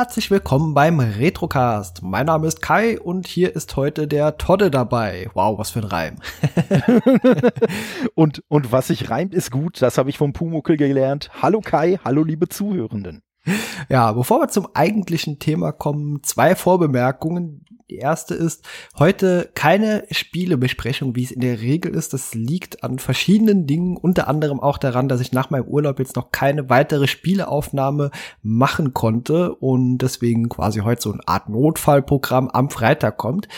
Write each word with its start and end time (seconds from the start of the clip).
Herzlich 0.00 0.30
willkommen 0.30 0.72
beim 0.72 0.98
Retrocast. 0.98 2.02
Mein 2.02 2.24
Name 2.24 2.46
ist 2.46 2.62
Kai 2.62 2.98
und 2.98 3.26
hier 3.26 3.54
ist 3.54 3.76
heute 3.76 4.08
der 4.08 4.38
Todde 4.38 4.70
dabei. 4.70 5.28
Wow, 5.34 5.58
was 5.58 5.68
für 5.68 5.80
ein 5.80 5.84
Reim. 5.84 6.16
und, 8.14 8.42
und 8.48 8.72
was 8.72 8.86
sich 8.86 9.10
reimt, 9.10 9.34
ist 9.34 9.50
gut. 9.50 9.82
Das 9.82 9.98
habe 9.98 10.08
ich 10.08 10.16
vom 10.16 10.32
Pumuckel 10.32 10.78
gelernt. 10.78 11.28
Hallo 11.42 11.60
Kai, 11.60 12.00
hallo 12.02 12.24
liebe 12.24 12.48
Zuhörenden. 12.48 13.22
Ja, 13.88 14.12
bevor 14.12 14.40
wir 14.40 14.48
zum 14.48 14.68
eigentlichen 14.74 15.38
Thema 15.38 15.72
kommen, 15.72 16.22
zwei 16.22 16.54
Vorbemerkungen. 16.54 17.64
Die 17.90 17.96
erste 17.96 18.34
ist, 18.34 18.64
heute 19.00 19.50
keine 19.54 20.04
Spielebesprechung, 20.12 21.16
wie 21.16 21.24
es 21.24 21.32
in 21.32 21.40
der 21.40 21.60
Regel 21.60 21.92
ist. 21.92 22.12
Das 22.12 22.34
liegt 22.34 22.84
an 22.84 23.00
verschiedenen 23.00 23.66
Dingen, 23.66 23.96
unter 23.96 24.28
anderem 24.28 24.60
auch 24.60 24.78
daran, 24.78 25.08
dass 25.08 25.20
ich 25.20 25.32
nach 25.32 25.50
meinem 25.50 25.64
Urlaub 25.64 25.98
jetzt 25.98 26.14
noch 26.14 26.30
keine 26.30 26.70
weitere 26.70 27.08
Spieleaufnahme 27.08 28.12
machen 28.42 28.94
konnte 28.94 29.56
und 29.56 29.98
deswegen 29.98 30.48
quasi 30.48 30.80
heute 30.80 31.02
so 31.02 31.12
eine 31.12 31.26
Art 31.26 31.48
Notfallprogramm 31.48 32.48
am 32.48 32.70
Freitag 32.70 33.16
kommt. 33.16 33.48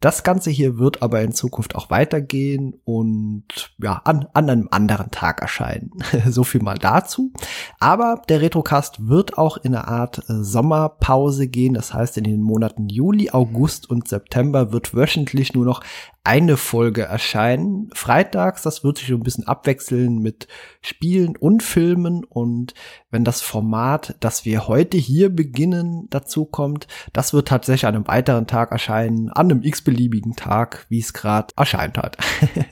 Das 0.00 0.22
Ganze 0.22 0.50
hier 0.50 0.78
wird 0.78 1.02
aber 1.02 1.22
in 1.22 1.32
Zukunft 1.32 1.74
auch 1.74 1.90
weitergehen 1.90 2.80
und 2.84 3.44
ja, 3.82 4.00
an, 4.04 4.28
an 4.32 4.48
einem 4.48 4.68
anderen 4.70 5.10
Tag 5.10 5.42
erscheinen. 5.42 5.90
so 6.28 6.44
viel 6.44 6.62
mal 6.62 6.78
dazu. 6.78 7.32
Aber 7.80 8.22
der 8.28 8.40
Retrocast 8.40 9.08
wird 9.08 9.38
auch 9.38 9.56
in 9.56 9.74
eine 9.74 9.88
Art 9.88 10.18
äh, 10.28 10.34
Sommerpause 10.44 11.48
gehen. 11.48 11.74
Das 11.74 11.94
heißt, 11.94 12.16
in 12.16 12.24
den 12.24 12.42
Monaten 12.42 12.88
Juli, 12.88 13.30
August 13.30 13.90
und 13.90 14.06
September 14.06 14.70
wird 14.72 14.94
wöchentlich 14.94 15.54
nur 15.54 15.64
noch 15.64 15.82
eine 16.28 16.58
Folge 16.58 17.04
erscheinen. 17.04 17.88
Freitags, 17.94 18.60
das 18.60 18.84
wird 18.84 18.98
sich 18.98 19.08
so 19.08 19.14
ein 19.14 19.22
bisschen 19.22 19.46
abwechseln 19.46 20.18
mit 20.18 20.46
Spielen 20.82 21.36
und 21.36 21.62
Filmen. 21.62 22.22
Und 22.22 22.74
wenn 23.10 23.24
das 23.24 23.40
Format, 23.40 24.14
das 24.20 24.44
wir 24.44 24.68
heute 24.68 24.98
hier 24.98 25.34
beginnen, 25.34 26.06
dazu 26.10 26.44
kommt, 26.44 26.86
das 27.14 27.32
wird 27.32 27.48
tatsächlich 27.48 27.86
an 27.86 27.94
einem 27.94 28.08
weiteren 28.08 28.46
Tag 28.46 28.72
erscheinen, 28.72 29.30
an 29.30 29.50
einem 29.50 29.62
x-beliebigen 29.88 30.36
Tag, 30.36 30.86
wie 30.88 31.00
es 31.00 31.12
gerade 31.12 31.52
erscheint 31.56 31.98
hat. 31.98 32.16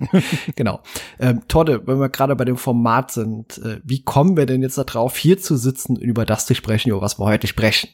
genau. 0.56 0.81
Ähm, 1.19 1.42
Todde, 1.48 1.86
wenn 1.86 1.98
wir 1.98 2.08
gerade 2.08 2.36
bei 2.36 2.45
dem 2.45 2.56
Format 2.56 3.11
sind, 3.11 3.58
äh, 3.58 3.81
wie 3.84 4.03
kommen 4.03 4.36
wir 4.36 4.47
denn 4.47 4.62
jetzt 4.62 4.78
darauf, 4.78 5.17
hier 5.17 5.39
zu 5.39 5.56
sitzen 5.56 5.97
und 5.97 6.03
über 6.03 6.27
das 6.27 6.47
zu 6.47 6.55
sprechen, 6.55 6.91
über 6.91 7.00
was 7.00 7.19
wir 7.19 7.25
heute 7.25 7.47
sprechen? 7.47 7.89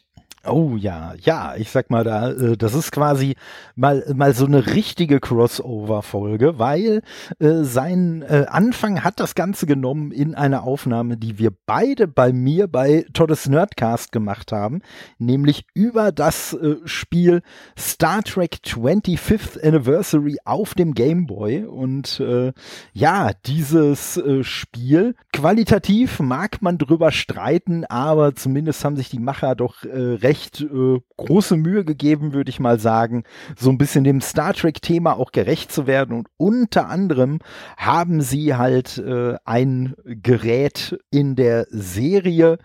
Oh 0.45 0.75
ja, 0.75 1.13
ja, 1.21 1.55
ich 1.55 1.71
sag 1.71 1.89
mal 1.89 2.03
da, 2.03 2.31
äh, 2.31 2.57
das 2.57 2.73
ist 2.73 2.91
quasi 2.91 3.35
mal 3.77 4.03
mal 4.13 4.33
so 4.33 4.45
eine 4.45 4.73
richtige 4.73 5.21
Crossover-Folge, 5.21 6.59
weil 6.59 7.01
äh, 7.39 7.63
sein 7.63 8.23
äh, 8.23 8.47
Anfang 8.49 9.05
hat 9.05 9.21
das 9.21 9.35
Ganze 9.35 9.65
genommen 9.67 10.11
in 10.11 10.35
einer 10.35 10.63
Aufnahme, 10.63 11.15
die 11.15 11.39
wir 11.39 11.51
beide 11.65 12.09
bei 12.09 12.33
mir 12.33 12.67
bei 12.67 13.05
Toddes 13.13 13.47
Nerdcast 13.47 14.11
gemacht 14.11 14.51
haben, 14.51 14.81
nämlich 15.17 15.65
über 15.73 16.11
das 16.11 16.51
äh, 16.51 16.75
Spiel 16.83 17.41
Star 17.79 18.21
Trek 18.21 18.59
25th 18.65 19.65
Anniversary 19.65 20.39
auf 20.43 20.73
dem 20.73 20.93
Game 20.93 21.25
Boy. 21.25 21.63
Und 21.63 22.19
äh, 22.19 22.51
ja, 22.91 23.31
dieses 23.45 24.17
äh, 24.17 24.43
Spiel 24.43 25.15
qualitativ 25.31 26.19
mag 26.19 26.61
man 26.61 26.77
drüber 26.77 27.13
streiten, 27.13 27.85
aber 27.85 28.35
zumindest 28.35 28.83
haben 28.83 28.97
sich 28.97 29.09
die 29.09 29.19
Macher 29.19 29.55
doch 29.55 29.85
äh, 29.85 30.15
recht 30.15 30.32
äh, 30.61 30.99
große 31.17 31.57
Mühe 31.57 31.85
gegeben, 31.85 32.33
würde 32.33 32.49
ich 32.49 32.59
mal 32.59 32.79
sagen, 32.79 33.23
so 33.57 33.69
ein 33.69 33.77
bisschen 33.77 34.03
dem 34.03 34.21
Star 34.21 34.53
Trek-Thema 34.53 35.17
auch 35.17 35.31
gerecht 35.31 35.71
zu 35.71 35.87
werden. 35.87 36.17
Und 36.17 36.27
unter 36.37 36.89
anderem 36.89 37.39
haben 37.77 38.21
sie 38.21 38.55
halt 38.55 38.97
äh, 38.97 39.35
ein 39.45 39.95
Gerät 40.05 40.97
in 41.11 41.35
der 41.35 41.65
Serie, 41.69 42.57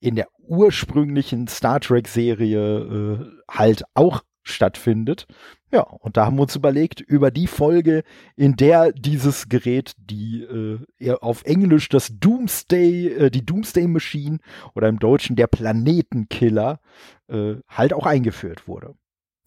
in 0.00 0.16
der 0.16 0.28
ursprünglichen 0.46 1.46
Star 1.48 1.80
Trek-Serie 1.80 2.78
äh, 2.78 3.26
halt 3.48 3.84
auch 3.94 4.22
stattfindet. 4.42 5.26
Ja, 5.70 5.82
und 5.82 6.16
da 6.16 6.26
haben 6.26 6.36
wir 6.36 6.42
uns 6.42 6.56
überlegt, 6.56 7.00
über 7.00 7.30
die 7.30 7.46
Folge, 7.46 8.02
in 8.36 8.56
der 8.56 8.92
dieses 8.92 9.48
Gerät, 9.48 9.94
die 9.96 10.42
äh, 10.42 11.12
auf 11.20 11.44
Englisch 11.44 11.88
das 11.88 12.12
Doomsday, 12.18 13.08
äh, 13.08 13.30
die 13.30 13.46
Doomsday 13.46 13.86
Machine 13.86 14.38
oder 14.74 14.88
im 14.88 14.98
Deutschen 14.98 15.36
der 15.36 15.46
Planetenkiller, 15.46 16.80
äh, 17.28 17.54
halt 17.68 17.94
auch 17.94 18.04
eingeführt 18.04 18.68
wurde. 18.68 18.94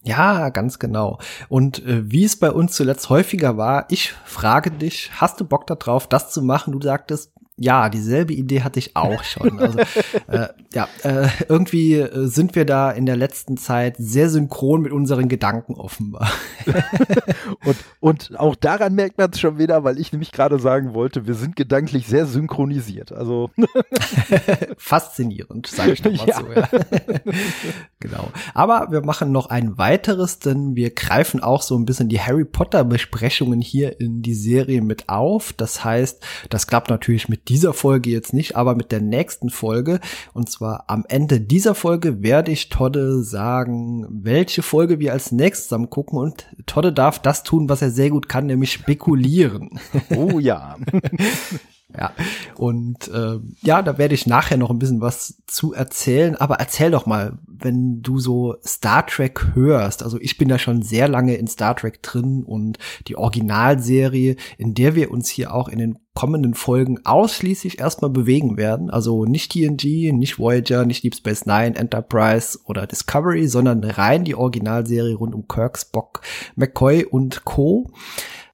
Ja, 0.06 0.50
ganz 0.50 0.78
genau. 0.78 1.20
Und 1.50 1.84
äh, 1.84 2.12
wie 2.12 2.24
es 2.24 2.38
bei 2.38 2.52
uns 2.52 2.74
zuletzt 2.74 3.10
häufiger 3.10 3.58
war, 3.58 3.88
ich 3.90 4.12
frage 4.12 4.70
dich, 4.70 5.10
hast 5.20 5.40
du 5.40 5.46
Bock 5.46 5.66
darauf, 5.66 6.08
das 6.08 6.32
zu 6.32 6.44
machen? 6.44 6.74
Du 6.74 6.82
sagtest, 6.82 7.34
ja, 7.58 7.88
dieselbe 7.88 8.34
Idee 8.34 8.64
hatte 8.64 8.80
ich 8.80 8.98
auch 8.98 9.24
schon. 9.24 9.60
Also 9.60 9.80
äh, 10.28 10.50
ja, 10.74 10.90
äh, 11.04 11.30
irgendwie 11.48 11.94
äh, 11.94 12.28
sind 12.28 12.54
wir 12.54 12.66
da 12.66 12.92
in 12.92 13.06
der 13.06 13.16
letzten 13.16 13.56
Zeit 13.56 13.96
sehr 13.98 14.30
synchron 14.30 14.82
mit 14.82 14.92
unseren 14.92 15.30
Gedanken 15.30 15.76
offenbar. 15.76 16.30
und, 17.66 17.78
und 18.02 18.40
auch 18.40 18.56
daran 18.56 18.94
merkt 18.96 19.18
man 19.18 19.32
es 19.32 19.40
schon 19.40 19.58
wieder, 19.58 19.86
weil 19.86 20.00
ich 20.00 20.12
nämlich 20.12 20.34
gerade 20.34 20.60
sagen 20.60 20.94
wollte, 20.94 21.28
wir 21.28 21.34
sind 21.34 21.56
gedanklich 21.56 22.08
sehr 22.08 22.26
synchronisiert. 22.26 23.14
Also 23.14 23.50
faszinierend, 24.78 25.68
sage 25.68 25.94
ich 25.94 26.02
doch 26.02 26.12
mal 26.12 26.28
ja. 26.28 26.40
so. 26.40 26.52
Ja. 26.52 26.70
genau. 28.02 28.32
Aber 28.54 28.88
wir 28.92 29.02
machen 29.02 29.32
noch 29.32 29.46
ein 29.46 29.78
weiteres, 29.78 30.40
denn 30.40 30.76
wir 30.76 30.94
greifen 30.94 31.42
auch 31.42 31.62
so 31.62 31.78
ein 31.78 31.86
bisschen 31.86 32.10
die 32.10 32.20
Harry 32.20 32.44
Potter 32.44 32.84
Besprechungen 32.84 33.62
hier 33.62 34.02
in 34.02 34.22
die 34.22 34.36
Serie 34.36 34.82
mit 34.82 35.08
auf. 35.08 35.54
Das 35.54 35.86
heißt, 35.86 36.22
das 36.50 36.68
klappt 36.68 36.90
natürlich 36.90 37.30
mit 37.30 37.45
dieser 37.48 37.74
Folge 37.74 38.10
jetzt 38.10 38.34
nicht, 38.34 38.56
aber 38.56 38.76
mit 38.76 38.92
der 38.92 39.02
nächsten 39.02 39.50
Folge. 39.50 40.00
Und 40.34 40.50
zwar 40.50 40.86
am 40.88 41.06
Ende 41.08 41.40
dieser 41.40 41.76
Folge 41.76 42.22
werde 42.22 42.52
ich 42.52 42.70
Todde 42.70 43.24
sagen, 43.24 44.06
welche 44.10 44.64
Folge 44.64 45.00
wir 45.00 45.14
als 45.14 45.32
nächstes 45.32 45.68
zusammen 45.68 45.90
gucken. 45.90 46.20
Und 46.20 46.46
Todde 46.66 46.94
darf 46.94 47.20
das 47.20 47.44
tun, 47.44 47.70
was 47.70 47.82
er 47.82 47.92
sehr 47.92 48.10
gut 48.10 48.30
kann, 48.30 48.46
nämlich 48.46 48.72
spekulieren. 48.72 49.80
Oh 50.16 50.40
ja. 50.40 50.78
Ja, 51.94 52.14
und 52.56 53.08
äh, 53.10 53.40
ja, 53.62 53.82
da 53.82 53.98
werde 53.98 54.16
ich 54.16 54.26
nachher 54.26 54.58
noch 54.58 54.70
ein 54.70 54.80
bisschen 54.80 55.02
was 55.02 55.42
zu 55.46 55.74
erzählen. 55.74 56.36
Aber 56.36 56.56
erzähl 56.56 56.92
doch 56.92 57.06
mal, 57.06 57.38
wenn 57.48 58.02
du 58.02 58.20
so 58.20 58.56
Star 58.66 59.06
Trek 59.06 59.54
hörst. 59.54 60.04
Also 60.04 60.20
ich 60.20 60.38
bin 60.38 60.50
da 60.50 60.58
schon 60.58 60.82
sehr 60.82 61.08
lange 61.08 61.36
in 61.36 61.48
Star 61.48 61.76
Trek 61.76 62.02
drin 62.02 62.44
und 62.44 62.80
die 63.08 63.16
Originalserie, 63.16 64.36
in 64.58 64.74
der 64.74 64.96
wir 64.96 65.12
uns 65.12 65.30
hier 65.30 65.54
auch 65.54 65.68
in 65.70 65.80
den 65.80 66.00
kommenden 66.16 66.54
Folgen 66.54 67.06
ausschließlich 67.06 67.80
erstmal 67.80 68.10
bewegen 68.10 68.58
werden. 68.58 68.90
Also 68.90 69.26
nicht 69.26 69.52
TNG, 69.52 70.12
nicht 70.12 70.40
Voyager, 70.40 70.86
nicht 70.86 71.04
Deep 71.04 71.16
Space 71.16 71.46
Nine, 71.46 71.76
Enterprise 71.76 72.58
oder 72.66 72.88
Discovery, 72.88 73.48
sondern 73.48 73.84
rein 73.84 74.24
die 74.24 74.36
Originalserie 74.36 75.16
rund 75.16 75.36
um 75.36 75.48
Kirk, 75.48 75.78
Spock, 75.78 76.22
McCoy 76.56 77.06
und 77.06 77.46
Co. 77.46 77.92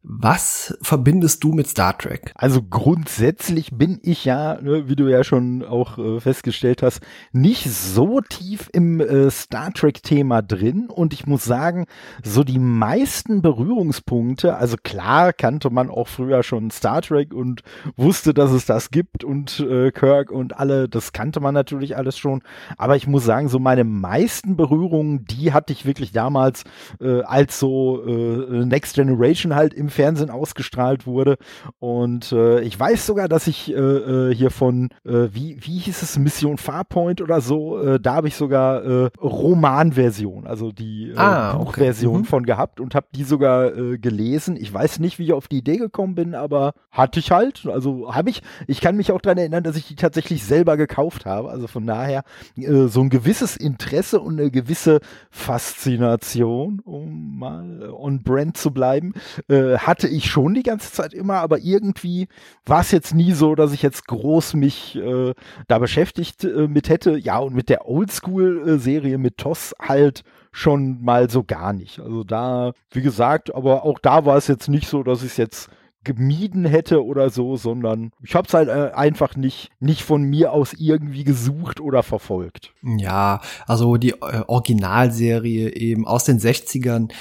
Was 0.03 0.75
verbindest 0.81 1.43
du 1.43 1.53
mit 1.53 1.67
Star 1.67 1.95
Trek? 1.95 2.31
Also 2.33 2.63
grundsätzlich 2.63 3.69
bin 3.71 3.99
ich 4.01 4.25
ja, 4.25 4.59
ne, 4.59 4.89
wie 4.89 4.95
du 4.95 5.07
ja 5.07 5.23
schon 5.23 5.63
auch 5.63 5.99
äh, 5.99 6.19
festgestellt 6.19 6.81
hast, 6.81 7.01
nicht 7.33 7.69
so 7.69 8.19
tief 8.19 8.67
im 8.73 8.99
äh, 8.99 9.29
Star 9.29 9.71
Trek-Thema 9.71 10.41
drin. 10.41 10.89
Und 10.89 11.13
ich 11.13 11.27
muss 11.27 11.43
sagen, 11.43 11.85
so 12.23 12.43
die 12.43 12.57
meisten 12.57 13.43
Berührungspunkte, 13.43 14.55
also 14.55 14.75
klar 14.81 15.33
kannte 15.33 15.69
man 15.69 15.91
auch 15.91 16.07
früher 16.07 16.41
schon 16.41 16.71
Star 16.71 17.03
Trek 17.03 17.31
und 17.31 17.61
wusste, 17.95 18.33
dass 18.33 18.49
es 18.49 18.65
das 18.65 18.89
gibt 18.89 19.23
und 19.23 19.59
äh, 19.59 19.91
Kirk 19.91 20.31
und 20.31 20.57
alle, 20.57 20.89
das 20.89 21.13
kannte 21.13 21.39
man 21.41 21.53
natürlich 21.53 21.95
alles 21.95 22.17
schon. 22.17 22.41
Aber 22.75 22.95
ich 22.95 23.05
muss 23.05 23.23
sagen, 23.23 23.49
so 23.49 23.59
meine 23.59 23.83
meisten 23.83 24.55
Berührungen, 24.57 25.25
die 25.25 25.53
hatte 25.53 25.73
ich 25.73 25.85
wirklich 25.85 26.11
damals 26.11 26.63
als 26.99 27.59
so 27.59 28.03
Next 28.05 28.95
Generation 28.95 29.55
halt 29.55 29.73
im 29.73 29.90
Fernsehen 29.91 30.29
ausgestrahlt 30.29 31.05
wurde. 31.05 31.37
Und 31.79 32.31
äh, 32.31 32.61
ich 32.61 32.79
weiß 32.79 33.05
sogar, 33.05 33.27
dass 33.27 33.47
ich 33.47 33.71
äh, 33.71 33.75
äh, 33.75 34.35
hier 34.35 34.51
von, 34.51 34.89
äh, 35.05 35.27
wie, 35.31 35.57
wie 35.61 35.77
hieß 35.77 36.01
es, 36.01 36.17
Mission 36.17 36.57
Farpoint 36.57 37.21
oder 37.21 37.41
so, 37.41 37.79
äh, 37.79 37.99
da 37.99 38.15
habe 38.15 38.27
ich 38.27 38.35
sogar 38.35 38.83
äh, 38.83 39.09
Romanversion, 39.21 40.47
also 40.47 40.71
die 40.71 41.13
ah, 41.15 41.57
Buchversion 41.57 42.15
okay. 42.15 42.21
mhm. 42.21 42.25
von 42.25 42.45
gehabt 42.45 42.79
und 42.79 42.95
habe 42.95 43.07
die 43.13 43.23
sogar 43.23 43.71
gelesen. 43.71 44.57
Ich 44.57 44.73
weiß 44.73 44.99
nicht, 44.99 45.19
wie 45.19 45.25
ich 45.25 45.33
auf 45.33 45.47
die 45.47 45.59
Idee 45.59 45.77
gekommen 45.77 46.15
bin, 46.15 46.35
aber 46.35 46.73
hatte 46.91 47.19
ich 47.19 47.31
halt. 47.31 47.67
Also 47.67 48.13
habe 48.13 48.29
ich, 48.29 48.41
ich 48.67 48.81
kann 48.81 48.95
mich 48.95 49.11
auch 49.11 49.21
daran 49.21 49.37
erinnern, 49.37 49.63
dass 49.63 49.75
ich 49.75 49.87
die 49.87 49.95
tatsächlich 49.95 50.43
selber 50.43 50.77
gekauft 50.77 51.25
habe. 51.25 51.49
Also 51.49 51.67
von 51.67 51.85
daher 51.85 52.23
so 52.55 53.01
ein 53.01 53.09
gewisses 53.09 53.57
Interesse 53.57 54.19
und 54.19 54.39
eine 54.39 54.51
gewisse 54.51 54.99
Faszination, 55.29 56.79
um 56.83 57.39
mal 57.39 57.89
on 57.91 58.23
brand 58.23 58.57
zu 58.57 58.71
bleiben, 58.71 59.13
äh, 59.47 59.77
hatte 59.85 60.07
ich 60.07 60.29
schon 60.29 60.53
die 60.53 60.63
ganze 60.63 60.91
Zeit 60.91 61.13
immer, 61.13 61.35
aber 61.35 61.59
irgendwie 61.59 62.27
war 62.65 62.81
es 62.81 62.91
jetzt 62.91 63.13
nie 63.13 63.33
so, 63.33 63.55
dass 63.55 63.73
ich 63.73 63.81
jetzt 63.81 64.07
groß 64.07 64.53
mich 64.55 64.95
äh, 64.95 65.33
da 65.67 65.79
beschäftigt 65.79 66.43
äh, 66.43 66.67
mit 66.67 66.89
hätte. 66.89 67.17
Ja, 67.17 67.39
und 67.39 67.53
mit 67.53 67.69
der 67.69 67.87
Oldschool-Serie 67.87 69.17
mit 69.17 69.37
Toss 69.37 69.73
halt 69.79 70.23
schon 70.51 71.01
mal 71.01 71.29
so 71.29 71.43
gar 71.43 71.73
nicht. 71.73 71.99
Also 71.99 72.23
da, 72.23 72.73
wie 72.91 73.01
gesagt, 73.01 73.53
aber 73.53 73.83
auch 73.83 73.99
da 73.99 74.25
war 74.25 74.37
es 74.37 74.47
jetzt 74.47 74.67
nicht 74.67 74.87
so, 74.87 75.03
dass 75.03 75.23
ich 75.23 75.31
es 75.31 75.37
jetzt 75.37 75.69
gemieden 76.03 76.65
hätte 76.65 77.05
oder 77.05 77.29
so, 77.29 77.57
sondern 77.57 78.11
ich 78.23 78.33
habe 78.33 78.47
es 78.47 78.53
halt 78.53 78.69
äh, 78.69 78.91
einfach 78.95 79.35
nicht, 79.35 79.69
nicht 79.79 80.01
von 80.01 80.23
mir 80.23 80.51
aus 80.51 80.73
irgendwie 80.73 81.23
gesucht 81.23 81.79
oder 81.79 82.01
verfolgt. 82.01 82.73
Ja, 82.81 83.41
also 83.67 83.97
die 83.97 84.11
äh, 84.11 84.43
Originalserie 84.47 85.75
eben 85.75 86.07
aus 86.07 86.23
den 86.23 86.39
60ern, 86.39 87.11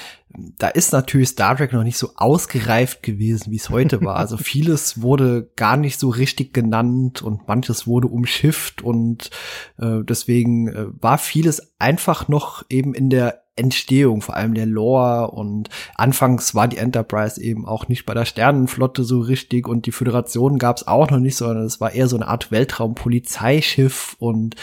da 0.57 0.67
ist 0.67 0.93
natürlich 0.93 1.29
Star 1.29 1.55
Trek 1.55 1.73
noch 1.73 1.83
nicht 1.83 1.97
so 1.97 2.11
ausgereift 2.15 3.03
gewesen, 3.03 3.51
wie 3.51 3.57
es 3.57 3.69
heute 3.69 4.01
war. 4.01 4.15
Also 4.15 4.37
vieles 4.37 5.01
wurde 5.01 5.49
gar 5.55 5.77
nicht 5.77 5.99
so 5.99 6.09
richtig 6.09 6.53
genannt 6.53 7.21
und 7.21 7.47
manches 7.47 7.87
wurde 7.87 8.07
umschifft 8.07 8.81
und 8.81 9.29
äh, 9.77 10.03
deswegen 10.03 10.67
äh, 10.67 10.85
war 10.99 11.17
vieles 11.17 11.73
einfach 11.79 12.27
noch 12.27 12.63
eben 12.69 12.93
in 12.93 13.09
der 13.09 13.41
Entstehung, 13.57 14.21
vor 14.21 14.35
allem 14.35 14.53
der 14.53 14.65
Lore 14.65 15.31
und 15.31 15.69
anfangs 15.95 16.55
war 16.55 16.67
die 16.67 16.77
Enterprise 16.77 17.41
eben 17.41 17.67
auch 17.67 17.89
nicht 17.89 18.05
bei 18.05 18.13
der 18.13 18.25
Sternenflotte 18.25 19.03
so 19.03 19.19
richtig 19.19 19.67
und 19.67 19.85
die 19.85 19.91
Föderation 19.91 20.57
gab 20.57 20.77
es 20.77 20.87
auch 20.87 21.11
noch 21.11 21.19
nicht, 21.19 21.35
sondern 21.35 21.65
es 21.65 21.81
war 21.81 21.91
eher 21.91 22.07
so 22.07 22.15
eine 22.15 22.27
Art 22.27 22.51
Weltraumpolizeischiff 22.51 24.15
und 24.19 24.55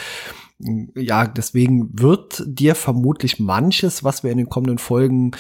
ja, 0.59 1.27
deswegen 1.27 1.91
wird 1.99 2.43
dir 2.47 2.75
vermutlich 2.75 3.39
manches, 3.39 4.03
was 4.03 4.25
wir 4.25 4.33
in 4.33 4.39
den 4.39 4.49
kommenden 4.49 4.79
Folgen 4.79 5.33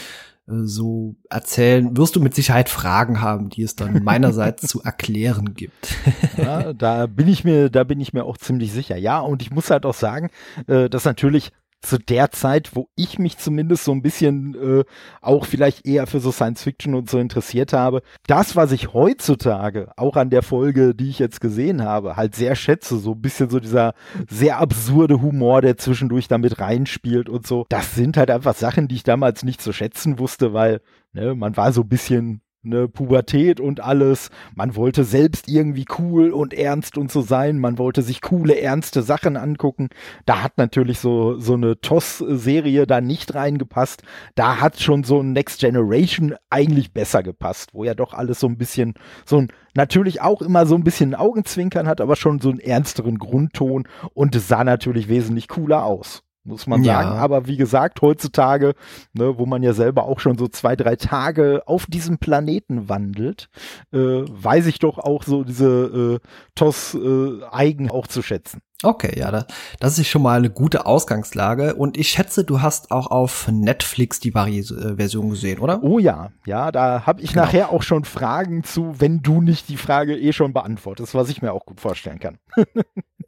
äh, 0.46 0.52
so 0.62 1.16
erzählen, 1.28 1.96
wirst 1.96 2.16
du 2.16 2.20
mit 2.20 2.34
Sicherheit 2.34 2.68
Fragen 2.68 3.20
haben, 3.20 3.48
die 3.48 3.62
es 3.62 3.74
dann 3.74 4.04
meinerseits 4.04 4.66
zu 4.66 4.82
erklären 4.82 5.54
gibt. 5.54 5.96
ja, 6.36 6.72
da 6.72 7.06
bin 7.06 7.28
ich 7.28 7.44
mir, 7.44 7.68
da 7.68 7.84
bin 7.84 8.00
ich 8.00 8.12
mir 8.12 8.24
auch 8.24 8.38
ziemlich 8.38 8.72
sicher. 8.72 8.96
Ja, 8.96 9.18
und 9.20 9.42
ich 9.42 9.50
muss 9.50 9.70
halt 9.70 9.84
auch 9.86 9.94
sagen, 9.94 10.30
äh, 10.66 10.88
dass 10.88 11.04
natürlich 11.04 11.52
zu 11.80 11.98
der 11.98 12.30
Zeit, 12.30 12.74
wo 12.74 12.88
ich 12.96 13.18
mich 13.18 13.38
zumindest 13.38 13.84
so 13.84 13.92
ein 13.92 14.02
bisschen 14.02 14.54
äh, 14.54 14.84
auch 15.20 15.46
vielleicht 15.46 15.86
eher 15.86 16.06
für 16.06 16.20
so 16.20 16.32
Science 16.32 16.62
Fiction 16.62 16.94
und 16.94 17.08
so 17.08 17.18
interessiert 17.18 17.72
habe, 17.72 18.02
das, 18.26 18.56
was 18.56 18.72
ich 18.72 18.92
heutzutage 18.92 19.92
auch 19.96 20.16
an 20.16 20.30
der 20.30 20.42
Folge, 20.42 20.94
die 20.94 21.08
ich 21.08 21.18
jetzt 21.18 21.40
gesehen 21.40 21.82
habe, 21.84 22.16
halt 22.16 22.34
sehr 22.34 22.56
schätze, 22.56 22.98
so 22.98 23.12
ein 23.12 23.20
bisschen 23.20 23.48
so 23.50 23.60
dieser 23.60 23.94
sehr 24.28 24.58
absurde 24.58 25.22
Humor, 25.22 25.62
der 25.62 25.76
zwischendurch 25.76 26.28
damit 26.28 26.60
reinspielt 26.60 27.28
und 27.28 27.46
so, 27.46 27.66
das 27.68 27.94
sind 27.94 28.16
halt 28.16 28.30
einfach 28.30 28.54
Sachen, 28.54 28.88
die 28.88 28.96
ich 28.96 29.04
damals 29.04 29.44
nicht 29.44 29.62
zu 29.62 29.72
schätzen 29.72 30.18
wusste, 30.18 30.52
weil 30.52 30.80
ne, 31.12 31.34
man 31.34 31.56
war 31.56 31.72
so 31.72 31.82
ein 31.82 31.88
bisschen 31.88 32.42
ne, 32.62 32.88
Pubertät 32.88 33.60
und 33.60 33.80
alles. 33.80 34.30
Man 34.54 34.76
wollte 34.76 35.04
selbst 35.04 35.48
irgendwie 35.48 35.86
cool 35.98 36.30
und 36.32 36.54
ernst 36.54 36.98
und 36.98 37.10
so 37.10 37.22
sein. 37.22 37.58
Man 37.58 37.78
wollte 37.78 38.02
sich 38.02 38.20
coole, 38.20 38.60
ernste 38.60 39.02
Sachen 39.02 39.36
angucken. 39.36 39.88
Da 40.26 40.42
hat 40.42 40.58
natürlich 40.58 40.98
so, 40.98 41.38
so 41.38 41.54
eine 41.54 41.80
TOS-Serie 41.80 42.86
da 42.86 43.00
nicht 43.00 43.34
reingepasst. 43.34 44.02
Da 44.34 44.60
hat 44.60 44.80
schon 44.80 45.04
so 45.04 45.20
ein 45.20 45.32
Next 45.32 45.60
Generation 45.60 46.34
eigentlich 46.50 46.92
besser 46.92 47.22
gepasst, 47.22 47.70
wo 47.72 47.84
ja 47.84 47.94
doch 47.94 48.12
alles 48.12 48.40
so 48.40 48.46
ein 48.46 48.58
bisschen, 48.58 48.94
so 49.24 49.38
ein, 49.38 49.48
natürlich 49.74 50.20
auch 50.20 50.42
immer 50.42 50.66
so 50.66 50.74
ein 50.74 50.84
bisschen 50.84 51.14
Augenzwinkern 51.14 51.86
hat, 51.86 52.00
aber 52.00 52.16
schon 52.16 52.40
so 52.40 52.50
einen 52.50 52.60
ernsteren 52.60 53.18
Grundton 53.18 53.84
und 54.14 54.34
es 54.34 54.48
sah 54.48 54.64
natürlich 54.64 55.08
wesentlich 55.08 55.48
cooler 55.48 55.84
aus 55.84 56.22
muss 56.48 56.66
man 56.66 56.82
sagen. 56.82 57.10
Ja. 57.10 57.14
Aber 57.14 57.46
wie 57.46 57.56
gesagt, 57.56 58.02
heutzutage, 58.02 58.74
ne, 59.12 59.38
wo 59.38 59.46
man 59.46 59.62
ja 59.62 59.72
selber 59.72 60.04
auch 60.04 60.20
schon 60.20 60.36
so 60.36 60.48
zwei, 60.48 60.74
drei 60.74 60.96
Tage 60.96 61.62
auf 61.66 61.86
diesem 61.86 62.18
Planeten 62.18 62.88
wandelt, 62.88 63.48
äh, 63.92 63.98
weiß 63.98 64.66
ich 64.66 64.78
doch 64.78 64.98
auch 64.98 65.22
so 65.22 65.44
diese 65.44 66.20
äh, 66.20 66.28
TOS-Eigen 66.54 67.86
äh, 67.86 67.90
auch 67.90 68.06
zu 68.06 68.22
schätzen. 68.22 68.60
Okay, 68.84 69.18
ja, 69.18 69.32
das, 69.32 69.46
das 69.80 69.98
ist 69.98 70.06
schon 70.06 70.22
mal 70.22 70.38
eine 70.38 70.50
gute 70.50 70.86
Ausgangslage. 70.86 71.74
Und 71.74 71.96
ich 71.96 72.10
schätze, 72.10 72.44
du 72.44 72.62
hast 72.62 72.92
auch 72.92 73.08
auf 73.08 73.48
Netflix 73.50 74.20
die 74.20 74.34
Vari 74.34 74.60
äh, 74.60 74.96
Version 74.96 75.30
gesehen, 75.30 75.58
oder? 75.58 75.82
Oh 75.82 75.98
ja, 75.98 76.30
ja, 76.46 76.70
da 76.70 77.04
habe 77.04 77.20
ich 77.20 77.32
genau. 77.32 77.44
nachher 77.44 77.72
auch 77.72 77.82
schon 77.82 78.04
Fragen 78.04 78.62
zu, 78.62 79.00
wenn 79.00 79.20
du 79.20 79.40
nicht 79.40 79.68
die 79.68 79.76
Frage 79.76 80.16
eh 80.16 80.32
schon 80.32 80.52
beantwortest, 80.52 81.16
was 81.16 81.28
ich 81.28 81.42
mir 81.42 81.52
auch 81.52 81.66
gut 81.66 81.80
vorstellen 81.80 82.20
kann. 82.20 82.38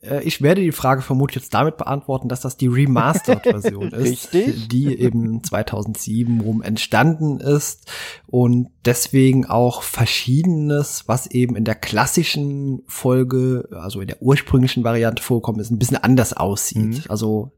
Äh, 0.02 0.22
ich 0.24 0.42
werde 0.42 0.62
die 0.62 0.72
Frage 0.72 1.02
vermutlich 1.02 1.42
jetzt 1.42 1.54
damit 1.54 1.76
beantworten, 1.76 2.28
dass 2.28 2.40
das 2.40 2.56
die 2.56 2.68
Remastered-Version 2.68 3.88
ist, 3.92 4.32
Richtig. 4.32 4.68
die 4.68 4.98
eben 4.98 5.42
2007 5.42 6.40
rum 6.40 6.62
entstanden 6.62 7.40
ist 7.40 7.90
und 8.26 8.68
deswegen 8.84 9.46
auch 9.46 9.82
Verschiedenes, 9.82 11.04
was 11.06 11.26
eben 11.26 11.56
in 11.56 11.64
der 11.64 11.74
klassischen 11.74 12.82
Folge, 12.86 13.68
also 13.72 14.00
in 14.00 14.08
der 14.08 14.22
ursprünglichen 14.22 14.84
Variante 14.84 15.22
vorkommt, 15.22 15.60
ist, 15.60 15.70
ein 15.70 15.78
bisschen 15.78 15.98
anders 15.98 16.32
aussieht. 16.32 16.82
Mhm. 16.82 17.04
Also 17.08 17.52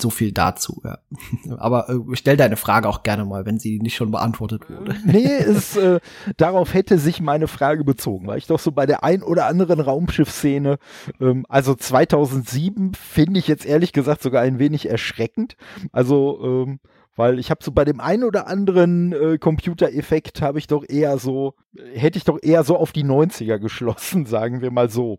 so 0.00 0.10
viel 0.10 0.32
dazu, 0.32 0.82
ja. 0.84 0.98
Aber 1.58 1.88
äh, 1.88 1.98
stell 2.14 2.36
deine 2.36 2.56
Frage 2.56 2.88
auch 2.88 3.02
gerne 3.02 3.24
mal, 3.24 3.46
wenn 3.46 3.58
sie 3.58 3.78
nicht 3.78 3.96
schon 3.96 4.10
beantwortet 4.10 4.68
wurde. 4.68 4.96
Nee, 5.04 5.26
es, 5.26 5.76
äh, 5.76 5.98
darauf 6.36 6.74
hätte 6.74 6.98
sich 6.98 7.20
meine 7.20 7.48
Frage 7.48 7.84
bezogen, 7.84 8.26
weil 8.26 8.38
ich 8.38 8.46
doch 8.46 8.60
so 8.60 8.70
bei 8.70 8.86
der 8.86 9.02
ein 9.02 9.22
oder 9.22 9.46
anderen 9.46 9.80
Raumschiffszene, 9.80 10.78
ähm, 11.20 11.44
also 11.48 11.74
2007 11.74 12.94
finde 12.94 13.40
ich 13.40 13.48
jetzt 13.48 13.66
ehrlich 13.66 13.92
gesagt 13.92 14.22
sogar 14.22 14.42
ein 14.42 14.58
wenig 14.58 14.88
erschreckend. 14.88 15.56
Also 15.92 16.38
ähm, 16.42 16.80
weil 17.20 17.38
ich 17.38 17.50
habe 17.50 17.62
so 17.62 17.70
bei 17.70 17.84
dem 17.84 18.00
einen 18.00 18.24
oder 18.24 18.46
anderen 18.46 19.12
äh, 19.12 19.36
Computereffekt 19.36 20.40
habe 20.40 20.58
ich 20.58 20.66
doch 20.66 20.82
eher 20.88 21.18
so, 21.18 21.54
hätte 21.92 22.16
ich 22.16 22.24
doch 22.24 22.38
eher 22.40 22.64
so 22.64 22.78
auf 22.78 22.92
die 22.92 23.04
90er 23.04 23.58
geschlossen, 23.58 24.24
sagen 24.26 24.62
wir 24.62 24.70
mal 24.70 24.88
so. 24.88 25.18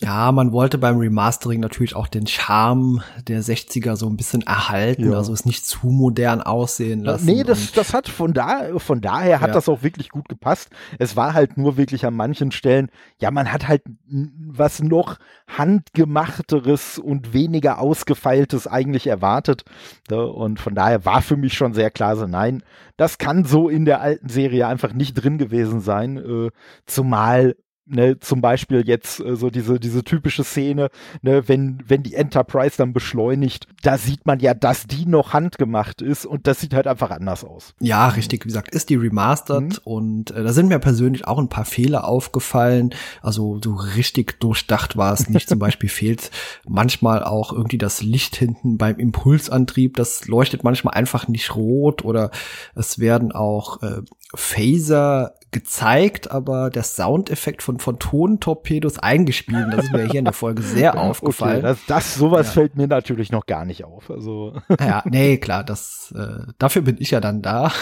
ja, 0.00 0.32
man 0.32 0.50
wollte 0.50 0.76
beim 0.76 0.98
Remastering 0.98 1.60
natürlich 1.60 1.94
auch 1.94 2.08
den 2.08 2.26
Charme 2.26 3.00
der 3.22 3.42
60er 3.44 3.94
so 3.94 4.08
ein 4.08 4.16
bisschen 4.16 4.42
erhalten, 4.42 5.12
ja. 5.12 5.16
also 5.16 5.32
es 5.32 5.44
nicht 5.44 5.66
zu 5.66 5.86
modern 5.86 6.42
aussehen 6.42 7.04
lassen. 7.04 7.26
Nee, 7.26 7.44
das, 7.44 7.70
das 7.70 7.94
hat 7.94 8.08
von 8.08 8.34
da, 8.34 8.76
von 8.78 9.00
daher 9.00 9.40
hat 9.40 9.48
ja. 9.48 9.54
das 9.54 9.68
auch 9.68 9.84
wirklich 9.84 10.08
gut 10.08 10.28
gepasst. 10.28 10.70
Es 10.98 11.14
war 11.14 11.32
halt 11.32 11.56
nur 11.56 11.76
wirklich 11.76 12.04
an 12.06 12.14
manchen 12.14 12.50
Stellen, 12.50 12.90
ja, 13.20 13.30
man 13.30 13.52
hat 13.52 13.68
halt 13.68 13.82
was 14.10 14.82
noch 14.82 15.18
handgemachteres 15.46 16.98
und 16.98 17.32
weniger 17.32 17.78
ausgefeiltes 17.78 18.66
eigentlich 18.66 19.06
erwartet. 19.06 19.62
Ne? 20.10 20.26
Und 20.26 20.58
von 20.58 20.74
daher 20.74 20.87
daher 20.88 21.04
war 21.04 21.22
für 21.22 21.36
mich 21.36 21.52
schon 21.52 21.74
sehr 21.74 21.90
klar 21.90 22.16
so, 22.16 22.26
nein, 22.26 22.62
das 22.96 23.18
kann 23.18 23.44
so 23.44 23.68
in 23.68 23.84
der 23.84 24.00
alten 24.00 24.28
Serie 24.28 24.66
einfach 24.66 24.92
nicht 24.94 25.14
drin 25.14 25.36
gewesen 25.36 25.80
sein, 25.80 26.16
äh, 26.16 26.50
zumal 26.86 27.56
ne, 27.88 28.18
zum 28.18 28.40
Beispiel 28.40 28.86
jetzt 28.86 29.20
äh, 29.20 29.36
so 29.36 29.50
diese, 29.50 29.80
diese 29.80 30.04
typische 30.04 30.44
Szene, 30.44 30.90
ne, 31.22 31.48
wenn, 31.48 31.82
wenn 31.86 32.02
die 32.02 32.14
Enterprise 32.14 32.76
dann 32.76 32.92
beschleunigt, 32.92 33.66
da 33.82 33.98
sieht 33.98 34.26
man 34.26 34.40
ja, 34.40 34.54
dass 34.54 34.86
die 34.86 35.06
noch 35.06 35.32
handgemacht 35.32 36.02
ist 36.02 36.26
und 36.26 36.46
das 36.46 36.60
sieht 36.60 36.74
halt 36.74 36.86
einfach 36.86 37.10
anders 37.10 37.44
aus. 37.44 37.74
Ja, 37.80 38.08
richtig, 38.08 38.44
wie 38.44 38.48
gesagt, 38.48 38.70
ist 38.70 38.90
die 38.90 38.96
remastered 38.96 39.62
mhm. 39.62 39.78
und 39.84 40.30
äh, 40.30 40.42
da 40.42 40.52
sind 40.52 40.68
mir 40.68 40.78
persönlich 40.78 41.26
auch 41.26 41.38
ein 41.38 41.48
paar 41.48 41.64
Fehler 41.64 42.06
aufgefallen. 42.06 42.94
Also 43.22 43.60
so 43.62 43.74
richtig 43.74 44.40
durchdacht 44.40 44.96
war 44.96 45.12
es 45.12 45.28
nicht. 45.28 45.48
zum 45.48 45.58
Beispiel 45.58 45.88
fehlt 45.88 46.30
manchmal 46.66 47.24
auch 47.24 47.52
irgendwie 47.52 47.78
das 47.78 48.02
Licht 48.02 48.36
hinten 48.36 48.78
beim 48.78 48.98
Impulsantrieb. 48.98 49.96
Das 49.96 50.26
leuchtet 50.26 50.64
manchmal 50.64 50.94
einfach 50.94 51.28
nicht 51.28 51.54
rot 51.54 52.04
oder 52.04 52.30
es 52.74 52.98
werden 52.98 53.32
auch 53.32 53.82
äh, 53.82 54.02
Phaser 54.34 55.34
gezeigt, 55.50 56.30
aber 56.30 56.68
der 56.70 56.82
Soundeffekt 56.82 57.62
von 57.62 57.78
Photon-Torpedos 57.78 58.98
eingespielt. 58.98 59.66
Das 59.72 59.86
ist 59.86 59.92
mir 59.92 60.04
hier 60.04 60.18
in 60.18 60.24
der 60.24 60.34
Folge 60.34 60.62
sehr 60.62 60.98
aufgefallen. 61.00 61.64
Okay, 61.64 61.66
das, 61.66 61.78
das 61.86 62.14
sowas 62.14 62.48
ja. 62.48 62.52
fällt 62.52 62.76
mir 62.76 62.86
natürlich 62.86 63.32
noch 63.32 63.46
gar 63.46 63.64
nicht 63.64 63.84
auf. 63.84 64.10
Also 64.10 64.54
ja, 64.80 65.02
nee, 65.06 65.38
klar, 65.38 65.64
das 65.64 66.14
äh, 66.16 66.52
dafür 66.58 66.82
bin 66.82 66.96
ich 66.98 67.12
ja 67.12 67.20
dann 67.20 67.40
da, 67.40 67.72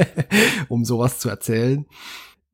um 0.68 0.84
sowas 0.84 1.18
zu 1.18 1.28
erzählen. 1.28 1.86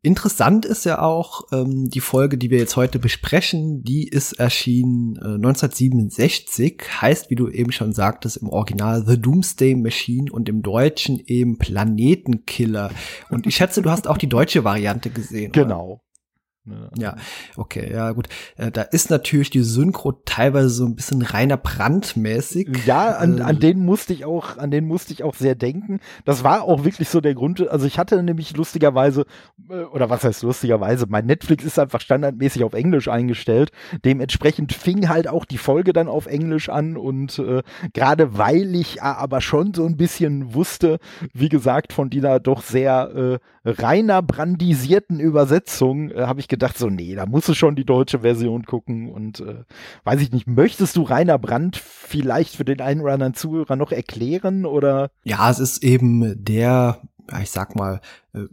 Interessant 0.07 0.65
ist 0.65 0.85
ja 0.85 1.03
auch 1.03 1.49
ähm, 1.51 1.91
die 1.91 1.99
Folge, 1.99 2.39
die 2.39 2.49
wir 2.49 2.59
jetzt 2.59 2.77
heute 2.77 3.01
besprechen, 3.01 3.83
die 3.83 4.07
ist 4.07 4.35
erschienen 4.35 5.17
äh, 5.17 5.35
1967, 5.35 6.81
heißt, 7.01 7.29
wie 7.29 7.35
du 7.35 7.49
eben 7.49 7.73
schon 7.73 7.93
sagtest, 7.93 8.37
im 8.37 8.49
Original 8.49 9.05
The 9.05 9.21
Doomsday 9.21 9.75
Machine 9.75 10.31
und 10.31 10.49
im 10.49 10.63
Deutschen 10.63 11.21
eben 11.27 11.59
Planetenkiller. 11.59 12.93
Und 13.31 13.49
ich 13.49 13.57
schätze, 13.57 13.83
du 13.83 13.91
hast 13.91 14.07
auch 14.07 14.17
die 14.17 14.29
deutsche 14.29 14.63
Variante 14.63 15.11
gesehen. 15.11 15.51
Genau. 15.51 16.01
Ne? 16.67 16.91
Ja, 16.99 17.17
okay, 17.57 17.91
ja 17.93 18.11
gut. 18.13 18.29
Äh, 18.57 18.71
da 18.71 18.83
ist 18.83 19.11
natürlich 19.11 19.51
die 19.51 19.63
Synchro 19.63 20.13
teilweise 20.25 20.69
so 20.69 20.85
ein 20.85 20.97
bisschen 20.97 21.23
reiner 21.23 21.57
brandmäßig. 21.57 22.69
Ja, 22.87 23.17
an, 23.17 23.39
Äh, 23.39 23.43
an 23.43 23.61
den 23.61 23.85
musste 23.85 24.13
ich 24.13 24.25
auch, 24.25 24.59
an 24.59 24.71
den 24.71 24.87
musste 24.87 25.13
ich 25.13 25.23
auch 25.23 25.35
sehr 25.35 25.55
denken. 25.55 26.01
Das 26.25 26.43
war 26.43 26.63
auch 26.63 26.85
wirklich 26.85 27.09
so 27.09 27.21
der 27.21 27.35
Grund. 27.35 27.69
Also 27.69 27.87
ich 27.87 27.99
hatte 27.99 28.23
nämlich 28.23 28.57
lustigerweise, 28.57 29.27
äh, 29.71 29.85
oder 29.85 30.11
was 30.11 30.25
heißt 30.25 30.43
lustigerweise, 30.43 31.07
mein 31.09 31.27
Netflix 31.27 31.65
ist 31.65 31.79
einfach 31.79 32.01
standardmäßig 32.01 32.65
auf 32.65 32.75
Englisch 32.75 33.09
eingestellt. 33.09 33.71
Dementsprechend 34.05 34.73
fing 34.73 35.09
halt 35.09 35.29
auch 35.29 35.45
die 35.45 35.59
Folge 35.59 35.93
dann 35.93 36.09
auf 36.09 36.27
Englisch 36.27 36.69
an 36.69 36.97
und 36.97 37.39
äh, 37.39 37.63
gerade 37.93 38.39
weil 38.39 38.75
ich 38.75 39.03
aber 39.03 39.41
schon 39.41 39.73
so 39.73 39.87
ein 39.87 39.97
bisschen 39.97 40.55
wusste, 40.55 40.99
wie 41.33 41.49
gesagt, 41.49 41.93
von 41.93 42.11
dieser 42.11 42.41
doch 42.41 42.63
sehr 42.63 43.15
äh, 43.15 43.39
reiner 43.67 44.23
brandisierten 44.23 45.21
Übersetzung, 45.21 46.11
äh, 46.11 46.23
habe 46.23 46.41
ich 46.41 46.49
gedacht, 46.49 46.79
so, 46.79 46.89
nee, 46.89 47.15
da 47.15 47.27
musst 47.27 47.49
du 47.49 47.55
schon 47.55 47.77
die 47.77 47.85
deutsche 47.85 48.21
Version 48.21 48.65
gucken 48.65 49.11
und 49.11 49.41
äh, 49.41 49.65
weiß 50.05 50.21
ich 50.21 50.33
nicht, 50.33 50.47
möchtest 50.47 50.97
du 50.97 51.03
Rainer 51.03 51.39
Brandt 51.39 51.77
vielleicht 51.77 52.55
für 52.55 52.65
den 52.65 52.81
einen 52.81 53.01
oder 53.01 53.15
anderen 53.15 53.35
Zuhörer 53.35 53.77
noch 53.77 53.93
erklären 53.93 54.65
oder? 54.65 55.11
Ja, 55.25 55.51
es 55.51 55.59
ist 55.59 55.83
eben 55.83 56.45
der, 56.45 57.01
ich 57.43 57.51
sag 57.51 57.75
mal, 57.75 58.01
äh, 58.33 58.45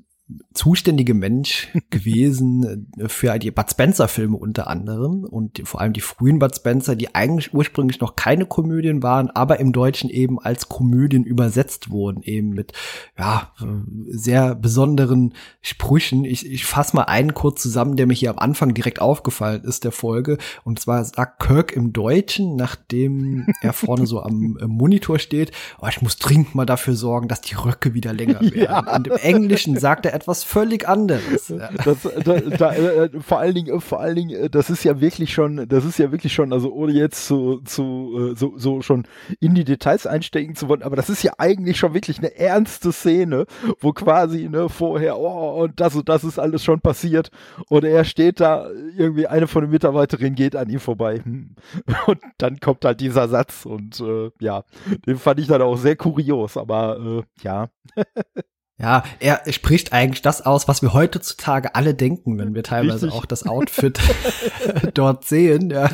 zuständige 0.54 1.14
Mensch 1.14 1.70
gewesen 1.90 2.88
äh, 2.98 3.10
für 3.10 3.38
die 3.40 3.52
Bud 3.52 3.70
Spencer 3.70 4.08
Filme 4.08 4.38
unter 4.38 4.68
anderem 4.68 5.24
und 5.24 5.62
vor 5.66 5.82
allem 5.82 5.94
die 5.94 6.02
frühen 6.02 6.40
Bud 6.40 6.56
Spencer, 6.56 6.96
die 6.96 7.16
eigentlich 7.16 7.54
ursprünglich 7.54 8.00
noch 8.00 8.16
keine 8.16 8.46
Komödien 8.46 9.04
waren, 9.04 9.30
aber 9.30 9.60
im 9.60 9.74
Deutschen 9.74 10.10
eben 10.10 10.40
als 10.40 10.70
Komödien 10.70 11.24
übersetzt 11.24 11.90
wurden, 11.90 12.22
eben 12.24 12.50
mit 12.50 12.74
ja 13.18 13.52
äh, 13.62 13.66
sehr 14.08 14.56
besonderen 14.56 15.34
Sprüchen. 15.62 16.26
Ich, 16.26 16.50
ich 16.50 16.66
fasse 16.66 16.96
mal 16.96 17.04
einen 17.04 17.34
kurz 17.34 17.62
zusammen, 17.62 17.96
der 17.96 18.08
mir 18.08 18.14
hier 18.14 18.32
am 18.32 18.40
Anfang 18.40 18.74
direkt 18.74 19.02
aufgefallen 19.02 19.64
ist 19.64 19.84
der 19.84 19.92
Folge 19.92 20.38
und 20.64 20.80
zwar 20.80 21.04
sagt 21.04 21.40
Kirk 21.40 21.72
im 21.72 21.94
Deutschen, 21.94 22.56
nachdem 22.56 23.48
er 23.62 23.74
vorne 23.74 24.06
so 24.06 24.22
am 24.22 24.58
äh, 24.60 24.68
Monitor 24.68 25.20
steht, 25.20 25.52
oh, 25.82 25.88
ich 25.88 26.02
muss 26.02 26.18
dringend 26.18 26.56
mal 26.56 26.66
dafür 26.66 26.96
sorgen, 26.96 27.28
dass 27.28 27.42
die 27.42 27.56
Röcke 27.56 27.94
wieder 27.94 28.14
länger 28.14 28.42
werden. 28.42 28.62
Ja. 28.62 28.96
Und 28.96 29.08
im 29.08 29.18
Englischen 29.18 29.78
sagt 29.78 30.06
er 30.06 30.14
etwas 30.24 30.44
völlig 30.44 30.88
anderes. 30.88 31.54
Das, 31.84 32.08
da, 32.24 32.40
da, 32.40 32.74
äh, 32.74 33.10
vor 33.20 33.40
allen 33.40 33.56
Dingen, 33.56 33.82
vor 33.82 34.00
allen 34.00 34.16
Dingen, 34.16 34.30
äh, 34.32 34.50
das 34.50 34.70
ist 34.70 34.84
ja 34.84 35.02
wirklich 35.02 35.34
schon, 35.34 35.68
das 35.68 35.84
ist 35.84 36.00
ja 36.00 36.12
wirklich 36.12 36.34
schon, 36.34 36.54
also 36.54 36.72
ohne 36.72 36.94
jetzt 36.94 37.28
zu, 37.28 37.60
zu 37.66 38.32
äh, 38.32 38.36
so, 38.38 38.54
so 38.58 38.82
schon 38.82 39.04
in 39.40 39.54
die 39.54 39.66
Details 39.66 40.08
einsteigen 40.08 40.56
zu 40.56 40.70
wollen, 40.70 40.82
aber 40.82 40.96
das 40.96 41.10
ist 41.10 41.24
ja 41.24 41.34
eigentlich 41.38 41.78
schon 41.78 41.94
wirklich 41.94 42.20
eine 42.20 42.36
ernste 42.38 42.92
Szene, 42.94 43.46
wo 43.80 43.92
quasi 43.92 44.48
ne 44.50 44.70
vorher, 44.70 45.20
oh 45.20 45.62
und 45.64 45.80
das 45.80 45.96
und 45.96 46.08
das 46.08 46.24
ist 46.24 46.40
alles 46.40 46.64
schon 46.64 46.80
passiert 46.80 47.30
und 47.68 47.84
er 47.84 48.06
steht 48.06 48.40
da, 48.40 48.70
irgendwie 48.98 49.28
eine 49.28 49.48
von 49.48 49.64
den 49.64 49.72
Mitarbeiterinnen 49.72 50.36
geht 50.36 50.56
an 50.56 50.70
ihm 50.70 50.80
vorbei 50.80 51.20
hm. 51.22 51.56
und 52.08 52.20
dann 52.38 52.60
kommt 52.60 52.86
halt 52.86 53.02
dieser 53.02 53.28
Satz 53.28 53.66
und 53.66 54.00
äh, 54.00 54.32
ja, 54.40 54.64
den 55.06 55.18
fand 55.18 55.40
ich 55.40 55.48
dann 55.48 55.62
auch 55.62 55.78
sehr 55.78 55.98
kurios, 55.98 56.56
aber 56.56 56.98
äh, 57.00 57.44
ja, 57.44 57.68
Ja, 58.84 59.02
er 59.22 59.42
spricht 59.54 59.94
eigentlich 59.94 60.22
das 60.22 60.46
aus, 60.46 60.68
was 60.68 60.82
wir 60.82 60.92
heutzutage 60.92 61.74
alle 61.74 61.94
denken, 61.94 62.38
wenn 62.38 62.54
wir 62.54 62.64
teilweise 62.64 63.06
Richtig. 63.06 63.14
auch 63.14 63.26
das 63.26 63.48
Outfit 63.48 63.98
dort 64.94 65.24
sehen. 65.24 65.70
Ja. 65.70 65.90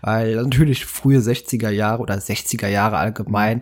Weil 0.00 0.36
natürlich 0.36 0.86
frühe 0.86 1.18
60er 1.18 1.68
Jahre 1.68 2.00
oder 2.00 2.14
60er 2.14 2.68
Jahre 2.68 2.96
allgemein, 2.96 3.60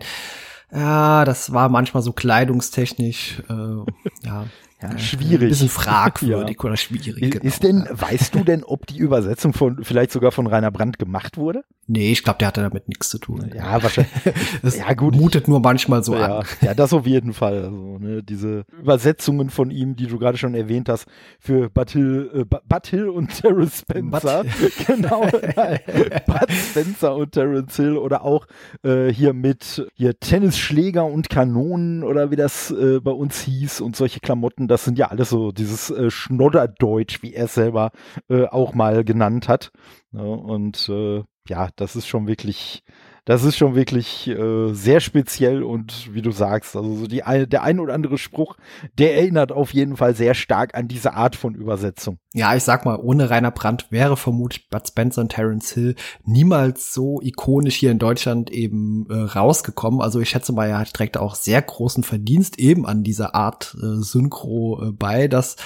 ja, 0.71 1.25
das 1.25 1.51
war 1.51 1.67
manchmal 1.67 2.03
so 2.03 2.13
kleidungstechnisch, 2.13 3.43
äh, 3.49 4.25
ja, 4.25 4.45
ja 4.81 4.89
Ein 4.89 4.99
schwierig. 4.99 5.49
bisschen 5.49 5.69
fragwürdig 5.69 6.59
oder 6.63 6.77
schwierig. 6.77 7.21
Ist, 7.21 7.31
genau. 7.31 7.45
ist 7.45 7.63
denn, 7.63 7.87
weißt 7.89 8.35
du 8.35 8.43
denn, 8.43 8.63
ob 8.63 8.85
die 8.87 8.97
Übersetzung 8.97 9.53
von 9.53 9.83
vielleicht 9.83 10.11
sogar 10.11 10.31
von 10.31 10.47
Rainer 10.47 10.71
Brandt 10.71 10.99
gemacht 10.99 11.37
wurde? 11.37 11.63
Nee, 11.89 12.11
ich 12.11 12.23
glaube, 12.23 12.39
der 12.39 12.49
hatte 12.49 12.61
damit 12.61 12.89
nichts 12.89 13.09
zu 13.09 13.17
tun. 13.17 13.49
Ja, 13.55 13.81
wahrscheinlich. 13.81 14.11
Das 14.61 14.77
ja, 14.77 14.93
gut. 14.93 15.15
mutet 15.15 15.47
nur 15.47 15.61
manchmal 15.61 16.03
so 16.03 16.15
ja, 16.15 16.39
an. 16.39 16.45
ja, 16.61 16.73
das 16.73 16.91
auf 16.91 17.05
jeden 17.05 17.33
Fall. 17.33 17.65
Also, 17.65 17.97
ne, 17.99 18.23
diese 18.23 18.65
Übersetzungen 18.77 19.49
von 19.49 19.71
ihm, 19.71 19.95
die 19.95 20.07
du 20.07 20.19
gerade 20.19 20.37
schon 20.37 20.53
erwähnt 20.53 20.89
hast, 20.89 21.05
für 21.39 21.71
Hill, 21.87 22.45
äh, 22.51 22.79
Hill 22.89 23.07
und 23.09 23.29
Terence 23.29 23.79
Spencer. 23.79 24.43
genau. 24.87 25.27
nein, 25.55 25.79
Bud 26.25 26.51
Spencer 26.51 27.15
und 27.15 27.31
Terence 27.31 27.75
Hill 27.75 27.97
oder 27.97 28.23
auch 28.23 28.47
äh, 28.83 29.07
hier 29.07 29.33
mit 29.33 29.87
hier 29.93 30.19
Tennisschläger 30.19 31.05
und 31.05 31.29
Kanonen 31.29 32.03
oder 32.03 32.31
wie 32.31 32.35
das 32.35 32.71
äh, 32.71 32.99
bei 32.99 33.11
uns 33.11 33.39
hieß 33.41 33.81
und 33.81 33.95
solche 33.95 34.19
Klamotten. 34.19 34.66
Das 34.67 34.85
sind 34.85 34.97
ja 34.97 35.07
alles 35.07 35.29
so 35.29 35.51
dieses 35.51 35.89
äh, 35.89 36.09
Schnodderdeutsch, 36.09 37.21
wie 37.21 37.33
er 37.33 37.45
es 37.45 37.53
selber 37.53 37.91
äh, 38.29 38.45
auch 38.45 38.73
mal 38.73 39.03
genannt 39.03 39.47
hat. 39.47 39.71
Ja, 40.11 40.21
und 40.21 40.89
äh, 40.89 41.23
ja, 41.47 41.69
das 41.75 41.95
ist 41.95 42.07
schon 42.07 42.27
wirklich, 42.27 42.83
das 43.27 43.43
ist 43.43 43.57
schon 43.57 43.75
wirklich 43.75 44.25
äh, 44.29 44.73
sehr 44.73 45.01
speziell 45.01 45.61
und 45.61 46.13
wie 46.13 46.21
du 46.21 46.31
sagst, 46.31 46.77
also 46.77 46.95
so 46.95 47.07
die, 47.07 47.23
ein- 47.23 47.49
der 47.49 47.61
ein 47.61 47.81
oder 47.81 47.93
andere 47.93 48.17
Spruch, 48.17 48.55
der 48.97 49.15
erinnert 49.17 49.51
auf 49.51 49.73
jeden 49.73 49.97
Fall 49.97 50.15
sehr 50.15 50.33
stark 50.33 50.75
an 50.75 50.87
diese 50.87 51.13
Art 51.13 51.35
von 51.35 51.53
Übersetzung. 51.53 52.19
Ja, 52.33 52.55
ich 52.55 52.63
sag 52.63 52.85
mal, 52.85 52.95
ohne 52.95 53.29
Rainer 53.29 53.51
Brandt 53.51 53.87
wäre 53.91 54.15
vermutlich 54.15 54.69
Bud 54.69 54.87
Spencer 54.87 55.21
und 55.21 55.33
Terence 55.33 55.73
Hill 55.73 55.95
niemals 56.23 56.93
so 56.93 57.19
ikonisch 57.21 57.75
hier 57.75 57.91
in 57.91 57.99
Deutschland 57.99 58.49
eben 58.49 59.07
äh, 59.09 59.13
rausgekommen. 59.15 59.99
Also 60.01 60.21
ich 60.21 60.29
schätze 60.29 60.53
mal, 60.53 60.69
er 60.69 60.79
hat 60.79 60.97
direkt 60.97 61.17
auch 61.17 61.35
sehr 61.35 61.61
großen 61.61 62.03
Verdienst 62.03 62.57
eben 62.59 62.85
an 62.85 63.03
dieser 63.03 63.35
Art 63.35 63.75
äh, 63.81 64.01
Synchro 64.01 64.81
äh, 64.87 64.91
bei, 64.93 65.27
dass 65.27 65.57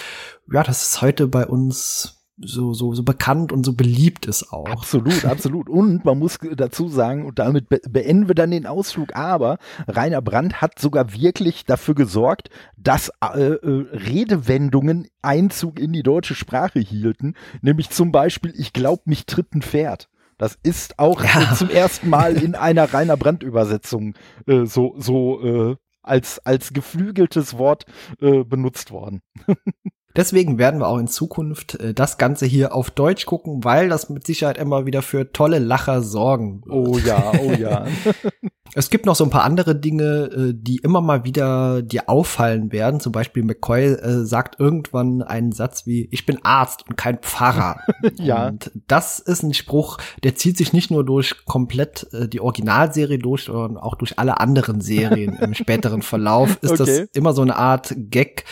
ja, 0.52 0.64
das 0.64 0.82
ist 0.82 1.02
heute 1.04 1.28
bei 1.28 1.46
uns 1.46 2.21
so 2.44 2.74
so 2.74 2.94
so 2.94 3.04
bekannt 3.04 3.52
und 3.52 3.66
so 3.66 3.74
beliebt 3.74 4.26
ist 4.26 4.52
auch. 4.52 4.68
Absolut, 4.68 5.26
absolut. 5.26 5.70
Und 5.70 6.06
man 6.06 6.20
muss 6.20 6.40
dazu 6.56 6.88
sagen, 6.88 7.26
und 7.26 7.40
damit 7.40 7.70
be 7.70 7.82
beenden 7.90 8.28
wir 8.28 8.36
dann 8.36 8.52
den 8.52 8.66
Ausflug, 8.66 9.16
aber 9.16 9.58
Rainer 9.88 10.22
Brandt 10.22 10.62
hat 10.62 10.80
sogar 10.80 11.14
wirklich 11.14 11.66
dafür 11.66 11.96
gesorgt, 11.96 12.50
dass 12.78 13.12
äh, 13.22 13.40
äh, 13.40 13.86
Redewendungen 13.92 15.08
Einzug 15.22 15.80
in 15.80 15.94
die 15.94 16.04
deutsche 16.04 16.36
Sprache 16.36 16.80
hielten. 16.80 17.36
Nämlich 17.62 17.90
zum 17.90 18.12
Beispiel, 18.12 18.54
ich 18.56 18.74
glaub, 18.74 19.08
mich 19.08 19.26
tritt 19.26 19.54
ein 19.54 19.62
Pferd. 19.62 20.10
Das 20.38 20.58
ist 20.64 20.98
auch 20.98 21.24
Ja. 21.24 21.54
zum 21.56 21.70
ersten 21.70 22.10
Mal 22.10 22.42
in 22.42 22.56
einer 22.56 22.92
Rainer 22.92 23.18
Brandt-Übersetzung 23.18 24.16
äh, 24.48 24.66
so, 24.66 24.96
so 24.98 25.72
äh, 25.72 25.76
als, 26.02 26.40
als 26.40 26.74
geflügeltes 26.74 27.58
Wort 27.58 27.86
äh, 28.20 28.44
benutzt 28.44 28.92
worden. 28.92 29.22
Deswegen 30.16 30.58
werden 30.58 30.80
wir 30.80 30.88
auch 30.88 30.98
in 30.98 31.08
Zukunft 31.08 31.76
äh, 31.76 31.94
das 31.94 32.18
Ganze 32.18 32.46
hier 32.46 32.74
auf 32.76 32.92
Deutsch 32.92 33.26
gucken, 33.26 33.64
weil 33.64 33.90
das 33.90 34.10
mit 34.10 34.26
Sicherheit 34.26 34.58
immer 34.58 34.86
wieder 34.86 35.02
für 35.02 35.32
tolle 35.32 35.60
Lacher 35.60 36.02
sorgen 36.02 36.64
wird. 36.66 36.76
Oh 36.76 36.98
ja, 36.98 37.32
oh 37.42 37.52
ja. 37.54 37.86
Es 38.74 38.90
gibt 38.90 39.06
noch 39.06 39.16
so 39.18 39.26
ein 39.26 39.30
paar 39.30 39.44
andere 39.44 39.76
Dinge, 39.76 40.30
äh, 40.34 40.54
die 40.56 40.78
immer 40.78 41.02
mal 41.02 41.26
wieder 41.26 41.82
dir 41.82 42.08
auffallen 42.08 42.72
werden. 42.72 43.02
Zum 43.02 43.12
Beispiel 43.12 43.44
McCoy 43.44 43.84
äh, 43.88 44.24
sagt 44.26 44.62
irgendwann 44.62 45.22
einen 45.22 45.52
Satz 45.52 45.86
wie, 45.86 46.08
ich 46.12 46.26
bin 46.26 46.40
Arzt 46.44 46.88
und 46.88 46.96
kein 46.96 47.18
Pfarrer. 47.20 47.80
Ja. 48.18 48.48
Und 48.48 48.72
das 48.88 49.20
ist 49.20 49.44
ein 49.44 49.54
Spruch, 49.54 49.98
der 50.24 50.36
zieht 50.36 50.58
sich 50.58 50.74
nicht 50.74 50.92
nur 50.92 51.04
durch 51.04 51.44
komplett 51.46 52.08
äh, 52.14 52.28
die 52.28 52.40
Originalserie 52.40 53.18
durch, 53.20 53.44
sondern 53.44 53.78
auch 53.78 53.96
durch 53.96 54.20
alle 54.20 54.40
anderen 54.40 54.80
Serien 54.80 55.36
im 55.36 55.54
späteren 55.56 56.02
Verlauf. 56.02 56.58
Ist 56.62 56.80
Okay. 56.80 56.86
das 56.86 57.10
immer 57.14 57.34
so 57.34 57.42
eine 57.42 57.56
Art 57.58 57.94
Gag, 57.98 58.46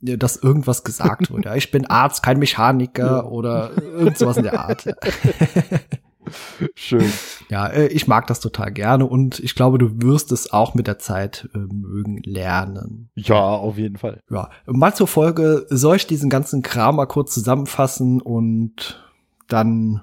dass 0.00 0.36
irgendwas 0.36 0.84
gesagt 0.84 1.30
wird. 1.32 1.44
Ja, 1.44 1.54
ich 1.54 1.70
bin 1.70 1.86
Arzt, 1.86 2.22
kein 2.22 2.38
Mechaniker 2.38 3.30
oder 3.30 3.72
irgend 3.82 4.18
sowas 4.18 4.36
in 4.36 4.44
der 4.44 4.60
Art. 4.60 4.86
Schön. 6.74 7.10
Ja, 7.48 7.68
äh, 7.68 7.86
ich 7.86 8.06
mag 8.06 8.26
das 8.26 8.40
total 8.40 8.70
gerne 8.70 9.06
und 9.06 9.40
ich 9.40 9.54
glaube, 9.54 9.78
du 9.78 10.02
wirst 10.02 10.30
es 10.30 10.52
auch 10.52 10.74
mit 10.74 10.86
der 10.86 10.98
Zeit 10.98 11.48
äh, 11.54 11.58
mögen 11.58 12.18
lernen. 12.22 13.08
Ja, 13.14 13.40
auf 13.40 13.78
jeden 13.78 13.96
Fall. 13.96 14.20
Ja, 14.30 14.50
mal 14.66 14.94
zur 14.94 15.06
Folge, 15.06 15.66
soll 15.70 15.96
ich 15.96 16.06
diesen 16.06 16.28
ganzen 16.28 16.62
Kram 16.62 16.96
mal 16.96 17.06
kurz 17.06 17.32
zusammenfassen 17.32 18.20
und 18.20 19.02
dann 19.48 20.02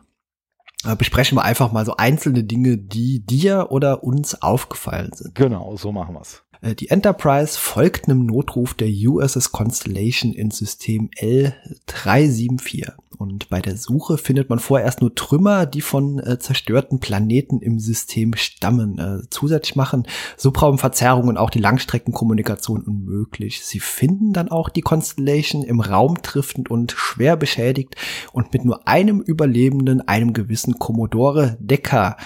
äh, 0.85 0.95
besprechen 0.95 1.37
wir 1.37 1.43
einfach 1.43 1.71
mal 1.71 1.85
so 1.85 1.95
einzelne 1.97 2.43
Dinge, 2.43 2.77
die 2.77 3.25
dir 3.25 3.67
oder 3.69 4.03
uns 4.03 4.41
aufgefallen 4.41 5.11
sind. 5.13 5.35
Genau, 5.35 5.75
so 5.77 5.91
machen 5.91 6.15
wir's. 6.15 6.43
Äh, 6.65 6.75
Die 6.75 6.89
Enterprise 6.89 7.57
folgt 7.57 8.05
einem 8.05 8.25
Notruf 8.25 8.74
der 8.74 8.89
USS 8.89 9.51
Constellation 9.51 10.34
ins 10.34 10.57
System 10.57 11.10
L374. 11.17 12.93
Und 13.17 13.50
bei 13.50 13.62
der 13.62 13.77
Suche 13.77 14.17
findet 14.17 14.50
man 14.50 14.60
vorerst 14.60 15.00
nur 15.00 15.15
Trümmer, 15.15 15.65
die 15.65 15.79
von 15.79 16.19
äh, 16.19 16.38
zerstörten 16.38 17.00
Planeten 17.00 17.62
im 17.62 17.79
System 17.79 18.34
stammen. 18.36 19.00
Äh, 19.00 19.22
zusätzlich 19.29 19.77
machen 19.77 20.05
Subraumverzerrungen 20.36 21.38
auch 21.38 21.50
die 21.50 21.60
Langstreckenkommunikation 21.60 22.81
unmöglich. 22.84 23.65
Sie 23.65 23.79
finden 23.79 24.34
dann 24.34 24.50
auch 24.50 24.67
die 24.67 24.81
Constellation 24.81 25.63
im 25.63 25.79
Raum 25.79 26.22
triftend 26.24 26.69
und 26.69 26.91
schwer 26.91 27.38
beschädigt 27.38 27.95
und 28.34 28.51
mit 28.51 28.65
nur 28.65 28.86
einem 28.86 29.22
Überlebenden, 29.22 30.05
einem 30.07 30.34
gewissen 30.34 30.77
Commodore 30.77 31.57
Decker, 31.62 32.17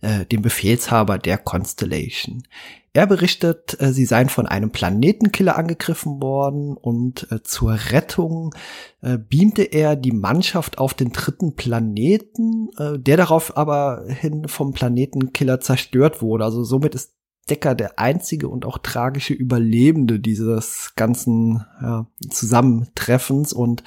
äh, 0.00 0.24
dem 0.24 0.40
Befehlshaber 0.40 1.18
der 1.18 1.36
Constellation. 1.36 2.44
Er 2.92 3.06
berichtet, 3.06 3.80
äh, 3.80 3.92
sie 3.92 4.04
seien 4.04 4.28
von 4.28 4.46
einem 4.46 4.70
Planetenkiller 4.70 5.56
angegriffen 5.56 6.22
worden 6.22 6.76
und 6.76 7.30
äh, 7.30 7.42
zur 7.42 7.72
Rettung 7.72 8.54
äh, 9.02 9.18
beamte 9.18 9.62
er 9.62 9.94
die 9.96 10.12
Mannschaft 10.12 10.78
auf 10.78 10.94
den 10.94 11.12
dritten 11.12 11.54
Planeten, 11.54 12.68
der 12.78 13.16
darauf 13.16 13.56
aber 13.56 14.04
hin 14.08 14.48
vom 14.48 14.72
Planetenkiller 14.72 15.60
zerstört 15.60 16.22
wurde. 16.22 16.44
Also 16.44 16.64
somit 16.64 16.94
ist 16.94 17.17
Decker 17.50 17.74
der 17.74 17.98
einzige 17.98 18.48
und 18.48 18.64
auch 18.64 18.78
tragische 18.78 19.34
Überlebende 19.34 20.20
dieses 20.20 20.92
ganzen 20.96 21.64
ja, 21.82 22.06
Zusammentreffens. 22.28 23.52
Und 23.52 23.82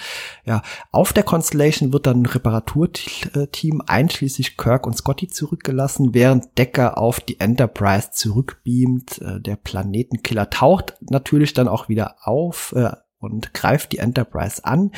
ja, 0.45 0.61
auf 0.91 1.13
der 1.13 1.23
Constellation 1.23 1.93
wird 1.93 2.07
dann 2.07 2.23
ein 2.23 2.25
Reparaturteam 2.25 3.81
einschließlich 3.85 4.57
Kirk 4.57 4.85
und 4.85 4.97
Scotty 4.97 5.27
zurückgelassen, 5.27 6.13
während 6.13 6.57
Decker 6.57 6.97
auf 6.97 7.19
die 7.19 7.39
Enterprise 7.39 8.11
zurückbeamt. 8.11 9.21
Äh, 9.21 9.39
der 9.39 9.55
Planetenkiller 9.55 10.49
taucht 10.49 10.95
natürlich 11.01 11.53
dann 11.53 11.67
auch 11.67 11.89
wieder 11.89 12.15
auf 12.21 12.73
äh, 12.75 12.91
und 13.19 13.53
greift 13.53 13.91
die 13.91 13.99
Enterprise 13.99 14.65
an 14.65 14.91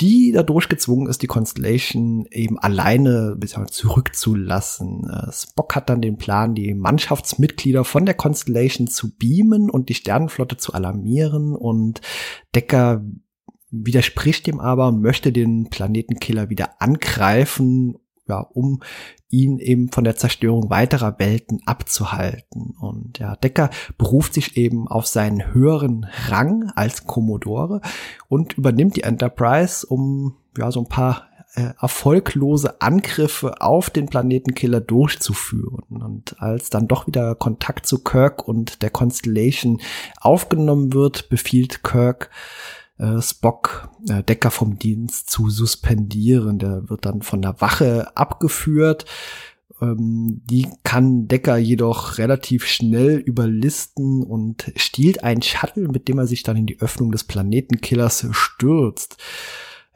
die 0.00 0.32
dadurch 0.32 0.68
gezwungen 0.68 1.08
ist, 1.08 1.22
die 1.22 1.26
Constellation 1.26 2.26
eben 2.30 2.58
alleine 2.58 3.36
zurückzulassen. 3.70 5.08
Äh, 5.10 5.32
Spock 5.32 5.74
hat 5.74 5.90
dann 5.90 6.00
den 6.00 6.18
Plan, 6.18 6.54
die 6.54 6.74
Mannschaftsmitglieder 6.74 7.84
von 7.84 8.06
der 8.06 8.14
Constellation 8.14 8.86
zu 8.86 9.16
beamen 9.16 9.70
und 9.70 9.88
die 9.88 9.94
Sternenflotte 9.94 10.56
zu 10.56 10.72
alarmieren 10.72 11.54
und 11.54 12.00
Decker 12.54 13.04
widerspricht 13.70 14.46
dem 14.46 14.60
aber 14.60 14.88
und 14.88 15.02
möchte 15.02 15.32
den 15.32 15.68
Planetenkiller 15.68 16.48
wieder 16.48 16.80
angreifen, 16.80 17.98
ja, 18.28 18.40
um 18.40 18.80
ihn 19.30 19.58
eben 19.58 19.90
von 19.90 20.04
der 20.04 20.16
Zerstörung 20.16 20.70
weiterer 20.70 21.18
Welten 21.18 21.60
abzuhalten. 21.66 22.74
Und 22.80 23.18
ja, 23.18 23.36
Decker 23.36 23.70
beruft 23.98 24.34
sich 24.34 24.56
eben 24.56 24.88
auf 24.88 25.06
seinen 25.06 25.52
höheren 25.52 26.06
Rang 26.28 26.70
als 26.74 27.04
Commodore 27.04 27.80
und 28.28 28.54
übernimmt 28.54 28.96
die 28.96 29.02
Enterprise, 29.02 29.86
um 29.86 30.36
ja 30.56 30.70
so 30.70 30.80
ein 30.80 30.88
paar 30.88 31.28
äh, 31.54 31.72
erfolglose 31.80 32.80
Angriffe 32.80 33.60
auf 33.60 33.90
den 33.90 34.06
Planetenkiller 34.06 34.80
durchzuführen. 34.80 35.84
Und 35.88 36.40
als 36.40 36.70
dann 36.70 36.88
doch 36.88 37.06
wieder 37.06 37.34
Kontakt 37.34 37.86
zu 37.86 38.02
Kirk 38.02 38.46
und 38.46 38.82
der 38.82 38.90
Constellation 38.90 39.80
aufgenommen 40.20 40.92
wird, 40.92 41.28
befiehlt 41.28 41.82
Kirk 41.82 42.30
äh, 42.98 43.20
Spock, 43.20 43.90
äh, 44.08 44.22
Decker 44.22 44.50
vom 44.50 44.78
Dienst 44.78 45.30
zu 45.30 45.50
suspendieren. 45.50 46.58
Der 46.58 46.88
wird 46.88 47.04
dann 47.04 47.22
von 47.22 47.42
der 47.42 47.60
Wache 47.60 48.16
abgeführt. 48.16 49.04
Ähm, 49.80 50.42
die 50.44 50.68
kann 50.82 51.28
Decker 51.28 51.56
jedoch 51.56 52.18
relativ 52.18 52.66
schnell 52.66 53.16
überlisten 53.16 54.22
und 54.22 54.72
stiehlt 54.76 55.24
einen 55.24 55.42
Shuttle, 55.42 55.88
mit 55.88 56.08
dem 56.08 56.18
er 56.18 56.26
sich 56.26 56.42
dann 56.42 56.56
in 56.56 56.66
die 56.66 56.80
Öffnung 56.80 57.12
des 57.12 57.24
Planetenkillers 57.24 58.26
stürzt 58.32 59.16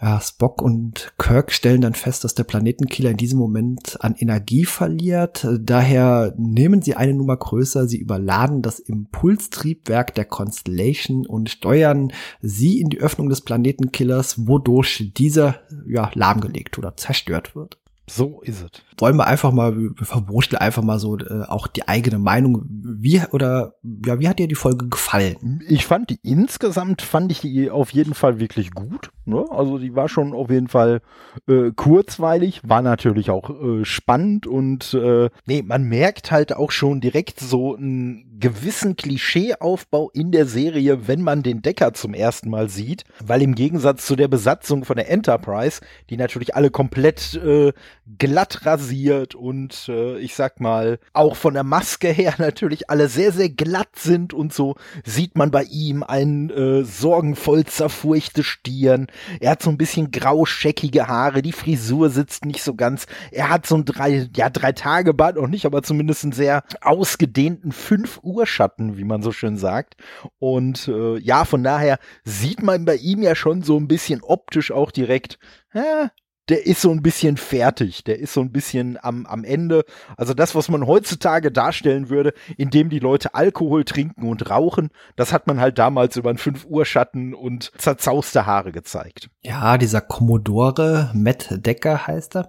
ja, 0.03 0.21
Spock 0.21 0.61
und 0.61 1.13
Kirk 1.17 1.53
stellen 1.53 1.81
dann 1.81 1.95
fest, 1.95 2.25
dass 2.25 2.35
der 2.35 2.43
Planetenkiller 2.43 3.11
in 3.11 3.17
diesem 3.17 3.39
Moment 3.39 3.97
an 4.01 4.17
Energie 4.17 4.65
verliert. 4.65 5.47
Daher 5.61 6.35
nehmen 6.37 6.83
sie 6.83 6.97
eine 6.97 7.15
Nummer 7.15 7.37
größer, 7.37 7.87
sie 7.87 7.99
überladen 7.99 8.63
das 8.63 8.81
Impulstriebwerk 8.81 10.13
der 10.15 10.25
Constellation 10.25 11.25
und 11.25 11.51
steuern 11.51 12.13
sie 12.41 12.81
in 12.81 12.89
die 12.89 12.99
Öffnung 12.99 13.29
des 13.29 13.43
Planetenkillers, 13.43 14.49
wodurch 14.49 15.13
dieser 15.17 15.61
ja 15.87 16.11
lahmgelegt 16.15 16.79
oder 16.79 16.97
zerstört 16.97 17.55
wird. 17.55 17.79
So 18.09 18.41
ist 18.43 18.63
es. 18.63 18.71
Wollen 18.99 19.17
wir 19.17 19.27
einfach 19.27 19.53
mal, 19.53 19.77
wir 19.77 19.93
verwurschteln 19.97 20.61
einfach 20.61 20.83
mal 20.83 20.99
so 20.99 21.19
äh, 21.19 21.45
auch 21.47 21.67
die 21.67 21.87
eigene 21.87 22.19
Meinung. 22.19 22.65
Wie 22.69 23.23
oder 23.31 23.75
ja, 23.83 24.19
wie 24.19 24.29
hat 24.29 24.39
dir 24.39 24.49
die 24.49 24.57
Folge 24.57 24.89
gefallen? 24.89 25.63
Ich 25.69 25.87
fand 25.87 26.11
die 26.11 26.19
insgesamt 26.23 27.03
fand 27.03 27.31
ich 27.31 27.41
die 27.41 27.71
auf 27.71 27.91
jeden 27.91 28.15
Fall 28.15 28.41
wirklich 28.41 28.73
gut. 28.73 29.11
Ne? 29.25 29.45
Also 29.51 29.79
die 29.79 29.95
war 29.95 30.09
schon 30.09 30.35
auf 30.35 30.51
jeden 30.51 30.69
Fall 30.69 31.01
äh, 31.49 31.71
kurzweilig, 31.75 32.61
war 32.65 32.83
natürlich 32.83 33.31
auch 33.31 33.51
äh, 33.51 33.85
spannend 33.85 34.47
und 34.47 34.95
äh, 34.95 35.31
nee, 35.47 35.63
man 35.63 35.85
merkt 35.85 36.33
halt 36.33 36.55
auch 36.55 36.73
schon 36.73 37.01
direkt 37.01 37.39
so 37.39 37.77
einen 37.77 38.39
gewissen 38.41 38.97
Klischeeaufbau 38.97 40.11
in 40.11 40.33
der 40.33 40.47
Serie, 40.47 41.07
wenn 41.07 41.23
man 41.23 41.45
den 41.45 41.63
Decker 41.63 41.95
zum 41.95 42.15
ersten 42.15 42.51
Mal 42.51 42.69
sieht, 42.69 43.05
weil 43.25 43.43
im 43.43 43.55
Gegensatz 43.55 44.05
zu 44.05 44.17
der 44.17 44.27
Besatzung 44.27 44.85
von 44.85 44.97
der 44.97 45.09
Enterprise, 45.09 45.81
die 46.11 46.17
natürlich 46.17 46.57
alle 46.57 46.71
komplett 46.71 47.35
äh, 47.35 47.73
glatt 48.19 48.67
rasiert 48.67 49.35
und 49.35 49.89
äh, 49.89 50.19
ich 50.19 50.35
sag 50.35 50.61
mal 50.61 50.99
auch 51.13 51.37
von 51.37 51.55
der 51.55 51.65
Maske 51.65 52.09
her 52.09 52.35
natürlich 52.39 52.91
alle 52.91 53.09
sehr 53.09 53.33
sehr 53.33 53.51
glatt 53.51 53.97
sind 53.97 54.35
und 54.35 54.53
so 54.53 54.77
sieht 55.05 55.37
man 55.37 55.51
bei 55.51 55.65
ihm 55.65 56.03
ein 56.03 56.51
äh, 56.51 56.85
sorgenvoll 56.85 57.65
zerfurchte 57.65 58.43
Stirn, 58.43 59.07
er 59.41 59.53
hat 59.53 59.63
so 59.63 59.71
ein 59.71 59.79
bisschen 59.79 60.11
grauscheckige 60.11 61.09
Haare, 61.09 61.43
die 61.43 61.53
Frisur 61.53 62.11
sitzt 62.11 62.45
nicht 62.45 62.63
so 62.63 62.75
ganz. 62.75 63.07
Er 63.31 63.49
hat 63.49 63.67
so 63.67 63.77
ein 63.77 63.85
drei, 63.85 64.29
ja, 64.37 64.51
drei 64.51 64.73
Tage 64.73 65.15
Bart 65.15 65.37
noch 65.37 65.49
nicht, 65.49 65.67
aber 65.67 65.83
zumindest 65.83 66.25
einen 66.25 66.33
sehr 66.33 66.65
ausgedehnten 66.81 67.73
fünf 67.73 68.21
Uhr 68.23 68.47
Schatten, 68.47 68.97
wie 68.97 69.05
man 69.05 69.23
so 69.23 69.33
schön 69.33 69.57
sagt. 69.57 69.97
Und 70.39 70.89
äh, 70.89 71.19
ja, 71.19 71.45
von 71.45 71.63
daher 71.63 71.99
sieht 72.25 72.63
man 72.63 72.85
bei 72.85 72.97
ihm 72.97 73.23
ja 73.23 73.35
schon 73.35 73.63
so 73.63 73.77
ein 73.79 73.89
bisschen 73.89 74.23
optisch 74.23 74.71
auch 74.71 74.91
direkt, 74.91 75.39
ja, 75.75 76.11
der 76.49 76.67
ist 76.67 76.81
so 76.81 76.91
ein 76.91 77.03
bisschen 77.03 77.37
fertig, 77.37 78.03
der 78.03 78.19
ist 78.19 78.33
so 78.33 78.41
ein 78.41 78.51
bisschen 78.51 78.99
am, 79.01 79.27
am 79.27 79.45
Ende. 79.45 79.85
Also 80.17 80.35
das, 80.35 80.55
was 80.55 80.69
man 80.69 80.87
heutzutage 80.87 81.53
darstellen 81.53 82.09
würde, 82.09 82.35
indem 82.57 82.91
die 82.91 82.99
Leute 82.99 83.35
Alkohol 83.35 83.85
trinken 83.85 84.29
und 84.29 84.51
rauchen, 84.51 84.91
das 85.15 85.33
hat 85.33 85.47
man 85.47 85.61
halt 85.61 85.79
damals 85.79 86.17
über 86.17 86.31
einen 86.31 86.39
5 86.39 86.67
Uhr 86.67 86.85
Schatten 86.85 87.33
und 87.33 87.71
zerzauste 87.79 88.45
Haare 88.45 88.73
gezeigt. 88.73 89.31
Ja, 89.43 89.79
dieser 89.79 90.01
Commodore, 90.01 91.11
Matt 91.15 91.49
Decker 91.51 92.07
heißt 92.07 92.37
er. 92.37 92.49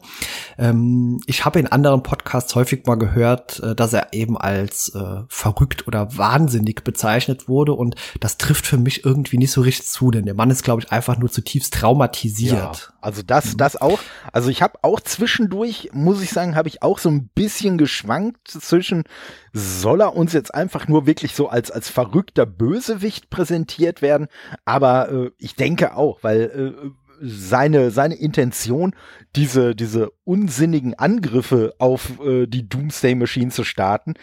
Ähm, 0.57 1.19
ich 1.27 1.45
habe 1.45 1.59
in 1.59 1.67
anderen 1.67 2.01
Podcasts 2.01 2.55
häufig 2.55 2.85
mal 2.87 2.95
gehört, 2.95 3.59
äh, 3.59 3.75
dass 3.75 3.93
er 3.93 4.13
eben 4.13 4.37
als 4.37 4.93
äh, 4.95 5.21
verrückt 5.27 5.87
oder 5.87 6.17
wahnsinnig 6.17 6.83
bezeichnet 6.83 7.47
wurde 7.47 7.73
und 7.73 7.95
das 8.19 8.37
trifft 8.37 8.65
für 8.65 8.77
mich 8.77 9.05
irgendwie 9.05 9.37
nicht 9.37 9.51
so 9.51 9.61
richtig 9.61 9.87
zu, 9.87 10.09
denn 10.09 10.25
der 10.25 10.33
Mann 10.33 10.49
ist, 10.49 10.63
glaube 10.63 10.81
ich, 10.81 10.91
einfach 10.91 11.17
nur 11.17 11.31
zutiefst 11.31 11.73
traumatisiert. 11.75 12.53
Ja, 12.53 12.93
also 13.01 13.21
das, 13.21 13.55
das 13.57 13.75
auch. 13.83 13.99
Also 14.31 14.49
ich 14.49 14.61
habe 14.61 14.79
auch 14.81 14.99
zwischendurch, 14.99 15.89
muss 15.93 16.21
ich 16.21 16.31
sagen, 16.31 16.55
habe 16.55 16.69
ich 16.69 16.81
auch 16.81 16.97
so 16.97 17.09
ein 17.09 17.29
bisschen 17.35 17.77
geschwankt 17.77 18.47
zwischen, 18.47 19.03
soll 19.51 20.01
er 20.01 20.15
uns 20.15 20.33
jetzt 20.33 20.53
einfach 20.53 20.87
nur 20.87 21.05
wirklich 21.05 21.35
so 21.35 21.49
als, 21.49 21.69
als 21.69 21.89
verrückter 21.89 22.45
Bösewicht 22.45 23.29
präsentiert 23.29 24.01
werden? 24.01 24.27
Aber 24.65 25.11
äh, 25.11 25.31
ich 25.37 25.55
denke 25.55 25.95
auch, 25.95 26.19
weil 26.21 26.41
äh, 26.41 26.89
seine, 27.21 27.91
seine 27.91 28.15
Intention, 28.15 28.95
diese, 29.35 29.75
diese 29.75 30.11
unsinnigen 30.25 30.93
Angriffe 30.93 31.73
auf 31.79 32.19
äh, 32.25 32.47
die 32.47 32.67
Doomsday 32.67 33.15
Machine 33.15 33.51
zu 33.51 33.63
starten, 33.63 34.13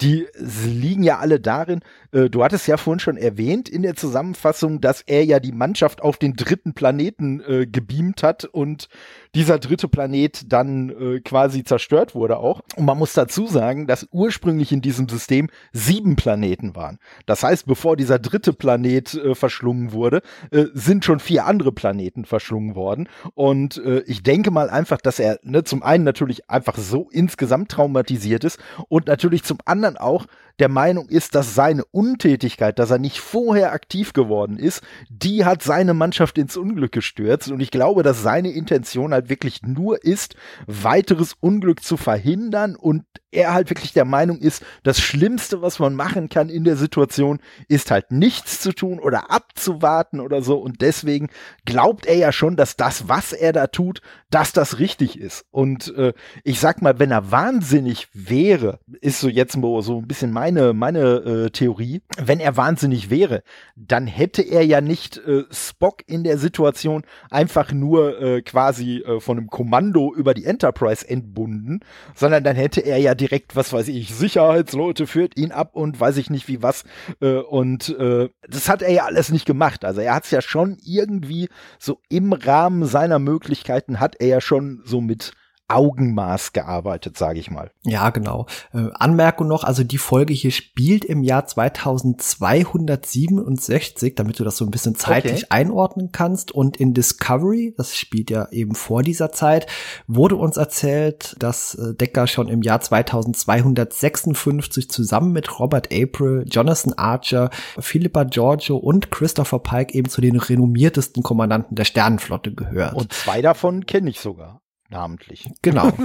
die 0.00 0.26
liegen 0.36 1.02
ja 1.02 1.18
alle 1.18 1.40
darin, 1.40 1.80
äh, 2.12 2.30
du 2.30 2.44
hattest 2.44 2.66
ja 2.66 2.76
vorhin 2.76 3.00
schon 3.00 3.16
erwähnt 3.16 3.68
in 3.68 3.82
der 3.82 3.96
Zusammenfassung, 3.96 4.80
dass 4.80 5.02
er 5.02 5.24
ja 5.24 5.40
die 5.40 5.52
Mannschaft 5.52 6.02
auf 6.02 6.16
den 6.16 6.34
dritten 6.34 6.74
Planeten 6.74 7.40
äh, 7.40 7.66
gebeamt 7.66 8.22
hat 8.22 8.44
und 8.44 8.88
dieser 9.34 9.58
dritte 9.58 9.88
Planet 9.88 10.52
dann 10.52 10.90
äh, 10.90 11.20
quasi 11.20 11.64
zerstört 11.64 12.14
wurde 12.14 12.38
auch. 12.38 12.60
Und 12.76 12.84
man 12.84 12.98
muss 12.98 13.12
dazu 13.12 13.46
sagen, 13.46 13.86
dass 13.86 14.08
ursprünglich 14.10 14.72
in 14.72 14.80
diesem 14.80 15.08
System 15.08 15.48
sieben 15.72 16.16
Planeten 16.16 16.74
waren. 16.74 16.98
Das 17.26 17.42
heißt, 17.42 17.66
bevor 17.66 17.96
dieser 17.96 18.18
dritte 18.18 18.52
Planet 18.52 19.14
äh, 19.14 19.34
verschlungen 19.34 19.92
wurde, 19.92 20.22
äh, 20.50 20.64
sind 20.72 21.04
schon 21.04 21.20
vier 21.20 21.46
andere 21.46 21.72
Planeten 21.72 22.24
verschlungen 22.24 22.74
worden. 22.74 23.08
Und 23.34 23.78
äh, 23.84 24.00
ich 24.06 24.22
denke 24.22 24.50
mal 24.50 24.70
einfach, 24.70 25.00
dass 25.00 25.18
er 25.18 25.38
ne, 25.50 25.64
zum 25.64 25.82
einen 25.82 26.04
natürlich 26.04 26.50
einfach 26.50 26.76
so 26.76 27.08
insgesamt 27.10 27.70
traumatisiert 27.70 28.44
ist 28.44 28.58
und 28.88 29.06
natürlich 29.06 29.44
zum 29.44 29.58
anderen 29.64 29.96
auch 29.96 30.26
der 30.58 30.68
Meinung 30.68 31.08
ist, 31.08 31.34
dass 31.34 31.54
seine 31.54 31.84
Untätigkeit, 31.84 32.78
dass 32.78 32.90
er 32.90 32.98
nicht 32.98 33.20
vorher 33.20 33.72
aktiv 33.72 34.12
geworden 34.12 34.58
ist, 34.58 34.82
die 35.08 35.44
hat 35.44 35.62
seine 35.62 35.94
Mannschaft 35.94 36.38
ins 36.38 36.56
Unglück 36.56 36.92
gestürzt. 36.92 37.50
Und 37.50 37.60
ich 37.60 37.70
glaube, 37.70 38.02
dass 38.02 38.22
seine 38.22 38.50
Intention 38.50 39.12
halt 39.12 39.28
wirklich 39.28 39.62
nur 39.62 40.04
ist, 40.04 40.34
weiteres 40.66 41.34
Unglück 41.40 41.82
zu 41.82 41.96
verhindern 41.96 42.76
und 42.76 43.04
er 43.30 43.52
halt 43.52 43.68
wirklich 43.70 43.92
der 43.92 44.04
Meinung 44.04 44.38
ist, 44.38 44.64
das 44.82 45.00
Schlimmste, 45.00 45.60
was 45.60 45.78
man 45.78 45.94
machen 45.94 46.28
kann 46.28 46.48
in 46.48 46.64
der 46.64 46.76
Situation, 46.76 47.40
ist 47.68 47.90
halt 47.90 48.10
nichts 48.10 48.60
zu 48.60 48.72
tun 48.72 48.98
oder 48.98 49.30
abzuwarten 49.30 50.20
oder 50.20 50.42
so. 50.42 50.58
Und 50.58 50.80
deswegen 50.80 51.28
glaubt 51.64 52.06
er 52.06 52.16
ja 52.16 52.32
schon, 52.32 52.56
dass 52.56 52.76
das, 52.76 53.08
was 53.08 53.32
er 53.32 53.52
da 53.52 53.66
tut, 53.66 54.00
dass 54.30 54.52
das 54.52 54.78
richtig 54.78 55.20
ist. 55.20 55.44
Und 55.50 55.94
äh, 55.96 56.14
ich 56.42 56.60
sag 56.60 56.80
mal, 56.80 56.98
wenn 56.98 57.10
er 57.10 57.30
wahnsinnig 57.30 58.08
wäre, 58.12 58.80
ist 59.00 59.20
so 59.20 59.28
jetzt 59.28 59.52
so 59.52 59.98
ein 59.98 60.08
bisschen 60.08 60.32
meine, 60.48 60.72
meine 60.72 61.00
äh, 61.00 61.50
Theorie, 61.50 62.00
wenn 62.16 62.40
er 62.40 62.56
wahnsinnig 62.56 63.10
wäre, 63.10 63.42
dann 63.76 64.06
hätte 64.06 64.42
er 64.42 64.64
ja 64.64 64.80
nicht 64.80 65.18
äh, 65.18 65.44
Spock 65.50 66.02
in 66.06 66.24
der 66.24 66.38
Situation 66.38 67.02
einfach 67.30 67.72
nur 67.72 68.20
äh, 68.20 68.42
quasi 68.42 68.98
äh, 68.98 69.20
von 69.20 69.38
einem 69.38 69.48
Kommando 69.48 70.14
über 70.14 70.32
die 70.32 70.46
Enterprise 70.46 71.08
entbunden, 71.08 71.80
sondern 72.14 72.44
dann 72.44 72.56
hätte 72.56 72.80
er 72.80 72.96
ja 72.96 73.14
direkt, 73.14 73.56
was 73.56 73.72
weiß 73.72 73.88
ich, 73.88 74.14
Sicherheitsleute 74.14 75.06
führt 75.06 75.36
ihn 75.36 75.52
ab 75.52 75.76
und 75.76 76.00
weiß 76.00 76.16
ich 76.16 76.30
nicht 76.30 76.48
wie 76.48 76.62
was. 76.62 76.84
Äh, 77.20 77.34
und 77.34 77.90
äh, 77.98 78.30
das 78.48 78.68
hat 78.70 78.80
er 78.80 78.92
ja 78.92 79.04
alles 79.04 79.30
nicht 79.30 79.44
gemacht. 79.44 79.84
Also 79.84 80.00
er 80.00 80.14
hat 80.14 80.24
es 80.24 80.30
ja 80.30 80.40
schon 80.40 80.78
irgendwie 80.82 81.48
so 81.78 82.00
im 82.08 82.32
Rahmen 82.32 82.86
seiner 82.86 83.18
Möglichkeiten 83.18 84.00
hat 84.00 84.16
er 84.18 84.28
ja 84.28 84.40
schon 84.40 84.80
so 84.84 85.00
mit 85.02 85.32
Augenmaß 85.68 86.52
gearbeitet, 86.54 87.18
sage 87.18 87.38
ich 87.38 87.50
mal. 87.50 87.70
Ja, 87.84 88.08
genau. 88.08 88.46
Äh, 88.72 88.86
Anmerkung 88.94 89.48
noch, 89.48 89.64
also 89.64 89.84
die 89.84 89.98
Folge 89.98 90.32
hier 90.32 90.50
spielt 90.50 91.04
im 91.04 91.22
Jahr 91.22 91.44
2267, 91.46 94.14
damit 94.14 94.40
du 94.40 94.44
das 94.44 94.56
so 94.56 94.64
ein 94.64 94.70
bisschen 94.70 94.94
zeitlich 94.94 95.44
okay. 95.44 95.50
einordnen 95.50 96.10
kannst. 96.10 96.52
Und 96.52 96.78
in 96.78 96.94
Discovery, 96.94 97.74
das 97.76 97.94
spielt 97.96 98.30
ja 98.30 98.48
eben 98.50 98.74
vor 98.74 99.02
dieser 99.02 99.30
Zeit, 99.30 99.66
wurde 100.06 100.36
uns 100.36 100.56
erzählt, 100.56 101.36
dass 101.38 101.74
äh, 101.74 101.92
Decker 101.94 102.26
schon 102.26 102.48
im 102.48 102.62
Jahr 102.62 102.80
2256 102.80 104.90
zusammen 104.90 105.32
mit 105.32 105.58
Robert 105.58 105.92
April, 105.92 106.46
Jonathan 106.48 106.94
Archer, 106.94 107.50
Philippa 107.78 108.24
Giorgio 108.24 108.78
und 108.78 109.10
Christopher 109.10 109.58
Pike 109.58 109.92
eben 109.94 110.08
zu 110.08 110.22
den 110.22 110.36
renommiertesten 110.36 111.22
Kommandanten 111.22 111.76
der 111.76 111.84
Sternenflotte 111.84 112.54
gehört. 112.54 112.94
Und 112.94 113.12
zwei 113.12 113.42
davon 113.42 113.84
kenne 113.84 114.08
ich 114.08 114.20
sogar 114.20 114.62
namentlich. 114.88 115.50
Genau. 115.62 115.90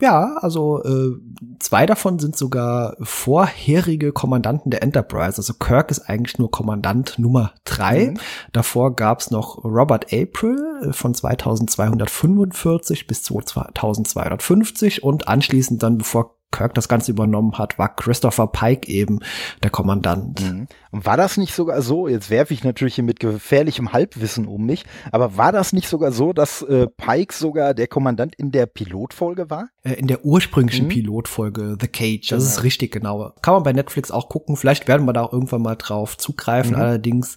Ja, 0.00 0.36
also 0.40 0.82
äh, 0.84 1.16
zwei 1.58 1.84
davon 1.84 2.20
sind 2.20 2.36
sogar 2.36 2.96
vorherige 3.00 4.12
Kommandanten 4.12 4.70
der 4.70 4.82
Enterprise. 4.82 5.38
Also 5.38 5.54
Kirk 5.54 5.90
ist 5.90 6.08
eigentlich 6.08 6.38
nur 6.38 6.52
Kommandant 6.52 7.18
Nummer 7.18 7.54
drei. 7.64 8.10
Mhm. 8.10 8.18
Davor 8.52 8.94
gab's 8.94 9.32
noch 9.32 9.64
Robert 9.64 10.12
April 10.12 10.92
von 10.92 11.14
2245 11.14 13.08
bis 13.08 13.24
2250 13.24 15.02
und 15.02 15.26
anschließend 15.26 15.82
dann, 15.82 15.98
bevor 15.98 16.37
Kirk 16.50 16.74
das 16.74 16.88
Ganze 16.88 17.10
übernommen 17.10 17.58
hat, 17.58 17.78
war 17.78 17.94
Christopher 17.94 18.46
Pike 18.46 18.88
eben 18.88 19.20
der 19.62 19.70
Kommandant. 19.70 20.40
Mhm. 20.40 20.66
War 20.90 21.18
das 21.18 21.36
nicht 21.36 21.54
sogar 21.54 21.82
so, 21.82 22.08
jetzt 22.08 22.30
werfe 22.30 22.54
ich 22.54 22.64
natürlich 22.64 22.94
hier 22.94 23.04
mit 23.04 23.20
gefährlichem 23.20 23.92
Halbwissen 23.92 24.46
um 24.46 24.64
mich, 24.64 24.84
aber 25.12 25.36
war 25.36 25.52
das 25.52 25.74
nicht 25.74 25.88
sogar 25.88 26.10
so, 26.10 26.32
dass 26.32 26.62
äh, 26.62 26.86
Pike 26.86 27.34
sogar 27.34 27.74
der 27.74 27.86
Kommandant 27.86 28.34
in 28.36 28.50
der 28.50 28.66
Pilotfolge 28.66 29.50
war? 29.50 29.68
Äh, 29.82 29.94
in 29.94 30.06
der 30.06 30.24
ursprünglichen 30.24 30.86
mhm. 30.86 30.90
Pilotfolge 30.90 31.76
The 31.78 31.88
Cage, 31.88 32.28
das 32.30 32.44
genau. 32.44 32.50
ist 32.50 32.62
richtig 32.62 32.92
genau. 32.92 33.32
Kann 33.42 33.54
man 33.54 33.62
bei 33.62 33.72
Netflix 33.74 34.10
auch 34.10 34.30
gucken, 34.30 34.56
vielleicht 34.56 34.88
werden 34.88 35.06
wir 35.06 35.12
da 35.12 35.22
auch 35.24 35.32
irgendwann 35.32 35.62
mal 35.62 35.76
drauf 35.76 36.16
zugreifen, 36.16 36.72
mhm. 36.72 36.80
allerdings 36.80 37.36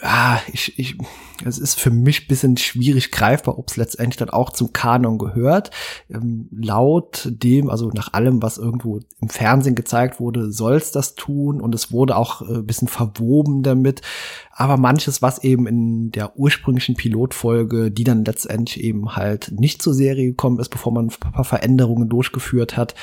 ja, 0.00 0.40
ich, 0.52 0.78
ich, 0.78 0.96
es 1.44 1.58
ist 1.58 1.80
für 1.80 1.90
mich 1.90 2.28
bisschen 2.28 2.56
schwierig 2.56 3.10
greifbar, 3.10 3.58
ob 3.58 3.68
es 3.68 3.76
letztendlich 3.76 4.16
dann 4.16 4.30
auch 4.30 4.50
zum 4.50 4.72
Kanon 4.72 5.18
gehört. 5.18 5.72
Ähm, 6.08 6.48
laut 6.52 7.28
dem, 7.28 7.68
also 7.68 7.90
nach 7.92 8.12
allem, 8.12 8.40
was 8.40 8.58
irgendwo 8.58 9.00
im 9.20 9.28
Fernsehen 9.28 9.74
gezeigt 9.74 10.20
wurde, 10.20 10.52
soll 10.52 10.76
es 10.76 10.92
das 10.92 11.16
tun 11.16 11.60
und 11.60 11.74
es 11.74 11.90
wurde 11.90 12.16
auch 12.16 12.42
äh, 12.42 12.62
bisschen 12.62 12.86
verwoben 12.86 13.64
damit. 13.64 14.02
Aber 14.52 14.76
manches, 14.76 15.20
was 15.20 15.42
eben 15.42 15.66
in 15.66 16.12
der 16.12 16.38
ursprünglichen 16.38 16.94
Pilotfolge, 16.94 17.90
die 17.90 18.04
dann 18.04 18.24
letztendlich 18.24 18.84
eben 18.84 19.16
halt 19.16 19.52
nicht 19.56 19.82
zur 19.82 19.94
Serie 19.94 20.28
gekommen 20.28 20.60
ist, 20.60 20.68
bevor 20.68 20.92
man 20.92 21.06
ein 21.06 21.32
paar 21.32 21.44
Veränderungen 21.44 22.08
durchgeführt 22.08 22.76
hat, 22.76 22.94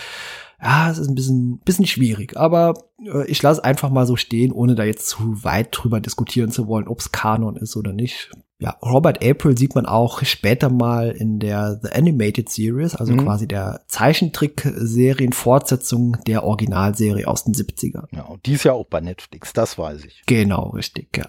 ja, 0.61 0.89
es 0.89 0.97
ist 0.97 1.07
ein 1.07 1.15
bisschen, 1.15 1.59
bisschen 1.59 1.87
schwierig, 1.87 2.37
aber 2.37 2.73
äh, 3.03 3.25
ich 3.27 3.41
lasse 3.41 3.63
einfach 3.63 3.89
mal 3.89 4.05
so 4.05 4.15
stehen, 4.15 4.51
ohne 4.51 4.75
da 4.75 4.83
jetzt 4.83 5.07
zu 5.07 5.43
weit 5.43 5.69
drüber 5.71 5.99
diskutieren 5.99 6.51
zu 6.51 6.67
wollen, 6.67 6.87
ob 6.87 6.99
es 6.99 7.11
Kanon 7.11 7.55
ist 7.57 7.75
oder 7.75 7.93
nicht 7.93 8.31
ja, 8.57 8.77
Robert 8.81 9.21
April 9.21 9.57
sieht 9.57 9.75
man 9.75 9.85
auch 9.85 10.23
später 10.23 10.69
mal 10.69 11.11
in 11.11 11.39
der 11.39 11.77
The 11.83 11.91
Animated 11.91 12.47
Series, 12.47 12.95
also 12.95 13.11
mhm. 13.11 13.25
quasi 13.25 13.49
der 13.49 13.81
Zeichentrick-Serien-Fortsetzung 13.89 16.19
der 16.25 16.45
Originalserie 16.45 17.27
aus 17.27 17.43
den 17.43 17.53
70ern. 17.53 18.05
Ja, 18.15 18.21
und 18.23 18.45
die 18.45 18.53
ist 18.53 18.63
ja 18.63 18.71
auch 18.71 18.85
bei 18.85 19.01
Netflix, 19.01 19.51
das 19.51 19.77
weiß 19.77 20.05
ich. 20.05 20.23
Genau, 20.25 20.69
richtig, 20.69 21.17
ja. 21.17 21.25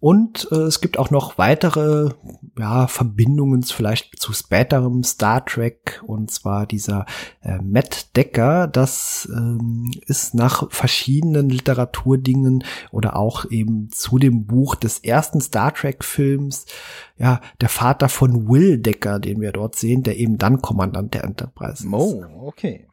Und 0.00 0.48
äh, 0.50 0.62
es 0.62 0.80
gibt 0.80 0.98
auch 0.98 1.10
noch 1.10 1.38
weitere, 1.38 2.10
ja, 2.58 2.88
Verbindungen 2.88 3.62
vielleicht 3.62 4.18
zu 4.18 4.32
späterem 4.32 5.04
Star 5.04 5.44
Trek, 5.44 6.02
und 6.04 6.32
zwar 6.32 6.66
dieser 6.66 7.06
äh, 7.42 7.58
Matt 7.62 8.16
Decker, 8.16 8.66
das 8.66 9.28
ähm, 9.32 9.92
ist 10.06 10.34
nach 10.34 10.68
verschiedenen 10.72 11.50
Literaturdingen 11.50 12.64
oder 12.90 13.14
auch 13.14 13.48
eben 13.48 13.90
zu 13.92 14.18
dem 14.18 14.46
Buch 14.46 14.74
des 14.74 14.98
ersten 14.98 15.40
Star 15.40 15.72
Trek-Films 15.72 16.64
ja, 17.16 17.40
der 17.60 17.68
Vater 17.68 18.08
von 18.08 18.48
Will 18.48 18.78
Decker, 18.78 19.18
den 19.18 19.40
wir 19.40 19.52
dort 19.52 19.76
sehen, 19.76 20.02
der 20.02 20.16
eben 20.16 20.38
dann 20.38 20.62
Kommandant 20.62 21.14
der 21.14 21.24
Enterprise 21.24 21.84
ist. 21.84 21.92
Oh, 21.92 22.24
okay. 22.42 22.86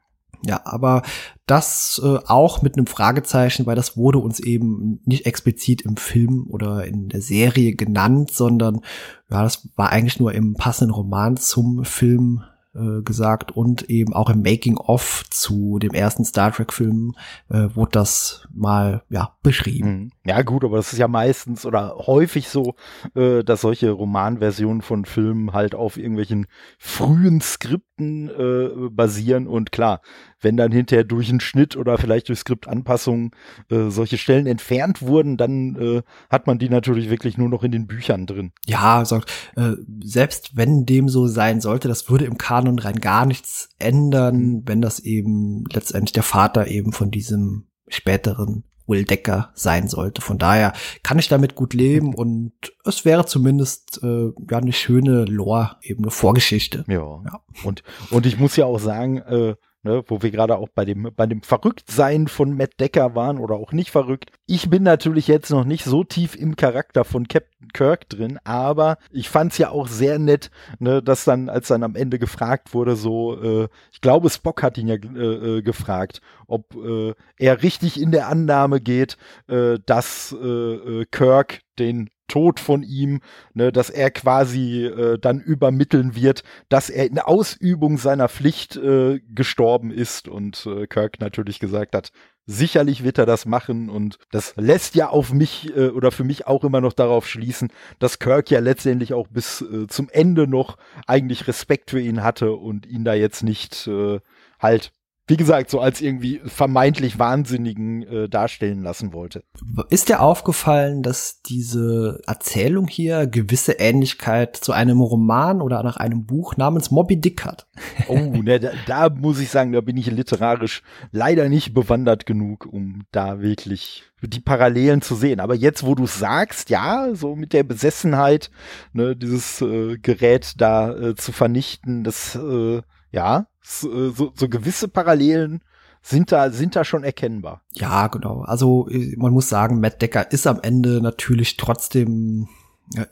Ja, 0.44 0.62
aber 0.66 1.04
das 1.46 2.02
äh, 2.04 2.18
auch 2.26 2.62
mit 2.62 2.76
einem 2.76 2.88
Fragezeichen, 2.88 3.66
weil 3.66 3.76
das 3.76 3.96
wurde 3.96 4.18
uns 4.18 4.40
eben 4.40 5.00
nicht 5.06 5.26
explizit 5.26 5.84
im 5.84 5.98
Film 5.98 6.48
oder 6.50 6.86
in 6.86 7.10
der 7.10 7.22
Serie 7.22 7.76
genannt, 7.76 8.32
sondern 8.32 8.82
ja, 9.30 9.44
das 9.44 9.70
war 9.76 9.92
eigentlich 9.92 10.20
nur 10.20 10.34
im 10.34 10.56
passenden 10.56 10.94
Roman 10.94 11.38
zum 11.38 11.86
Film 11.86 12.44
äh, 12.74 13.02
gesagt 13.04 13.52
und 13.52 13.90
eben 13.90 14.14
auch 14.14 14.30
im 14.30 14.42
Making 14.42 14.78
of 14.78 15.26
zu 15.30 15.78
dem 15.78 15.92
ersten 15.92 16.26
Star 16.26 16.52
Trek 16.52 16.74
Film 16.74 17.16
äh, 17.50 17.68
wurde 17.76 17.92
das 17.92 18.48
mal 18.54 19.04
ja 19.10 19.36
beschrieben. 19.44 19.90
Mhm. 19.90 20.12
Ja 20.24 20.44
gut, 20.44 20.64
aber 20.64 20.78
das 20.78 20.94
ist 20.94 21.00
ja 21.00 21.08
meistens 21.08 21.66
oder 21.66 21.96
häufig 22.06 22.48
so, 22.48 22.76
äh, 23.16 23.44
dass 23.44 23.62
solche 23.62 23.90
Romanversionen 23.90 24.84
von 24.84 25.06
Filmen 25.06 25.52
halt 25.52 25.74
auf 25.74 25.98
irgendwelchen 25.98 26.46
frühen 26.78 27.42
Skripten 27.42 28.30
äh, 28.30 28.90
basieren 28.92 29.48
und 29.48 29.72
klar, 29.72 30.02
wenn 30.40 30.58
dann 30.58 30.72
hinterher 30.72 31.06
durch 31.06 31.30
einen 31.30 31.40
Schnitt 31.40 31.76
oder 31.76 31.98
vielleicht 31.98 32.30
durch 32.30 32.38
Skriptanpassungen 32.38 33.32
äh, 33.72 33.90
solche 33.90 34.20
Stellen 34.20 34.46
entfernt 34.46 35.02
wurden, 35.02 35.38
dann 35.38 35.76
äh, 35.76 36.04
hat 36.30 36.46
man 36.46 36.60
die 36.60 36.70
natürlich 36.70 37.10
wirklich 37.10 37.40
nur 37.40 37.50
noch 37.50 37.64
in 37.64 37.72
den 37.72 37.88
Büchern 37.88 38.28
drin. 38.28 38.52
Ja, 38.68 39.00
also, 39.00 39.22
äh, 39.56 39.72
selbst 40.04 40.56
wenn 40.56 40.86
dem 40.86 41.10
so 41.10 41.26
sein 41.26 41.62
sollte, 41.62 41.88
das 41.88 42.12
würde 42.12 42.26
im 42.26 42.38
Kanon 42.38 42.78
rein 42.78 43.00
gar 43.00 43.26
nichts 43.26 43.70
ändern, 43.80 44.62
wenn 44.66 44.82
das 44.82 45.00
eben 45.00 45.64
letztendlich 45.74 46.14
der 46.14 46.24
Vater 46.24 46.68
eben 46.68 46.92
von 46.92 47.10
diesem 47.10 47.66
späteren 47.88 48.66
Will 48.88 49.06
Decker 49.06 49.52
sein 49.54 49.88
sollte. 49.88 50.22
Von 50.22 50.38
daher 50.38 50.74
kann 51.04 51.20
ich 51.20 51.28
damit 51.28 51.56
gut 51.56 51.74
leben 51.74 52.14
und 52.14 52.54
es 52.86 53.06
wäre 53.06 53.26
zumindest 53.26 54.02
äh, 54.04 54.32
ja 54.50 54.58
eine 54.58 54.74
schöne 54.74 55.26
Lore, 55.26 55.78
eben 55.82 56.04
eine 56.04 56.12
Vorgeschichte. 56.12 56.84
Ja. 56.88 57.22
ja. 57.26 57.42
Und 57.64 57.84
und 58.10 58.26
ich 58.26 58.40
muss 58.40 58.56
ja 58.56 58.66
auch 58.66 58.80
sagen, 58.80 59.18
äh, 59.18 59.56
ne, 59.84 60.04
wo 60.08 60.22
wir 60.22 60.32
gerade 60.32 60.58
auch 60.58 60.70
bei 60.70 60.86
dem, 60.86 61.12
bei 61.16 61.26
dem 61.26 61.42
Verrücktsein 61.42 62.28
von 62.28 62.56
Matt 62.56 62.80
Decker 62.80 63.16
waren 63.16 63.38
oder 63.38 63.56
auch 63.56 63.72
nicht 63.72 63.92
verrückt. 63.92 64.32
Ich 64.46 64.70
bin 64.70 64.84
natürlich 64.84 65.28
jetzt 65.28 65.50
noch 65.50 65.66
nicht 65.66 65.84
so 65.84 66.04
tief 66.04 66.36
im 66.36 66.56
Charakter 66.56 67.04
von 67.04 67.28
Captain 67.28 67.70
Kirk 67.74 68.10
drin, 68.10 68.40
aber 68.44 68.98
ich 69.12 69.30
fand's 69.30 69.58
ja 69.58 69.70
auch 69.70 69.88
sehr 69.88 70.20
nett, 70.20 70.52
ne, 70.80 71.02
dass 71.02 71.26
dann, 71.26 71.50
als 71.50 71.68
dann 71.68 71.84
am 71.84 71.96
Ende 71.96 72.20
gefragt 72.20 72.74
wurde, 72.74 72.96
so, 72.96 73.42
äh, 73.42 73.68
ich 73.92 74.02
glaube, 74.02 74.30
Spock 74.30 74.64
hat 74.64 74.78
ihn 74.78 74.88
ja 74.88 74.96
äh, 74.96 75.58
äh 75.58 75.62
gefragt, 75.62 76.22
ob 76.48 76.76
äh, 76.76 77.14
er 77.38 77.64
richtig 77.64 78.00
in 78.00 78.12
der 78.12 78.28
Annahme 78.28 78.82
geht, 78.82 79.18
äh, 79.48 79.80
dass 79.86 80.32
äh 80.32 81.06
Kirk 81.12 81.62
den 81.80 82.10
Tod 82.32 82.62
von 82.62 82.82
ihm, 82.82 83.20
ne, 83.54 83.74
dass 83.74 83.90
er 83.90 84.10
quasi 84.10 84.86
äh, 84.86 85.20
dann 85.20 85.42
übermitteln 85.42 86.16
wird, 86.16 86.44
dass 86.70 86.90
er 86.90 87.06
in 87.06 87.20
Ausübung 87.20 87.98
seiner 87.98 88.30
Pflicht 88.30 88.78
äh, 88.78 89.20
gestorben 89.30 89.92
ist. 89.92 90.30
Und 90.30 90.66
äh, 90.66 90.88
Kirk 90.88 91.20
natürlich 91.20 91.60
gesagt 91.60 91.94
hat, 91.94 92.12
sicherlich 92.46 93.04
wird 93.04 93.18
er 93.18 93.26
das 93.26 93.46
machen. 93.46 93.90
Und 93.90 94.18
das 94.32 94.54
lässt 94.56 94.96
ja 94.96 95.10
auf 95.10 95.34
mich 95.34 95.76
äh, 95.76 95.90
oder 95.90 96.12
für 96.12 96.24
mich 96.24 96.48
auch 96.48 96.64
immer 96.64 96.80
noch 96.80 96.94
darauf 96.94 97.28
schließen, 97.28 97.68
dass 98.00 98.20
Kirk 98.20 98.50
ja 98.50 98.62
letztendlich 98.62 99.14
auch 99.14 99.28
bis 99.28 99.62
äh, 99.62 99.88
zum 99.88 100.08
Ende 100.10 100.48
noch 100.48 100.78
eigentlich 101.08 101.48
Respekt 101.50 101.92
für 101.92 102.00
ihn 102.00 102.24
hatte 102.24 102.54
und 102.54 102.86
ihn 102.86 103.04
da 103.04 103.14
jetzt 103.14 103.44
nicht 103.44 103.88
äh, 103.88 104.22
halt 104.58 104.94
wie 105.32 105.38
gesagt, 105.38 105.70
so 105.70 105.80
als 105.80 106.02
irgendwie 106.02 106.42
vermeintlich 106.44 107.18
Wahnsinnigen 107.18 108.04
äh, 108.04 108.28
darstellen 108.28 108.84
lassen 108.84 109.14
wollte. 109.14 109.46
Ist 109.90 110.10
dir 110.10 110.20
aufgefallen, 110.20 111.04
dass 111.04 111.42
diese 111.42 112.20
Erzählung 112.28 112.90
hier 112.90 113.28
gewisse 113.28 113.72
Ähnlichkeit 113.80 114.58
zu 114.58 114.74
einem 114.74 115.00
Roman 115.00 115.62
oder 115.62 115.84
nach 115.84 115.96
einem 115.96 116.26
Buch 116.26 116.58
namens 116.58 116.92
Moby 116.92 117.22
Dick 117.22 117.46
hat? 117.46 117.66
Oh, 118.10 118.18
ne, 118.18 118.60
da, 118.60 118.72
da 118.86 119.10
muss 119.10 119.40
ich 119.40 119.48
sagen, 119.48 119.72
da 119.72 119.80
bin 119.80 119.96
ich 119.96 120.08
literarisch 120.08 120.84
leider 121.14 121.48
nicht 121.48 121.74
bewandert 121.74 122.26
genug, 122.26 122.68
um 122.70 123.04
da 123.14 123.40
wirklich 123.40 124.04
die 124.22 124.42
Parallelen 124.42 125.02
zu 125.02 125.16
sehen. 125.16 125.40
Aber 125.40 125.56
jetzt, 125.56 125.86
wo 125.86 125.96
du 125.96 126.08
sagst, 126.08 126.70
ja, 126.70 127.08
so 127.14 127.38
mit 127.38 127.54
der 127.54 127.64
Besessenheit, 127.64 128.52
ne, 128.92 129.16
dieses 129.16 129.62
äh, 129.62 129.98
Gerät 129.98 130.56
da 130.58 130.94
äh, 130.94 131.16
zu 131.16 131.32
vernichten, 131.32 132.04
das 132.04 132.36
äh, 132.36 132.82
ja, 133.12 133.48
so, 133.62 134.12
so, 134.12 134.32
so 134.36 134.50
gewisse 134.50 134.88
Parallelen 134.88 135.62
sind 136.02 136.32
da, 136.32 136.50
sind 136.50 136.76
da 136.76 136.84
schon 136.84 137.04
erkennbar. 137.04 137.62
Ja, 137.74 138.08
genau. 138.08 138.42
Also 138.42 138.88
man 139.18 139.34
muss 139.34 139.50
sagen, 139.50 139.80
Matt 139.80 140.02
Decker 140.02 140.32
ist 140.32 140.48
am 140.48 140.60
Ende 140.62 141.02
natürlich 141.02 141.58
trotzdem 141.58 142.48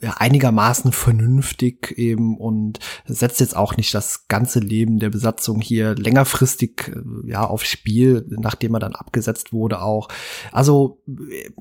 einigermaßen 0.02 0.92
vernünftig 0.92 1.96
eben 1.96 2.36
und 2.36 2.80
setzt 3.06 3.40
jetzt 3.40 3.56
auch 3.56 3.76
nicht 3.76 3.94
das 3.94 4.28
ganze 4.28 4.60
Leben 4.60 4.98
der 4.98 5.08
Besatzung 5.10 5.60
hier 5.60 5.94
längerfristig 5.94 6.92
äh, 6.94 7.30
ja 7.30 7.46
aufs 7.46 7.68
Spiel, 7.68 8.26
nachdem 8.28 8.74
er 8.74 8.80
dann 8.80 8.94
abgesetzt 8.94 9.52
wurde 9.52 9.80
auch. 9.80 10.08
Also 10.52 11.02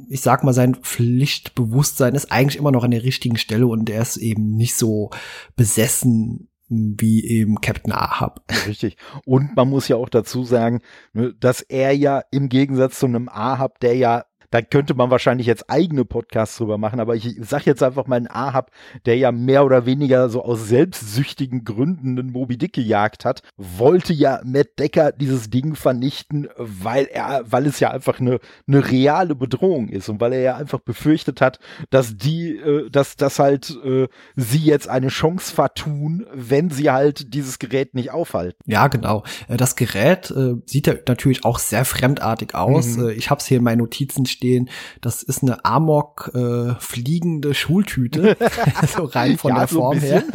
ich 0.09 0.21
sag 0.21 0.43
mal, 0.43 0.53
sein 0.53 0.75
Pflichtbewusstsein 0.75 2.15
ist 2.15 2.31
eigentlich 2.31 2.57
immer 2.57 2.71
noch 2.71 2.83
an 2.83 2.91
der 2.91 3.03
richtigen 3.03 3.37
Stelle 3.37 3.67
und 3.67 3.89
er 3.89 4.01
ist 4.01 4.17
eben 4.17 4.55
nicht 4.55 4.75
so 4.75 5.11
besessen 5.55 6.48
wie 6.69 7.25
eben 7.25 7.61
Captain 7.61 7.91
Ahab. 7.91 8.43
Richtig. 8.67 8.97
Und 9.25 9.55
man 9.55 9.69
muss 9.69 9.87
ja 9.87 9.95
auch 9.95 10.09
dazu 10.09 10.43
sagen, 10.43 10.81
ne, 11.13 11.33
dass 11.39 11.61
er 11.61 11.95
ja 11.95 12.21
im 12.31 12.49
Gegensatz 12.49 12.99
zu 12.99 13.07
einem 13.07 13.27
Ahab, 13.27 13.79
der 13.79 13.95
ja 13.95 14.25
da 14.51 14.61
könnte 14.61 14.93
man 14.93 15.11
wahrscheinlich 15.11 15.47
jetzt 15.47 15.69
eigene 15.69 16.05
Podcasts 16.05 16.57
drüber 16.57 16.77
machen, 16.77 16.99
aber 16.99 17.15
ich 17.15 17.35
sag 17.41 17.65
jetzt 17.65 17.83
einfach 17.83 18.07
mal 18.07 18.15
einen 18.15 18.27
Ahab, 18.27 18.71
der 19.05 19.17
ja 19.17 19.31
mehr 19.31 19.65
oder 19.65 19.85
weniger 19.85 20.29
so 20.29 20.43
aus 20.43 20.67
selbstsüchtigen 20.67 21.63
Gründen 21.63 22.17
einen 22.17 22.31
Moby 22.31 22.57
Dick 22.57 22.73
gejagt 22.73 23.25
hat, 23.25 23.43
wollte 23.57 24.13
ja 24.13 24.41
Matt 24.43 24.79
Decker 24.79 25.11
dieses 25.11 25.49
Ding 25.49 25.75
vernichten, 25.75 26.47
weil 26.57 27.05
er, 27.05 27.43
weil 27.45 27.65
es 27.67 27.79
ja 27.79 27.91
einfach 27.91 28.19
eine, 28.19 28.39
eine 28.67 28.89
reale 28.89 29.35
Bedrohung 29.35 29.89
ist 29.89 30.09
und 30.09 30.19
weil 30.19 30.33
er 30.33 30.41
ja 30.41 30.55
einfach 30.55 30.79
befürchtet 30.79 31.41
hat, 31.41 31.59
dass 31.89 32.17
die, 32.17 32.57
äh, 32.57 32.89
dass, 32.89 33.15
dass 33.15 33.39
halt 33.39 33.77
äh, 33.83 34.07
sie 34.35 34.59
jetzt 34.59 34.89
eine 34.89 35.09
Chance 35.09 35.53
vertun, 35.53 36.25
wenn 36.33 36.69
sie 36.69 36.89
halt 36.89 37.33
dieses 37.33 37.59
Gerät 37.59 37.93
nicht 37.93 38.11
aufhalten. 38.11 38.59
Ja, 38.65 38.87
genau. 38.87 39.23
Äh, 39.47 39.57
das 39.57 39.75
Gerät 39.75 40.31
äh, 40.31 40.55
sieht 40.65 40.87
ja 40.87 40.95
natürlich 41.07 41.45
auch 41.45 41.59
sehr 41.59 41.85
fremdartig 41.85 42.55
aus. 42.55 42.97
Mhm. 42.97 43.09
Äh, 43.09 43.11
ich 43.13 43.29
habe 43.29 43.39
es 43.39 43.47
hier 43.47 43.57
in 43.57 43.63
meinen 43.63 43.79
Notizen 43.79 44.25
stehen. 44.25 44.38
Das 45.01 45.23
ist 45.23 45.43
eine 45.43 45.65
Amok 45.65 46.31
äh, 46.33 46.75
fliegende 46.79 47.53
Schultüte, 47.53 48.37
so 48.87 49.05
rein 49.05 49.37
von 49.37 49.51
ja, 49.51 49.59
der 49.59 49.67
so 49.67 49.79
Form 49.79 49.99
her. 49.99 50.23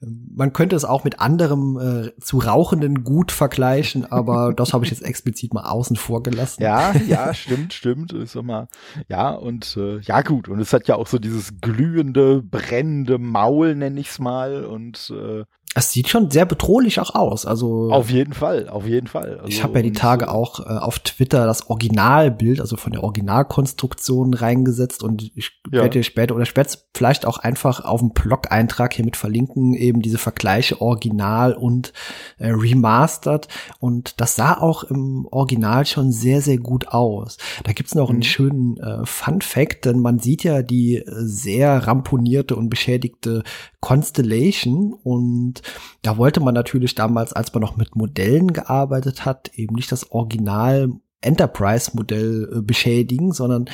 Man 0.00 0.52
könnte 0.52 0.76
es 0.76 0.84
auch 0.84 1.02
mit 1.02 1.18
anderem 1.18 1.76
äh, 1.76 2.20
zu 2.20 2.38
rauchenden 2.38 3.02
Gut 3.02 3.32
vergleichen, 3.32 4.04
aber 4.04 4.54
das 4.54 4.72
habe 4.72 4.84
ich 4.84 4.92
jetzt 4.92 5.02
explizit 5.02 5.52
mal 5.52 5.68
außen 5.68 5.96
vor 5.96 6.22
gelassen. 6.22 6.62
Ja, 6.62 6.94
ja, 7.08 7.34
stimmt, 7.34 7.74
stimmt. 7.74 8.12
Ist 8.12 8.36
immer, 8.36 8.68
ja, 9.08 9.30
und 9.30 9.76
äh, 9.76 9.98
ja 9.98 10.22
gut, 10.22 10.48
und 10.48 10.60
es 10.60 10.72
hat 10.72 10.86
ja 10.86 10.94
auch 10.94 11.08
so 11.08 11.18
dieses 11.18 11.60
glühende, 11.60 12.42
brennende 12.42 13.18
Maul, 13.18 13.74
nenne 13.74 13.98
ich 13.98 14.10
es 14.10 14.20
mal. 14.20 14.64
Und 14.64 15.12
äh, 15.12 15.42
es 15.78 15.92
sieht 15.92 16.08
schon 16.08 16.30
sehr 16.30 16.44
bedrohlich 16.44 16.98
auch 16.98 17.14
aus. 17.14 17.46
Also 17.46 17.90
auf 17.92 18.10
jeden 18.10 18.32
Fall, 18.32 18.68
auf 18.68 18.84
jeden 18.84 19.06
Fall. 19.06 19.36
Also, 19.38 19.48
ich 19.48 19.62
habe 19.62 19.78
ja 19.78 19.82
die 19.82 19.92
Tage 19.92 20.26
so 20.26 20.32
auch 20.32 20.60
äh, 20.60 20.64
auf 20.64 20.98
Twitter 20.98 21.46
das 21.46 21.70
Originalbild, 21.70 22.60
also 22.60 22.76
von 22.76 22.92
der 22.92 23.04
Originalkonstruktion 23.04 24.34
reingesetzt 24.34 25.04
und 25.04 25.30
ich 25.36 25.52
ja. 25.70 25.82
werde 25.82 26.02
später 26.02 26.34
oder 26.34 26.46
später 26.46 26.78
vielleicht 26.96 27.26
auch 27.26 27.38
einfach 27.38 27.84
auf 27.84 28.00
dem 28.00 28.10
Blog-Eintrag 28.10 28.92
hiermit 28.92 29.16
verlinken, 29.16 29.74
eben 29.74 30.02
diese 30.02 30.18
Vergleiche 30.18 30.80
Original 30.80 31.54
und 31.54 31.92
äh, 32.38 32.48
Remastered 32.48 33.46
und 33.78 34.20
das 34.20 34.34
sah 34.34 34.58
auch 34.58 34.82
im 34.82 35.28
Original 35.30 35.86
schon 35.86 36.10
sehr 36.10 36.42
sehr 36.42 36.58
gut 36.58 36.88
aus. 36.88 37.38
Da 37.62 37.72
gibt's 37.72 37.94
noch 37.94 38.08
mhm. 38.08 38.16
einen 38.16 38.22
schönen 38.24 38.76
äh, 38.78 39.06
Fun 39.06 39.40
Fact, 39.42 39.84
denn 39.84 40.00
man 40.00 40.18
sieht 40.18 40.42
ja 40.42 40.62
die 40.62 40.96
äh, 40.96 41.04
sehr 41.06 41.86
ramponierte 41.86 42.56
und 42.56 42.68
beschädigte 42.68 43.44
Constellation 43.80 44.92
und 44.92 45.62
da 46.02 46.16
wollte 46.16 46.40
man 46.40 46.54
natürlich 46.54 46.94
damals, 46.94 47.32
als 47.32 47.52
man 47.52 47.62
noch 47.62 47.76
mit 47.76 47.96
Modellen 47.96 48.52
gearbeitet 48.52 49.24
hat, 49.24 49.50
eben 49.54 49.74
nicht 49.74 49.90
das 49.90 50.10
Original 50.12 50.90
Enterprise-Modell 51.20 52.58
äh, 52.58 52.62
beschädigen, 52.62 53.32
sondern 53.32 53.68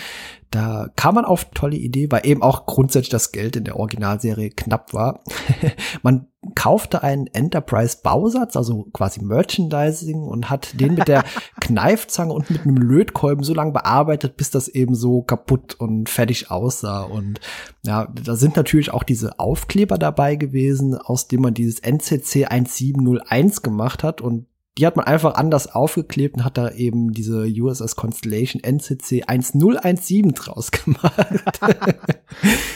da 0.50 0.88
kam 0.94 1.16
man 1.16 1.24
auf 1.24 1.50
tolle 1.50 1.76
Idee, 1.76 2.11
weil 2.11 2.26
eben 2.26 2.42
auch 2.42 2.64
grundsätzlich 2.64 3.11
das 3.11 3.33
Geld 3.33 3.57
in 3.57 3.64
der 3.64 3.76
Originalserie 3.76 4.50
knapp 4.50 4.94
war. 4.94 5.20
man 6.02 6.28
kaufte 6.54 7.02
einen 7.02 7.26
Enterprise-Bausatz, 7.26 8.57
also 8.57 8.85
quasi 8.92 9.22
Merchandising 9.22 10.22
und 10.22 10.50
hat 10.50 10.78
den 10.80 10.94
mit 10.94 11.09
der 11.09 11.24
Kneifzange 11.61 12.33
und 12.33 12.50
mit 12.50 12.62
einem 12.62 12.76
Lötkolben 12.76 13.44
so 13.44 13.52
lange 13.52 13.72
bearbeitet, 13.72 14.37
bis 14.37 14.50
das 14.50 14.68
eben 14.68 14.94
so 14.94 15.22
kaputt 15.22 15.74
und 15.74 16.09
fertig 16.09 16.50
aussah. 16.50 17.02
Und 17.02 17.40
ja, 17.83 18.07
da 18.07 18.37
sind 18.37 18.57
natürlich 18.57 18.92
auch 18.92 19.02
diese 19.02 19.40
Aufkleber 19.40 19.98
dabei 19.98 20.37
gewesen, 20.37 20.96
aus 20.96 21.26
dem 21.26 21.42
man 21.42 21.54
dieses 21.54 21.80
NCC 21.80 22.46
1701 22.46 23.62
gemacht 23.62 24.04
hat 24.04 24.20
und 24.20 24.46
die 24.76 24.87
hat 24.87 24.96
man 24.96 25.06
einfach 25.06 25.34
anders 25.34 25.72
aufgeklebt 25.72 26.37
und 26.37 26.44
hat 26.44 26.58
da 26.58 26.70
eben 26.70 27.12
diese 27.12 27.46
USS 27.46 27.94
Constellation 27.94 28.62
NCC 28.62 29.22
1017 29.26 30.32
draus 30.32 30.70
gemacht. 30.72 31.60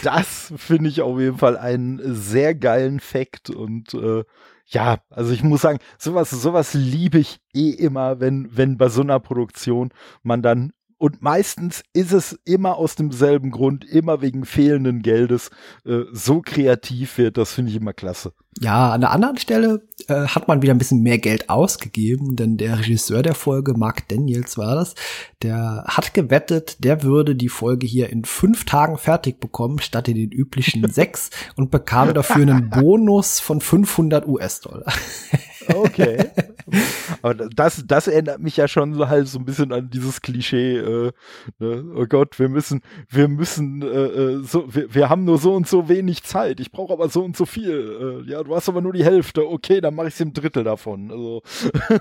das 0.05 0.53
finde 0.57 0.91
ich 0.91 1.03
auf 1.03 1.19
jeden 1.19 1.39
Fall 1.39 1.57
einen 1.57 2.01
sehr 2.15 2.55
geilen 2.55 3.01
Fact 3.01 3.51
und 3.51 3.95
äh, 3.95 4.25
ja, 4.71 4.99
also 5.11 5.33
ich 5.33 5.43
muss 5.43 5.63
sagen, 5.63 5.79
sowas, 5.97 6.31
sowas 6.31 6.75
liebe 6.75 7.19
ich 7.19 7.41
eh 7.55 7.71
immer, 7.71 8.21
wenn, 8.21 8.49
wenn 8.55 8.77
bei 8.77 8.91
so 8.91 9.01
einer 9.01 9.19
Produktion 9.19 9.91
man 10.23 10.43
dann 10.43 10.73
und 10.99 11.23
meistens 11.23 11.85
ist 11.93 12.13
es 12.13 12.39
immer 12.45 12.77
aus 12.77 12.97
demselben 12.97 13.51
Grund, 13.51 13.85
immer 13.85 14.21
wegen 14.21 14.45
fehlenden 14.45 15.01
Geldes, 15.03 15.51
äh, 15.87 16.03
so 16.13 16.43
kreativ 16.43 17.19
wird. 17.19 17.39
Das 17.39 17.53
finde 17.53 17.71
ich 17.71 17.77
immer 17.77 17.93
klasse. 17.93 18.33
Ja, 18.61 18.91
an 18.91 19.03
der 19.03 19.13
anderen 19.13 19.37
Stelle 19.37 19.87
äh, 20.09 20.27
hat 20.27 20.49
man 20.49 20.63
wieder 20.63 20.75
ein 20.75 20.79
bisschen 20.79 21.03
mehr 21.03 21.19
Geld 21.19 21.49
ausgegeben, 21.49 22.35
denn 22.35 22.57
der 22.57 22.81
Regisseur 22.81 23.23
der 23.23 23.35
Folge, 23.35 23.75
Mark 23.75 24.09
Daniels 24.09 24.59
war 24.59 24.75
das, 24.75 24.97
der 25.43 25.85
hat 25.87 26.13
gewettet, 26.13 26.83
der 26.83 27.05
würde 27.05 27.37
die 27.37 27.49
Folge 27.49 27.87
hier 27.87 28.11
in 28.11 28.25
fünf 28.25 28.65
Tagen 28.65 28.99
fertig 28.99 29.39
bekommen, 29.39 29.79
statt 29.79 30.09
in 30.09 30.17
den 30.17 30.33
üblichen 30.33 30.89
sechs 30.91 31.31
und 31.55 31.71
bekam 31.71 32.13
dafür 32.15 32.43
einen 32.43 32.71
Bonus 32.71 33.39
von 33.39 33.61
500 33.61 34.27
US-Dollar. 34.27 34.93
Okay. 35.75 36.31
Aber 37.23 37.35
das, 37.35 37.85
das 37.87 38.09
erinnert 38.09 38.41
mich 38.41 38.57
ja 38.57 38.69
schon 38.69 38.95
so 38.95 39.09
halt 39.09 39.29
so 39.29 39.39
ein 39.39 39.45
bisschen 39.45 39.73
an 39.73 39.91
dieses 39.91 40.21
Klischee, 40.21 40.77
äh, 40.77 41.13
ne? 41.59 41.85
oh 41.97 42.07
Gott, 42.07 42.39
wir 42.39 42.49
müssen, 42.49 42.83
wir 43.09 43.29
müssen, 43.29 43.83
äh, 43.83 43.87
äh 43.87 44.43
so, 44.45 44.73
wir, 44.73 44.95
wir 44.95 45.09
haben 45.09 45.25
nur 45.25 45.39
so 45.39 45.55
und 45.55 45.67
so 45.67 45.89
wenig 45.89 46.23
Zeit. 46.23 46.61
Ich 46.61 46.71
brauche 46.71 46.93
aber 46.93 47.09
so 47.09 47.25
und 47.25 47.37
so 47.37 47.47
viel. 47.47 48.25
Äh, 48.27 48.31
ja, 48.31 48.43
du 48.43 48.55
hast 48.55 48.69
aber 48.69 48.81
nur 48.81 48.93
die 48.93 49.05
Hälfte. 49.05 49.49
Okay, 49.49 49.81
dann 49.81 49.95
mache 49.95 50.09
ich 50.09 50.15
es 50.15 50.21
im 50.21 50.33
Drittel 50.33 50.65
davon. 50.65 51.11
Also. 51.11 51.43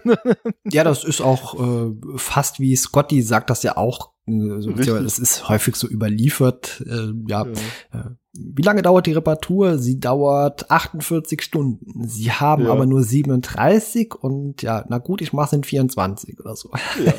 ja, 0.66 0.84
das 0.84 1.04
ist 1.04 1.22
auch 1.22 1.88
äh, 1.88 1.94
fast 2.18 2.60
wie 2.60 2.76
Scotty 2.76 3.22
sagt 3.22 3.50
das 3.50 3.64
ja 3.64 3.78
auch 3.78 4.12
also, 4.28 4.72
das 4.72 5.20
ist 5.20 5.48
häufig 5.48 5.76
so 5.78 5.88
überliefert. 5.88 6.84
Äh, 6.86 7.14
ja. 7.28 7.46
ja. 7.94 8.16
Äh, 8.38 8.52
wie 8.56 8.62
lange 8.62 8.82
dauert 8.82 9.06
die 9.06 9.14
Reparatur? 9.14 9.78
Sie 9.78 10.00
dauert 10.00 10.70
48 10.70 11.42
Stunden. 11.42 12.08
Sie 12.08 12.32
haben 12.32 12.66
ja. 12.66 12.72
aber 12.72 12.86
nur 12.86 13.04
37 13.04 14.16
und 14.16 14.62
ja, 14.62 14.86
na 14.88 14.98
gut, 14.98 15.22
ich 15.22 15.34
mache 15.34 15.48
es 15.48 15.54
in 15.54 15.64
24 15.64 16.40
oder 16.40 16.56
so. 16.56 16.72
Ja, 17.04 17.14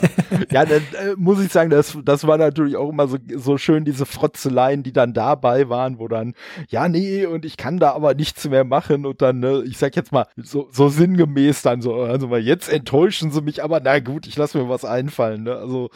ja 0.51 0.65
dann 0.65 0.83
äh, 0.83 1.15
muss 1.17 1.41
ich 1.41 1.53
sagen, 1.53 1.71
das, 1.71 1.97
das 2.05 2.27
war 2.27 2.39
natürlich 2.39 2.77
auch 2.77 2.89
immer 2.89 3.09
so, 3.09 3.19
so 3.37 3.59
schön, 3.59 3.85
diese 3.85 4.07
Frotzeleien, 4.07 4.83
die 4.83 4.93
dann 4.93 5.13
dabei 5.15 5.69
waren, 5.69 5.99
wo 5.99 6.09
dann, 6.09 6.35
ja, 6.69 6.89
nee, 6.89 7.27
und 7.27 7.45
ich 7.45 7.57
kann 7.57 7.79
da 7.79 7.93
aber 7.93 8.15
nichts 8.15 8.49
mehr 8.49 8.65
machen 8.65 9.07
und 9.07 9.23
dann, 9.23 9.41
ne, 9.41 9.63
ich 9.67 9.79
sag 9.79 9.97
jetzt 9.97 10.13
mal, 10.13 10.27
so, 10.37 10.69
so 10.73 10.89
sinngemäß 10.89 11.63
dann 11.63 11.83
so, 11.83 11.95
also 11.95 12.29
mal, 12.29 12.41
jetzt 12.41 12.69
enttäuschen 12.69 13.31
sie 13.31 13.43
mich, 13.43 13.63
aber 13.63 13.81
na 13.81 13.99
gut, 14.01 14.27
ich 14.27 14.37
lasse 14.37 14.59
mir 14.59 14.69
was 14.69 14.85
einfallen, 14.85 15.45
ne, 15.45 15.57
also. 15.57 15.91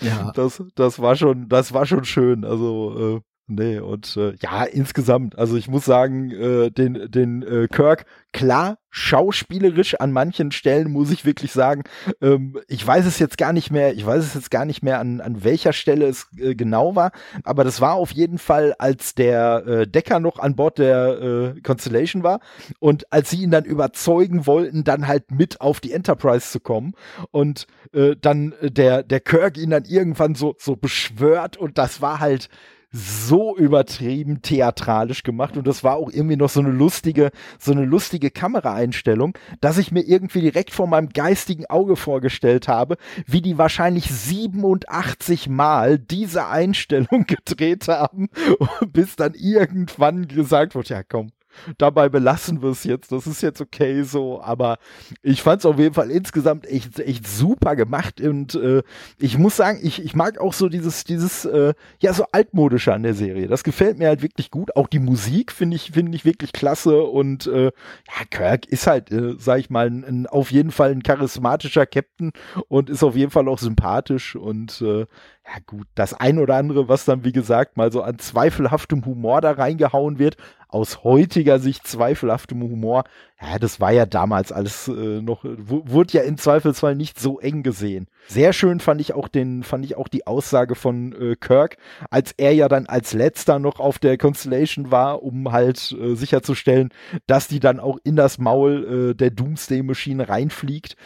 ja. 0.00 0.32
Das, 0.44 0.62
das 0.74 1.00
war 1.00 1.16
schon, 1.16 1.48
das 1.48 1.72
war 1.72 1.86
schon 1.86 2.04
schön. 2.04 2.44
Also, 2.44 3.22
Nee, 3.46 3.78
und 3.78 4.16
äh, 4.16 4.34
ja, 4.40 4.64
insgesamt, 4.64 5.36
also 5.38 5.56
ich 5.56 5.68
muss 5.68 5.84
sagen, 5.84 6.30
äh, 6.30 6.70
den, 6.70 7.10
den 7.10 7.42
äh, 7.42 7.68
Kirk, 7.68 8.06
klar, 8.32 8.78
schauspielerisch 8.88 9.96
an 9.96 10.12
manchen 10.12 10.50
Stellen 10.50 10.90
muss 10.90 11.10
ich 11.10 11.26
wirklich 11.26 11.52
sagen, 11.52 11.82
ähm, 12.22 12.58
ich 12.68 12.86
weiß 12.86 13.04
es 13.04 13.18
jetzt 13.18 13.36
gar 13.36 13.52
nicht 13.52 13.70
mehr, 13.70 13.92
ich 13.92 14.06
weiß 14.06 14.24
es 14.24 14.32
jetzt 14.32 14.50
gar 14.50 14.64
nicht 14.64 14.82
mehr, 14.82 14.98
an, 14.98 15.20
an 15.20 15.44
welcher 15.44 15.74
Stelle 15.74 16.06
es 16.06 16.28
äh, 16.38 16.54
genau 16.54 16.96
war, 16.96 17.12
aber 17.42 17.64
das 17.64 17.82
war 17.82 17.94
auf 17.94 18.12
jeden 18.12 18.38
Fall, 18.38 18.74
als 18.78 19.14
der 19.14 19.66
äh, 19.66 19.86
Decker 19.86 20.20
noch 20.20 20.38
an 20.38 20.56
Bord 20.56 20.78
der 20.78 21.54
äh, 21.56 21.60
Constellation 21.60 22.22
war 22.22 22.40
und 22.78 23.12
als 23.12 23.28
sie 23.28 23.42
ihn 23.42 23.50
dann 23.50 23.64
überzeugen 23.66 24.46
wollten, 24.46 24.84
dann 24.84 25.06
halt 25.06 25.32
mit 25.32 25.60
auf 25.60 25.80
die 25.80 25.92
Enterprise 25.92 26.50
zu 26.50 26.60
kommen 26.60 26.94
und 27.30 27.66
äh, 27.92 28.16
dann 28.18 28.54
der, 28.62 29.02
der 29.02 29.20
Kirk 29.20 29.58
ihn 29.58 29.70
dann 29.70 29.84
irgendwann 29.84 30.34
so, 30.34 30.54
so 30.58 30.76
beschwört 30.76 31.58
und 31.58 31.76
das 31.76 32.00
war 32.00 32.20
halt 32.20 32.48
so 32.96 33.56
übertrieben 33.56 34.40
theatralisch 34.40 35.24
gemacht 35.24 35.56
und 35.56 35.66
das 35.66 35.82
war 35.82 35.96
auch 35.96 36.12
irgendwie 36.12 36.36
noch 36.36 36.48
so 36.48 36.60
eine 36.60 36.70
lustige, 36.70 37.32
so 37.58 37.72
eine 37.72 37.84
lustige 37.84 38.30
Kameraeinstellung, 38.30 39.36
dass 39.60 39.78
ich 39.78 39.90
mir 39.90 40.02
irgendwie 40.02 40.40
direkt 40.40 40.70
vor 40.70 40.86
meinem 40.86 41.08
geistigen 41.08 41.66
Auge 41.66 41.96
vorgestellt 41.96 42.68
habe, 42.68 42.96
wie 43.26 43.42
die 43.42 43.58
wahrscheinlich 43.58 44.06
87 44.06 45.48
Mal 45.48 45.98
diese 45.98 46.46
Einstellung 46.46 47.24
gedreht 47.26 47.88
haben, 47.88 48.28
bis 48.92 49.16
dann 49.16 49.34
irgendwann 49.34 50.28
gesagt 50.28 50.76
wird, 50.76 50.88
ja 50.88 51.02
komm, 51.02 51.32
dabei 51.78 52.08
belassen 52.08 52.62
wir 52.62 52.70
es 52.70 52.84
jetzt. 52.84 53.12
Das 53.12 53.26
ist 53.26 53.42
jetzt 53.42 53.60
okay 53.60 54.02
so, 54.02 54.42
aber 54.42 54.78
ich 55.22 55.42
fand 55.42 55.60
es 55.60 55.66
auf 55.66 55.78
jeden 55.78 55.94
Fall 55.94 56.10
insgesamt 56.10 56.66
echt, 56.66 56.98
echt 57.00 57.26
super 57.26 57.76
gemacht 57.76 58.20
und 58.20 58.54
äh, 58.54 58.82
ich 59.18 59.38
muss 59.38 59.56
sagen, 59.56 59.78
ich, 59.82 60.04
ich 60.04 60.14
mag 60.14 60.38
auch 60.38 60.52
so 60.52 60.68
dieses, 60.68 61.04
dieses, 61.04 61.44
äh, 61.44 61.74
ja, 62.00 62.12
so 62.12 62.24
altmodische 62.32 62.92
an 62.92 63.02
der 63.02 63.14
Serie. 63.14 63.48
Das 63.48 63.64
gefällt 63.64 63.98
mir 63.98 64.08
halt 64.08 64.22
wirklich 64.22 64.50
gut. 64.50 64.76
Auch 64.76 64.86
die 64.86 64.98
Musik 64.98 65.52
finde 65.52 65.76
ich, 65.76 65.92
finde 65.92 66.16
ich 66.16 66.24
wirklich 66.24 66.52
klasse 66.52 67.02
und 67.02 67.46
äh, 67.46 67.64
ja, 67.64 68.24
Kirk 68.30 68.66
ist 68.66 68.86
halt, 68.86 69.10
äh, 69.10 69.34
sag 69.38 69.60
ich 69.60 69.70
mal, 69.70 69.86
ein, 69.86 70.04
ein, 70.04 70.26
auf 70.26 70.50
jeden 70.50 70.70
Fall 70.70 70.90
ein 70.90 71.02
charismatischer 71.02 71.86
Captain 71.86 72.32
und 72.68 72.90
ist 72.90 73.02
auf 73.02 73.16
jeden 73.16 73.30
Fall 73.30 73.48
auch 73.48 73.58
sympathisch 73.58 74.36
und 74.36 74.80
äh, 74.80 75.06
ja 75.46 75.60
gut, 75.66 75.86
das 75.94 76.14
ein 76.14 76.38
oder 76.38 76.56
andere, 76.56 76.88
was 76.88 77.04
dann, 77.04 77.24
wie 77.24 77.32
gesagt, 77.32 77.76
mal 77.76 77.92
so 77.92 78.02
an 78.02 78.18
zweifelhaftem 78.18 79.04
Humor 79.04 79.42
da 79.42 79.52
reingehauen 79.52 80.18
wird, 80.18 80.36
aus 80.74 81.04
heutiger 81.04 81.58
Sicht 81.60 81.86
zweifelhaftem 81.86 82.62
Humor, 82.62 83.04
ja, 83.40 83.58
das 83.58 83.80
war 83.80 83.92
ja 83.92 84.06
damals 84.06 84.52
alles 84.52 84.88
äh, 84.88 85.20
noch, 85.20 85.44
wurde 85.44 86.12
ja 86.14 86.22
im 86.22 86.36
Zweifelsfall 86.36 86.94
nicht 86.94 87.18
so 87.20 87.38
eng 87.40 87.62
gesehen. 87.62 88.06
Sehr 88.26 88.52
schön 88.52 88.80
fand 88.80 89.00
ich 89.00 89.12
auch 89.12 89.28
den, 89.28 89.62
fand 89.62 89.84
ich 89.84 89.96
auch 89.96 90.08
die 90.08 90.26
Aussage 90.26 90.74
von 90.74 91.12
äh, 91.12 91.36
Kirk, 91.36 91.76
als 92.10 92.32
er 92.36 92.52
ja 92.52 92.68
dann 92.68 92.86
als 92.86 93.12
letzter 93.12 93.58
noch 93.58 93.80
auf 93.80 93.98
der 93.98 94.18
Constellation 94.18 94.90
war, 94.90 95.22
um 95.22 95.52
halt 95.52 95.92
äh, 95.92 96.14
sicherzustellen, 96.14 96.90
dass 97.26 97.48
die 97.48 97.60
dann 97.60 97.80
auch 97.80 97.98
in 98.02 98.16
das 98.16 98.38
Maul 98.38 99.10
äh, 99.10 99.14
der 99.14 99.30
Doomsday-Maschine 99.30 100.28
reinfliegt. 100.28 100.96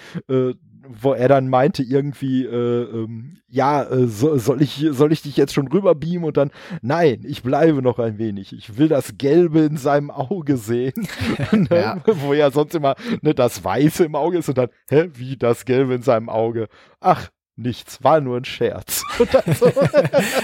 Wo 0.91 1.13
er 1.13 1.29
dann 1.29 1.49
meinte 1.49 1.83
irgendwie, 1.83 2.45
äh, 2.45 2.83
ähm, 2.83 3.39
ja, 3.49 3.83
äh, 3.83 4.07
so, 4.07 4.37
soll 4.39 4.63
ich 4.63 4.87
soll 4.91 5.13
ich 5.13 5.23
dich 5.23 5.37
jetzt 5.37 5.53
schon 5.53 5.69
rüber 5.69 5.95
beamen 5.95 6.25
und 6.25 6.37
dann, 6.37 6.51
nein, 6.83 7.21
ich 7.25 7.43
bleibe 7.43 7.83
noch 7.83 7.99
ein 7.99 8.19
wenig. 8.19 8.53
Ich 8.53 8.79
will 8.79 8.89
das 8.89 9.19
Gelbe 9.19 9.61
in 9.61 9.77
seinem 9.77 10.11
Auge 10.11 10.57
sehen, 10.57 10.95
ne? 11.53 11.69
ja. 11.71 12.03
wo 12.05 12.33
ja 12.33 12.51
sonst 12.51 12.75
immer 12.75 12.95
ne, 13.23 13.35
das 13.35 13.63
Weiße 13.63 14.05
im 14.05 14.15
Auge 14.15 14.39
ist 14.39 14.49
und 14.49 14.59
dann, 14.59 14.69
hä, 14.89 15.11
wie 15.15 15.37
das 15.37 15.65
Gelbe 15.65 15.95
in 15.95 16.03
seinem 16.03 16.29
Auge? 16.29 16.69
Ach, 17.01 17.29
nichts, 17.59 18.03
war 18.03 18.21
nur 18.21 18.37
ein 18.37 18.45
Scherz. 18.45 19.03
So. 19.59 19.73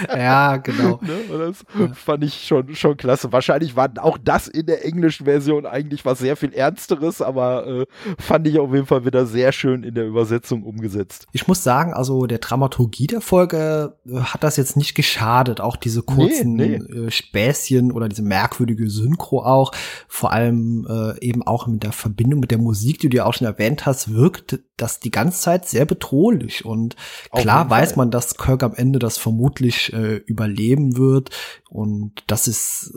ja, 0.09 0.57
genau. 0.57 1.01
Ne? 1.05 1.15
das 1.39 1.65
fand 1.99 2.25
ich 2.25 2.47
schon, 2.47 2.75
schon 2.75 2.97
klasse. 2.97 3.33
Wahrscheinlich 3.33 3.77
war 3.77 3.91
auch 4.01 4.19
das 4.19 4.49
in 4.49 4.67
der 4.67 4.85
englischen 4.85 5.25
Version 5.25 5.67
eigentlich 5.67 6.05
was 6.05 6.19
sehr 6.19 6.37
viel 6.37 6.53
Ernsteres, 6.53 7.21
aber 7.23 7.67
äh, 7.67 7.87
fand 8.19 8.47
ich 8.49 8.59
auf 8.59 8.73
jeden 8.73 8.87
Fall 8.87 9.05
wieder 9.05 9.27
sehr 9.27 9.53
schön 9.53 9.83
in 9.85 9.95
der 9.95 10.07
Übersetzung 10.07 10.65
umgesetzt. 10.65 11.27
Ich 11.33 11.47
muss 11.47 11.63
sagen, 11.63 11.93
also 11.93 12.27
der 12.27 12.39
Dramaturgie 12.39 13.07
der 13.07 13.21
Folge 13.21 13.97
äh, 14.07 14.17
hat 14.21 14.43
das 14.43 14.57
jetzt 14.57 14.77
nicht 14.77 14.95
geschadet. 14.95 15.61
Auch 15.61 15.77
diese 15.77 16.03
kurzen 16.03 16.55
nee, 16.55 16.79
nee. 16.79 17.07
Äh, 17.07 17.11
Späßchen 17.11 17.93
oder 17.93 18.09
diese 18.09 18.23
merkwürdige 18.23 18.89
Synchro 18.89 19.45
auch, 19.45 19.73
vor 20.09 20.33
allem 20.33 20.87
äh, 20.89 21.25
eben 21.25 21.43
auch 21.43 21.67
mit 21.67 21.83
der 21.83 21.93
Verbindung 21.93 22.41
mit 22.41 22.51
der 22.51 22.59
Musik, 22.59 22.99
die 23.01 23.09
du 23.09 23.19
ja 23.19 23.27
auch 23.27 23.35
schon 23.35 23.47
erwähnt 23.47 23.87
hast, 23.87 24.13
wirkt 24.15 24.61
das 24.77 25.01
die 25.01 25.11
ganze 25.11 25.41
Zeit 25.41 25.69
sehr 25.69 25.85
bedrohlich 25.85 26.65
und 26.65 26.97
Klar 27.33 27.71
weiß 27.71 27.97
man, 27.97 28.11
dass 28.11 28.37
Kirk 28.37 28.63
am 28.63 28.75
Ende 28.75 28.99
das 28.99 29.19
vermutlich 29.19 29.93
äh, 29.93 30.17
überleben 30.17 30.97
wird. 30.97 31.31
Und 31.69 32.23
das 32.29 32.47
ist, 32.47 32.93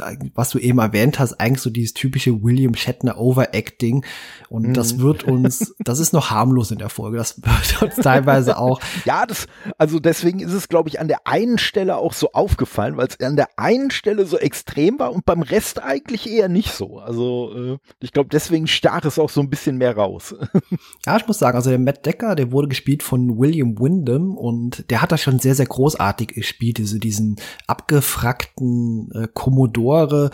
äh, 0.00 0.16
was 0.34 0.50
du 0.50 0.58
eben 0.58 0.80
erwähnt 0.80 1.20
hast, 1.20 1.34
eigentlich 1.34 1.62
so 1.62 1.70
dieses 1.70 1.94
typische 1.94 2.42
William 2.42 2.74
Shatner 2.74 3.16
Overacting. 3.16 4.04
Und 4.48 4.68
mhm. 4.68 4.74
das 4.74 4.98
wird 4.98 5.22
uns, 5.22 5.74
das 5.78 6.00
ist 6.00 6.12
noch 6.12 6.30
harmlos 6.30 6.72
in 6.72 6.78
der 6.78 6.88
Folge. 6.88 7.16
Das 7.18 7.40
wird 7.40 7.82
uns 7.82 7.96
teilweise 7.96 8.58
auch. 8.58 8.80
Ja, 9.04 9.24
das, 9.26 9.46
also 9.78 10.00
deswegen 10.00 10.40
ist 10.40 10.52
es, 10.52 10.68
glaube 10.68 10.88
ich, 10.88 11.00
an 11.00 11.08
der 11.08 11.26
einen 11.26 11.58
Stelle 11.58 11.96
auch 11.96 12.12
so 12.12 12.32
aufgefallen, 12.32 12.96
weil 12.96 13.06
es 13.06 13.20
an 13.20 13.36
der 13.36 13.48
einen 13.56 13.90
Stelle 13.90 14.26
so 14.26 14.36
extrem 14.36 14.98
war 14.98 15.12
und 15.12 15.24
beim 15.24 15.42
Rest 15.42 15.82
eigentlich 15.82 16.28
eher 16.28 16.48
nicht 16.48 16.72
so. 16.72 16.98
Also 16.98 17.52
äh, 17.54 17.78
ich 18.00 18.12
glaube, 18.12 18.28
deswegen 18.30 18.66
stach 18.66 19.04
es 19.04 19.18
auch 19.18 19.30
so 19.30 19.40
ein 19.40 19.50
bisschen 19.50 19.76
mehr 19.78 19.96
raus. 19.96 20.34
ja, 21.06 21.16
ich 21.16 21.26
muss 21.26 21.38
sagen, 21.38 21.56
also 21.56 21.70
der 21.70 21.78
Matt 21.78 22.04
Decker, 22.04 22.34
der 22.34 22.52
wurde 22.52 22.68
gespielt 22.68 23.02
von 23.02 23.37
William 23.38 23.78
Wyndham 23.78 24.36
und 24.36 24.90
der 24.90 25.02
hat 25.02 25.12
das 25.12 25.22
schon 25.22 25.38
sehr, 25.38 25.54
sehr 25.54 25.66
großartig 25.66 26.28
gespielt, 26.28 26.78
diese, 26.78 26.98
diesen 26.98 27.36
abge 27.66 27.88
abgefrackten 27.98 29.10
äh, 29.12 29.28
Commodore, 29.32 30.30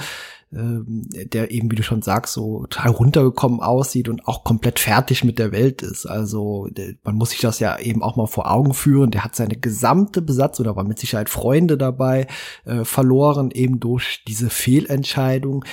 äh, 0.53 1.27
der 1.27 1.51
eben, 1.51 1.71
wie 1.71 1.77
du 1.77 1.83
schon 1.83 2.03
sagst, 2.03 2.35
so 2.35 2.67
total 2.67 2.91
runtergekommen 2.91 3.61
aussieht 3.61 4.09
und 4.09 4.27
auch 4.27 4.45
komplett 4.45 4.79
fertig 4.79 5.25
mit 5.25 5.39
der 5.39 5.53
Welt 5.53 5.83
ist. 5.83 6.07
Also 6.07 6.69
man 7.05 7.15
muss 7.15 7.31
sich 7.31 7.41
das 7.41 7.61
ja 7.61 7.79
eben 7.79 8.03
auch 8.03 8.17
mal 8.17 8.27
vor 8.27 8.51
Augen 8.51 8.75
führen. 8.75 9.11
Der 9.11 9.25
hat 9.25 9.37
seine 9.37 9.57
gesamte 9.57 10.21
Besatzung, 10.21 10.65
da 10.65 10.77
waren 10.77 10.89
mit 10.89 10.99
Sicherheit 10.99 11.31
Freunde 11.31 11.79
dabei, 11.79 12.27
äh, 12.65 12.85
verloren, 12.85 13.51
eben 13.51 13.81
durch 13.81 14.23
diese 14.27 14.51
Fehlentscheidung, 14.51 15.65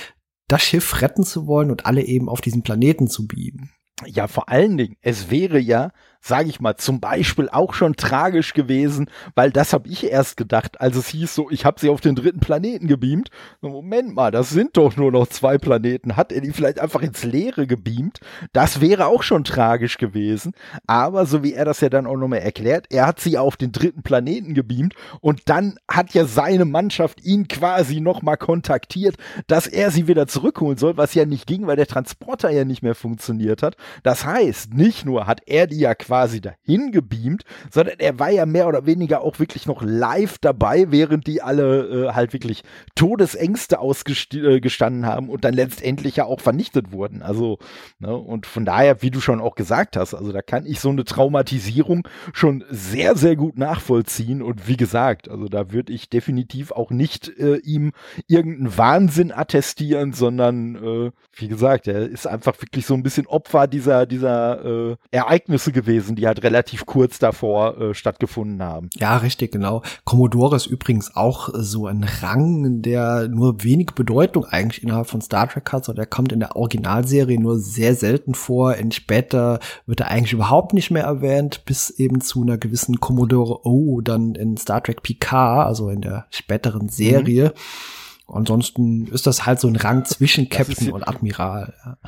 das 0.48 0.62
Schiff 0.62 1.00
retten 1.00 1.24
zu 1.24 1.46
wollen 1.46 1.70
und 1.70 1.86
alle 1.86 2.02
eben 2.02 2.28
auf 2.28 2.40
diesen 2.40 2.62
Planeten 2.62 3.08
zu 3.08 3.26
beamen. 3.26 3.70
Ja, 4.06 4.26
vor 4.26 4.48
allen 4.48 4.76
Dingen, 4.76 4.96
es 5.00 5.30
wäre 5.30 5.58
ja 5.58 5.92
sage 6.22 6.48
ich 6.48 6.60
mal, 6.60 6.76
zum 6.76 7.00
Beispiel 7.00 7.48
auch 7.50 7.74
schon 7.74 7.96
tragisch 7.96 8.54
gewesen, 8.54 9.10
weil 9.34 9.50
das 9.50 9.72
habe 9.72 9.88
ich 9.88 10.04
erst 10.04 10.36
gedacht, 10.36 10.80
als 10.80 10.96
es 10.96 11.08
hieß 11.08 11.34
so, 11.34 11.50
ich 11.50 11.64
habe 11.64 11.80
sie 11.80 11.88
auf 11.88 12.00
den 12.00 12.14
dritten 12.14 12.38
Planeten 12.38 12.86
gebeamt. 12.86 13.30
Moment 13.60 14.14
mal, 14.14 14.30
das 14.30 14.50
sind 14.50 14.76
doch 14.76 14.96
nur 14.96 15.10
noch 15.10 15.26
zwei 15.26 15.58
Planeten. 15.58 16.16
Hat 16.16 16.30
er 16.30 16.40
die 16.40 16.52
vielleicht 16.52 16.78
einfach 16.78 17.02
ins 17.02 17.24
Leere 17.24 17.66
gebeamt? 17.66 18.20
Das 18.52 18.80
wäre 18.80 19.06
auch 19.06 19.24
schon 19.24 19.42
tragisch 19.42 19.98
gewesen. 19.98 20.52
Aber 20.86 21.26
so 21.26 21.42
wie 21.42 21.54
er 21.54 21.64
das 21.64 21.80
ja 21.80 21.88
dann 21.88 22.06
auch 22.06 22.16
nochmal 22.16 22.38
erklärt, 22.38 22.86
er 22.90 23.06
hat 23.06 23.18
sie 23.18 23.36
auf 23.36 23.56
den 23.56 23.72
dritten 23.72 24.02
Planeten 24.02 24.54
gebeamt 24.54 24.94
und 25.20 25.48
dann 25.48 25.76
hat 25.90 26.14
ja 26.14 26.24
seine 26.24 26.64
Mannschaft 26.64 27.24
ihn 27.24 27.48
quasi 27.48 28.00
nochmal 28.00 28.36
kontaktiert, 28.36 29.16
dass 29.48 29.66
er 29.66 29.90
sie 29.90 30.06
wieder 30.06 30.28
zurückholen 30.28 30.78
soll, 30.78 30.96
was 30.96 31.14
ja 31.14 31.24
nicht 31.24 31.48
ging, 31.48 31.66
weil 31.66 31.76
der 31.76 31.88
Transporter 31.88 32.50
ja 32.50 32.64
nicht 32.64 32.82
mehr 32.82 32.94
funktioniert 32.94 33.62
hat. 33.64 33.76
Das 34.04 34.24
heißt, 34.24 34.72
nicht 34.72 35.04
nur 35.04 35.26
hat 35.26 35.40
er 35.46 35.66
die 35.66 35.80
ja 35.80 35.96
quasi 35.96 36.11
quasi 36.12 36.42
dahin 36.42 36.92
gebeamt, 36.92 37.44
sondern 37.70 37.94
er 37.98 38.18
war 38.18 38.28
ja 38.28 38.44
mehr 38.44 38.68
oder 38.68 38.84
weniger 38.84 39.22
auch 39.22 39.38
wirklich 39.38 39.64
noch 39.64 39.80
live 39.80 40.36
dabei, 40.36 40.90
während 40.90 41.26
die 41.26 41.40
alle 41.40 42.08
äh, 42.08 42.12
halt 42.12 42.34
wirklich 42.34 42.64
Todesängste 42.94 43.78
ausgestanden 43.78 45.04
äh, 45.04 45.06
haben 45.06 45.30
und 45.30 45.42
dann 45.42 45.54
letztendlich 45.54 46.16
ja 46.16 46.26
auch 46.26 46.40
vernichtet 46.42 46.92
wurden. 46.92 47.22
Also, 47.22 47.58
ne, 47.98 48.14
und 48.14 48.44
von 48.44 48.66
daher, 48.66 49.00
wie 49.00 49.10
du 49.10 49.22
schon 49.22 49.40
auch 49.40 49.54
gesagt 49.54 49.96
hast, 49.96 50.12
also 50.12 50.32
da 50.32 50.42
kann 50.42 50.66
ich 50.66 50.80
so 50.80 50.90
eine 50.90 51.04
Traumatisierung 51.04 52.06
schon 52.34 52.62
sehr, 52.68 53.16
sehr 53.16 53.34
gut 53.34 53.56
nachvollziehen. 53.56 54.42
Und 54.42 54.68
wie 54.68 54.76
gesagt, 54.76 55.30
also 55.30 55.46
da 55.46 55.72
würde 55.72 55.94
ich 55.94 56.10
definitiv 56.10 56.72
auch 56.72 56.90
nicht 56.90 57.30
äh, 57.38 57.56
ihm 57.56 57.92
irgendeinen 58.26 58.76
Wahnsinn 58.76 59.32
attestieren, 59.32 60.12
sondern 60.12 60.74
äh, 60.74 61.10
wie 61.36 61.48
gesagt, 61.48 61.88
er 61.88 62.06
ist 62.06 62.26
einfach 62.26 62.60
wirklich 62.60 62.84
so 62.84 62.92
ein 62.92 63.02
bisschen 63.02 63.26
Opfer 63.26 63.66
dieser, 63.66 64.04
dieser 64.04 64.90
äh, 64.90 64.96
Ereignisse 65.10 65.72
gewesen 65.72 66.01
gewesen, 66.02 66.16
die 66.16 66.26
halt 66.26 66.42
relativ 66.42 66.86
kurz 66.86 67.18
davor 67.18 67.78
äh, 67.78 67.94
stattgefunden 67.94 68.62
haben. 68.62 68.90
Ja, 68.96 69.16
richtig, 69.16 69.52
genau. 69.52 69.82
Commodore 70.04 70.56
ist 70.56 70.66
übrigens 70.66 71.16
auch 71.16 71.50
so 71.52 71.86
ein 71.86 72.04
Rang, 72.04 72.82
der 72.82 73.28
nur 73.28 73.62
wenig 73.62 73.92
Bedeutung 73.94 74.44
eigentlich 74.44 74.82
innerhalb 74.82 75.06
von 75.08 75.20
Star 75.20 75.48
Trek 75.48 75.72
hat. 75.72 75.84
So, 75.84 75.92
der 75.92 76.06
kommt 76.06 76.32
in 76.32 76.40
der 76.40 76.56
Originalserie 76.56 77.40
nur 77.40 77.58
sehr 77.58 77.94
selten 77.94 78.34
vor. 78.34 78.74
In 78.74 78.92
später 78.92 79.60
wird 79.86 80.00
er 80.00 80.08
eigentlich 80.08 80.32
überhaupt 80.32 80.74
nicht 80.74 80.90
mehr 80.90 81.04
erwähnt, 81.04 81.64
bis 81.64 81.90
eben 81.90 82.20
zu 82.20 82.42
einer 82.42 82.58
gewissen 82.58 83.00
Commodore 83.00 83.66
O 83.66 84.00
dann 84.00 84.34
in 84.34 84.56
Star 84.56 84.82
Trek 84.82 85.02
Picard, 85.02 85.66
also 85.66 85.88
in 85.88 86.00
der 86.02 86.26
späteren 86.30 86.88
Serie. 86.88 87.48
Mhm 87.54 88.01
Ansonsten 88.28 89.08
ist 89.08 89.26
das 89.26 89.46
halt 89.46 89.60
so 89.60 89.68
ein 89.68 89.76
Rang 89.76 90.04
zwischen 90.04 90.48
Captain 90.48 90.90
und 90.92 91.06
Admiral. 91.06 91.74
Ja. 91.84 91.98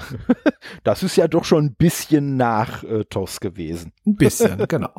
Das 0.83 1.03
ist 1.03 1.17
ja 1.17 1.29
doch 1.29 1.45
schon 1.45 1.67
ein 1.67 1.75
bisschen 1.75 2.37
nach 2.37 2.83
äh, 2.85 3.05
TOS 3.05 3.41
gewesen. 3.41 3.93
Ein 4.07 4.17
bisschen, 4.17 4.65
genau. 4.69 4.93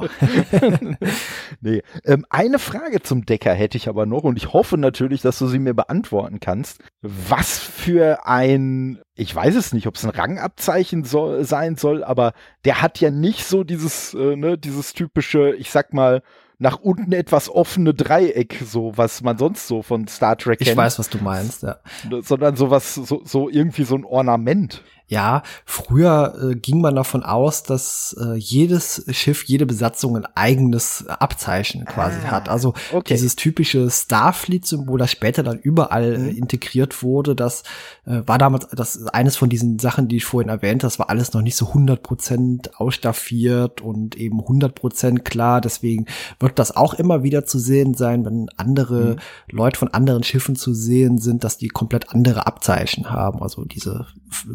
nee. 1.61 1.81
Ähm, 2.03 2.25
eine 2.29 2.59
Frage 2.59 3.01
zum 3.01 3.25
Decker 3.25 3.53
hätte 3.53 3.77
ich 3.77 3.87
aber 3.89 4.05
noch 4.05 4.23
und 4.23 4.37
ich 4.37 4.53
hoffe 4.53 4.77
natürlich, 4.77 5.21
dass 5.21 5.39
du 5.39 5.47
sie 5.47 5.59
mir 5.59 5.73
beantworten 5.73 6.39
kannst. 6.39 6.83
Was 7.01 7.57
für 7.59 8.25
ein, 8.27 8.99
ich 9.15 9.33
weiß 9.33 9.55
es 9.55 9.73
nicht, 9.73 9.87
ob 9.87 9.95
es 9.95 10.03
ein 10.03 10.11
Rangabzeichen 10.11 11.03
soll, 11.03 11.43
sein 11.43 11.75
soll, 11.75 12.03
aber 12.03 12.33
der 12.65 12.81
hat 12.81 12.99
ja 12.99 13.09
nicht 13.09 13.45
so 13.45 13.63
dieses, 13.63 14.13
äh, 14.13 14.35
ne, 14.35 14.57
dieses 14.57 14.93
typische, 14.93 15.55
ich 15.55 15.71
sag 15.71 15.93
mal, 15.93 16.21
nach 16.57 16.79
unten 16.79 17.11
etwas 17.11 17.49
offene 17.49 17.93
Dreieck, 17.93 18.61
so 18.65 18.93
was 18.95 19.21
man 19.21 19.37
sonst 19.37 19.67
so 19.67 19.81
von 19.81 20.07
Star 20.07 20.37
Trek 20.37 20.59
kennt. 20.59 20.69
Ich 20.69 20.77
weiß, 20.77 20.99
was 20.99 21.09
du 21.09 21.17
meinst, 21.17 21.63
ja. 21.63 21.77
Sondern 22.21 22.55
sowas, 22.55 22.95
so, 22.95 23.21
so 23.23 23.49
irgendwie 23.49 23.83
so 23.83 23.95
ein 23.95 24.05
Ornament. 24.05 24.83
Ja, 25.07 25.43
früher 25.65 26.35
äh, 26.41 26.55
ging 26.55 26.81
man 26.81 26.95
davon 26.95 27.21
aus, 27.21 27.61
dass 27.61 28.15
äh, 28.19 28.33
jedes 28.33 29.05
Schiff, 29.11 29.43
jede 29.43 29.67
Besatzung 29.67 30.17
ein 30.17 30.25
eigenes 30.33 31.05
Abzeichen 31.07 31.85
quasi 31.85 32.17
ah, 32.25 32.31
hat. 32.31 32.49
Also 32.49 32.73
okay. 32.91 33.13
dieses 33.13 33.35
typische 33.35 33.87
Starfleet-Symbol, 33.91 34.97
das 34.97 35.11
später 35.11 35.43
dann 35.43 35.59
überall 35.59 36.15
äh, 36.15 36.17
mhm. 36.17 36.37
integriert 36.37 37.03
wurde, 37.03 37.35
das 37.35 37.61
äh, 38.05 38.21
war 38.25 38.39
damals 38.39 38.67
das 38.71 38.95
ist 38.95 39.13
eines 39.13 39.35
von 39.35 39.47
diesen 39.47 39.77
Sachen, 39.77 40.07
die 40.07 40.17
ich 40.17 40.25
vorhin 40.25 40.49
erwähnt 40.49 40.81
habe. 40.81 40.89
Das 40.89 40.97
war 40.97 41.11
alles 41.11 41.33
noch 41.33 41.43
nicht 41.43 41.55
so 41.55 41.67
100% 41.67 42.73
ausstaffiert 42.73 43.81
und 43.81 44.15
eben 44.15 44.41
100% 44.41 45.19
klar. 45.19 45.61
Deswegen 45.61 46.07
wird 46.39 46.57
das 46.57 46.75
auch 46.75 46.95
immer 46.95 47.21
wieder 47.21 47.45
zu 47.45 47.59
sehen 47.59 47.93
sein, 47.93 48.25
wenn 48.25 48.49
andere 48.57 49.17
mhm. 49.51 49.55
Leute 49.55 49.77
von 49.77 49.89
anderen 49.89 50.23
Schiffen 50.23 50.55
zu 50.55 50.73
sehen 50.73 51.19
sind, 51.19 51.43
dass 51.43 51.59
die 51.59 51.67
komplett 51.67 52.09
andere 52.09 52.47
Abzeichen 52.47 53.11
haben. 53.11 53.43
Also 53.43 53.65
diese 53.65 54.07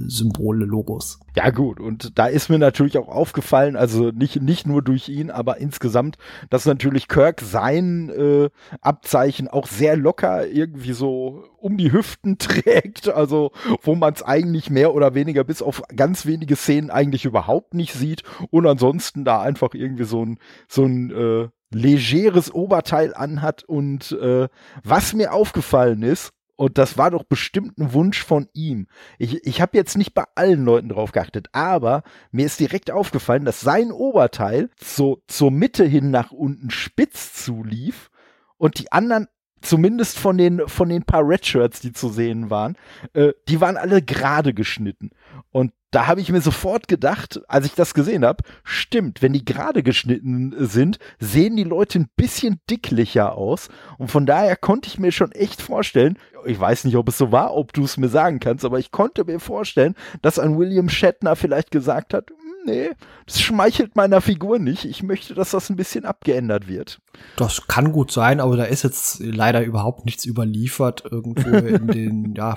Symbole 0.07 0.40
Symbole, 0.41 0.65
Logos. 0.65 1.21
Ja 1.37 1.51
gut, 1.51 1.81
und 1.81 2.19
da 2.19 2.27
ist 2.27 2.49
mir 2.49 2.59
natürlich 2.59 2.97
auch 2.99 3.09
aufgefallen, 3.09 3.77
also 3.77 4.11
nicht, 4.11 4.41
nicht 4.41 4.67
nur 4.67 4.83
durch 4.83 5.09
ihn, 5.09 5.31
aber 5.31 5.59
insgesamt, 5.59 6.17
dass 6.49 6.67
natürlich 6.67 7.09
Kirk 7.09 7.41
sein 7.43 8.09
äh, 8.09 8.49
Abzeichen 8.81 9.49
auch 9.49 9.67
sehr 9.67 9.97
locker 9.97 10.47
irgendwie 10.49 10.93
so 10.93 11.45
um 11.59 11.77
die 11.77 11.93
Hüften 11.93 12.39
trägt, 12.39 13.09
also 13.09 13.53
wo 13.83 13.95
man 13.95 14.15
es 14.15 14.23
eigentlich 14.23 14.71
mehr 14.71 14.95
oder 14.95 15.15
weniger 15.15 15.45
bis 15.45 15.63
auf 15.63 15.83
ganz 15.95 16.27
wenige 16.27 16.57
Szenen 16.57 16.91
eigentlich 16.91 17.27
überhaupt 17.27 17.75
nicht 17.75 17.93
sieht 17.93 18.23
und 18.51 18.67
ansonsten 18.67 19.25
da 19.25 19.43
einfach 19.43 19.75
irgendwie 19.75 20.05
so 20.05 20.25
ein, 20.25 20.39
so 20.69 20.85
ein 20.85 21.11
äh, 21.11 21.49
legeres 21.73 22.53
Oberteil 22.53 23.15
anhat 23.15 23.63
und 23.65 24.13
äh, 24.13 24.49
was 24.83 25.13
mir 25.13 25.33
aufgefallen 25.33 26.03
ist, 26.03 26.33
und 26.61 26.77
das 26.77 26.99
war 26.99 27.11
doch 27.11 27.25
bestimmt 27.25 27.79
ein 27.79 27.95
Wunsch 27.95 28.23
von 28.23 28.47
ihm. 28.53 28.87
Ich, 29.17 29.47
ich 29.47 29.63
habe 29.63 29.79
jetzt 29.79 29.97
nicht 29.97 30.13
bei 30.13 30.25
allen 30.35 30.63
Leuten 30.63 30.91
drauf 30.91 31.11
geachtet, 31.11 31.49
aber 31.53 32.03
mir 32.33 32.45
ist 32.45 32.61
direkt 32.61 32.91
aufgefallen, 32.91 33.47
dass 33.47 33.63
sein 33.63 33.91
Oberteil 33.91 34.69
so 34.79 35.23
zur 35.27 35.51
Mitte 35.51 35.87
hin 35.87 36.11
nach 36.11 36.33
unten 36.33 36.69
spitz 36.69 37.33
zulief 37.33 38.11
und 38.59 38.79
die 38.79 38.93
anderen 38.93 39.27
zumindest 39.63 40.19
von 40.19 40.37
den 40.37 40.69
von 40.69 40.91
den 40.91 41.05
paar 41.05 41.27
Redshirts, 41.27 41.81
die 41.81 41.95
zu 41.95 42.11
sehen 42.11 42.51
waren, 42.51 42.77
äh, 43.15 43.33
die 43.49 43.63
waren 43.63 43.79
alle 43.79 44.03
gerade 44.03 44.53
geschnitten. 44.53 45.13
Und 45.53 45.73
da 45.91 46.07
habe 46.07 46.21
ich 46.21 46.31
mir 46.31 46.41
sofort 46.41 46.87
gedacht, 46.87 47.41
als 47.49 47.67
ich 47.67 47.75
das 47.75 47.95
gesehen 47.95 48.25
habe, 48.25 48.45
stimmt, 48.63 49.23
wenn 49.23 49.33
die 49.33 49.45
gerade 49.45 49.83
geschnitten 49.83 50.55
sind, 50.59 50.99
sehen 51.19 51.57
die 51.57 51.65
Leute 51.65 51.99
ein 51.99 52.11
bisschen 52.17 52.61
dicklicher 52.71 53.35
aus. 53.37 53.69
Und 53.99 54.11
von 54.11 54.27
daher 54.27 54.55
konnte 54.57 54.89
ich 54.89 55.01
mir 55.01 55.11
schon 55.11 55.33
echt 55.33 55.61
vorstellen, 55.61 56.17
ich 56.47 56.59
weiß 56.59 56.85
nicht, 56.85 56.97
ob 56.97 57.09
es 57.09 57.19
so 57.19 57.33
war, 57.33 57.55
ob 57.55 57.73
du 57.73 57.85
es 57.85 57.97
mir 57.97 58.09
sagen 58.09 58.39
kannst, 58.39 58.65
aber 58.65 58.79
ich 58.79 58.93
konnte 58.93 59.25
mir 59.25 59.41
vorstellen, 59.41 59.97
dass 60.23 60.39
ein 60.39 60.57
William 60.57 60.89
Shatner 60.89 61.35
vielleicht 61.35 61.73
gesagt 61.73 62.15
hat, 62.15 62.31
nee, 62.65 62.91
das 63.27 63.41
schmeichelt 63.41 63.97
meiner 63.97 64.21
Figur 64.21 64.59
nicht. 64.59 64.85
Ich 64.85 65.03
möchte, 65.03 65.35
dass 65.35 65.51
das 65.51 65.71
ein 65.71 65.77
bisschen 65.77 66.05
abgeändert 66.05 66.69
wird. 66.69 67.01
Das 67.37 67.67
kann 67.67 67.93
gut 67.93 68.13
sein, 68.13 68.39
aber 68.39 68.57
da 68.57 68.65
ist 68.65 68.83
jetzt 68.83 69.21
leider 69.21 69.63
überhaupt 69.63 70.05
nichts 70.05 70.27
überliefert 70.27 71.05
irgendwo 71.11 71.49
in 71.57 71.87
den 71.89 72.35
ja, 72.35 72.57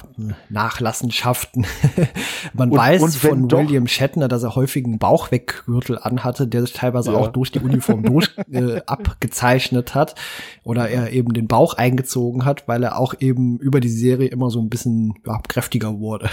Nachlassenschaften. 0.49 1.65
Man 2.53 2.69
und, 2.69 2.77
weiß 2.77 3.01
und 3.01 3.15
von 3.15 3.47
doch, 3.47 3.59
William 3.59 3.87
Shatner, 3.87 4.27
dass 4.27 4.43
er 4.43 4.55
häufig 4.55 4.83
einen 4.83 4.99
Bauchweggürtel 4.99 5.97
anhatte, 5.97 6.47
der 6.47 6.61
sich 6.61 6.73
teilweise 6.73 7.13
ja. 7.13 7.17
auch 7.17 7.27
durch 7.29 7.51
die 7.51 7.59
Uniform 7.59 8.03
durch 8.03 8.35
äh, 8.51 8.81
abgezeichnet 8.85 9.95
hat 9.95 10.15
oder 10.63 10.89
er 10.89 11.11
eben 11.11 11.33
den 11.33 11.47
Bauch 11.47 11.75
eingezogen 11.75 12.43
hat, 12.43 12.67
weil 12.67 12.83
er 12.83 12.99
auch 12.99 13.13
eben 13.19 13.59
über 13.59 13.79
die 13.79 13.89
Serie 13.89 14.27
immer 14.27 14.49
so 14.49 14.59
ein 14.59 14.69
bisschen 14.69 15.13
ja, 15.25 15.39
kräftiger 15.47 15.99
wurde. 15.99 16.29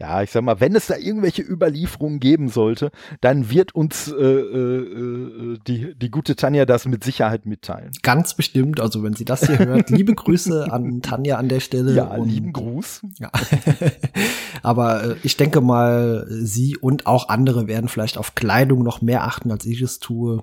ja, 0.00 0.22
ich 0.22 0.32
sag 0.32 0.42
mal, 0.42 0.58
wenn 0.58 0.74
es 0.74 0.88
da 0.88 0.96
irgendwelche 0.96 1.42
Überlieferungen 1.42 2.18
geben 2.18 2.48
sollte, 2.48 2.90
dann 3.20 3.50
wird 3.50 3.74
uns 3.74 4.08
äh, 4.08 4.14
äh, 4.14 4.82
äh 4.82 5.58
die, 5.66 5.94
die 5.94 6.10
gute 6.10 6.25
Tanja 6.34 6.64
das 6.64 6.86
mit 6.86 7.04
Sicherheit 7.04 7.46
mitteilen. 7.46 7.92
Ganz 8.02 8.34
bestimmt. 8.34 8.80
Also 8.80 9.02
wenn 9.02 9.14
sie 9.14 9.24
das 9.24 9.46
hier 9.46 9.58
hört, 9.58 9.90
liebe 9.90 10.14
Grüße 10.14 10.72
an 10.72 11.02
Tanja 11.02 11.36
an 11.36 11.48
der 11.48 11.60
Stelle. 11.60 11.92
Ja, 11.94 12.06
und, 12.06 12.28
lieben 12.28 12.52
Gruß. 12.52 13.02
Ja. 13.18 13.30
Aber 14.62 15.04
äh, 15.04 15.16
ich 15.22 15.36
denke 15.36 15.60
mal, 15.60 16.26
sie 16.28 16.76
und 16.76 17.06
auch 17.06 17.28
andere 17.28 17.68
werden 17.68 17.88
vielleicht 17.88 18.18
auf 18.18 18.34
Kleidung 18.34 18.82
noch 18.82 19.02
mehr 19.02 19.24
achten, 19.24 19.50
als 19.50 19.64
ich 19.66 19.80
es 19.82 19.98
tue. 20.00 20.42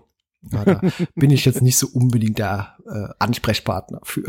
Ja, 0.52 0.66
da 0.66 0.82
bin 1.16 1.32
ich 1.32 1.46
jetzt 1.46 1.62
nicht 1.62 1.78
so 1.78 1.88
unbedingt 1.88 2.40
der 2.40 2.78
äh, 2.86 3.08
Ansprechpartner 3.20 4.00
für. 4.04 4.24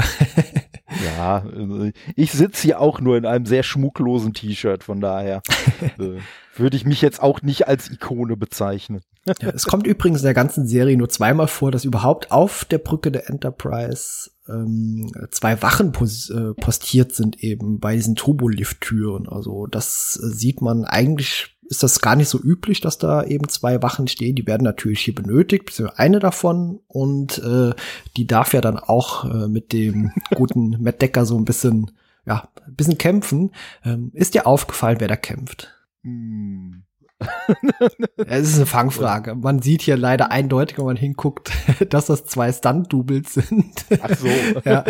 ja, 1.05 1.43
also 1.43 1.91
ich 2.15 2.33
sitze 2.33 2.63
hier 2.63 2.81
auch 2.81 3.01
nur 3.01 3.17
in 3.17 3.27
einem 3.27 3.47
sehr 3.47 3.63
schmucklosen 3.63 4.33
T-Shirt, 4.33 4.85
von 4.85 5.01
daher 5.01 5.43
äh, 5.99 6.19
würde 6.57 6.77
ich 6.77 6.85
mich 6.85 7.03
jetzt 7.03 7.23
auch 7.23 7.43
nicht 7.43 7.69
als 7.69 7.91
Ikone 7.91 8.37
bezeichnen. 8.37 9.01
Ja, 9.27 9.35
es 9.55 9.65
kommt 9.65 9.87
übrigens 9.87 10.21
in 10.21 10.25
der 10.25 10.35
ganzen 10.35 10.67
Serie 10.67 10.97
nur 10.97 11.09
zweimal 11.09 11.49
vor, 11.49 11.71
dass 11.71 11.85
überhaupt 11.85 12.31
auf 12.31 12.65
der 12.67 12.79
Brücke 12.79 13.11
der 13.11 13.31
Enterprise 13.31 14.31
ähm, 14.49 15.11
zwei 15.31 15.63
Wachen 15.63 15.93
pos 15.93 16.29
äh, 16.29 16.53
postiert 16.55 17.15
sind 17.15 17.43
eben 17.43 17.81
bei 17.81 17.97
diesen 17.97 18.17
Turbolift-Türen. 18.17 19.29
Also 19.29 19.67
das 19.67 20.21
äh, 20.23 20.29
sieht 20.29 20.61
man 20.61 20.85
eigentlich 20.85 21.55
ist 21.67 21.83
das 21.83 22.01
gar 22.01 22.15
nicht 22.15 22.29
so 22.29 22.39
üblich, 22.39 22.81
dass 22.81 22.99
da 22.99 23.25
eben 23.25 23.49
zwei 23.49 23.83
Wachen 23.83 24.07
stehen. 24.07 24.37
Die 24.37 24.47
werden 24.47 24.65
natürlich 24.65 25.01
hier 25.01 25.15
benötigt, 25.15 25.65
beziehungsweise 25.65 25.99
eine 25.99 26.19
davon 26.19 26.81
und 26.87 27.39
äh, 27.39 27.73
die 28.17 28.27
darf 28.27 28.53
ja 28.53 28.61
dann 28.61 28.79
auch 28.79 29.25
äh, 29.25 29.49
mit 29.49 29.73
dem 29.73 30.13
guten 30.35 30.77
Matt 30.83 31.01
Decker 31.01 31.25
so 31.25 31.39
ein 31.39 31.45
bisschen, 31.45 31.91
ja, 32.27 32.49
ein 32.67 32.75
bisschen 32.75 32.99
kämpfen. 32.99 33.53
Ähm, 33.85 34.11
ist 34.13 34.35
dir 34.35 34.47
aufgefallen, 34.47 35.01
wer 35.01 35.09
da 35.09 35.17
kämpft? 35.17 35.75
Hm. 36.03 36.84
es 38.27 38.49
ist 38.49 38.57
eine 38.57 38.67
Fangfrage. 38.67 39.35
Man 39.35 39.63
sieht 39.63 39.83
hier 39.83 39.97
leider 39.97 40.31
eindeutig, 40.31 40.79
wenn 40.79 40.87
man 40.87 40.97
hinguckt, 40.97 41.53
dass 41.91 42.07
das 42.07 42.25
zwei 42.25 42.53
Stunt-Doubles 42.53 43.35
sind. 43.35 43.87
Ach 44.03 44.17
so. 44.17 44.27
ja. 44.65 44.85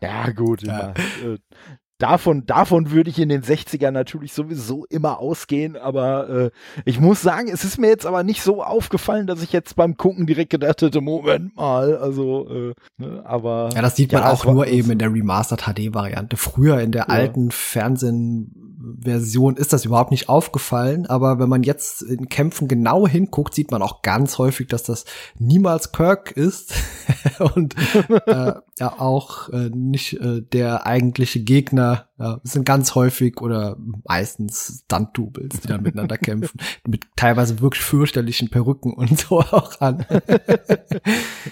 ja, 0.00 0.30
gut. 0.30 0.62
Ja. 0.62 0.90
Äh, 0.90 1.38
davon, 1.98 2.44
davon 2.46 2.90
würde 2.90 3.10
ich 3.10 3.18
in 3.18 3.28
den 3.28 3.42
60ern 3.42 3.92
natürlich 3.92 4.32
sowieso 4.32 4.84
immer 4.86 5.18
ausgehen, 5.20 5.76
aber 5.76 6.28
äh, 6.28 6.50
ich 6.84 7.00
muss 7.00 7.22
sagen, 7.22 7.48
es 7.48 7.64
ist 7.64 7.78
mir 7.78 7.88
jetzt 7.88 8.06
aber 8.06 8.24
nicht 8.24 8.42
so 8.42 8.62
aufgefallen, 8.62 9.26
dass 9.26 9.42
ich 9.42 9.52
jetzt 9.52 9.76
beim 9.76 9.96
Gucken 9.96 10.26
direkt 10.26 10.50
gedacht 10.50 10.82
hätte, 10.82 11.00
Moment 11.00 11.56
mal, 11.56 11.96
also, 11.96 12.48
äh, 12.48 12.74
ne, 12.98 13.22
aber. 13.24 13.70
Ja, 13.74 13.82
das 13.82 13.96
sieht 13.96 14.12
man 14.12 14.22
ja, 14.22 14.30
auch 14.30 14.44
nur 14.44 14.66
eben 14.66 14.90
in 14.90 14.98
der 14.98 15.12
Remastered 15.12 15.62
HD-Variante. 15.62 16.36
Früher 16.36 16.80
in 16.80 16.92
der 16.92 17.02
ja. 17.02 17.08
alten 17.08 17.50
Fernsehversion 19.04 19.56
ist 19.56 19.72
das 19.72 19.84
überhaupt 19.84 20.10
nicht 20.10 20.28
aufgefallen, 20.28 21.06
aber 21.06 21.38
wenn 21.38 21.48
man 21.48 21.62
jetzt 21.62 22.02
in 22.02 22.28
Kämpfen 22.28 22.68
genau 22.68 23.06
hinguckt, 23.06 23.54
sieht 23.54 23.70
man 23.70 23.82
auch 23.82 24.02
ganz 24.02 24.38
häufig, 24.38 24.68
dass 24.68 24.82
das 24.82 25.04
niemals 25.38 25.92
Kirk 25.92 26.32
ist 26.32 26.74
und 27.54 27.74
äh, 28.26 28.52
ja 28.78 29.00
auch 29.00 29.48
äh, 29.50 29.70
nicht 29.72 30.20
äh, 30.20 30.42
der 30.42 30.86
eigentliche 30.86 31.40
Gegner. 31.40 32.08
Ja, 32.16 32.38
sind 32.44 32.64
ganz 32.64 32.94
häufig 32.94 33.40
oder 33.40 33.76
meistens 34.06 34.84
Stunt-Doubles, 34.84 35.60
die 35.60 35.66
da 35.66 35.78
miteinander 35.78 36.16
kämpfen, 36.16 36.60
mit 36.86 37.06
teilweise 37.16 37.60
wirklich 37.60 37.82
fürchterlichen 37.82 38.50
Perücken 38.50 38.92
und 38.92 39.18
so 39.18 39.40
auch 39.40 39.80
an. 39.80 40.06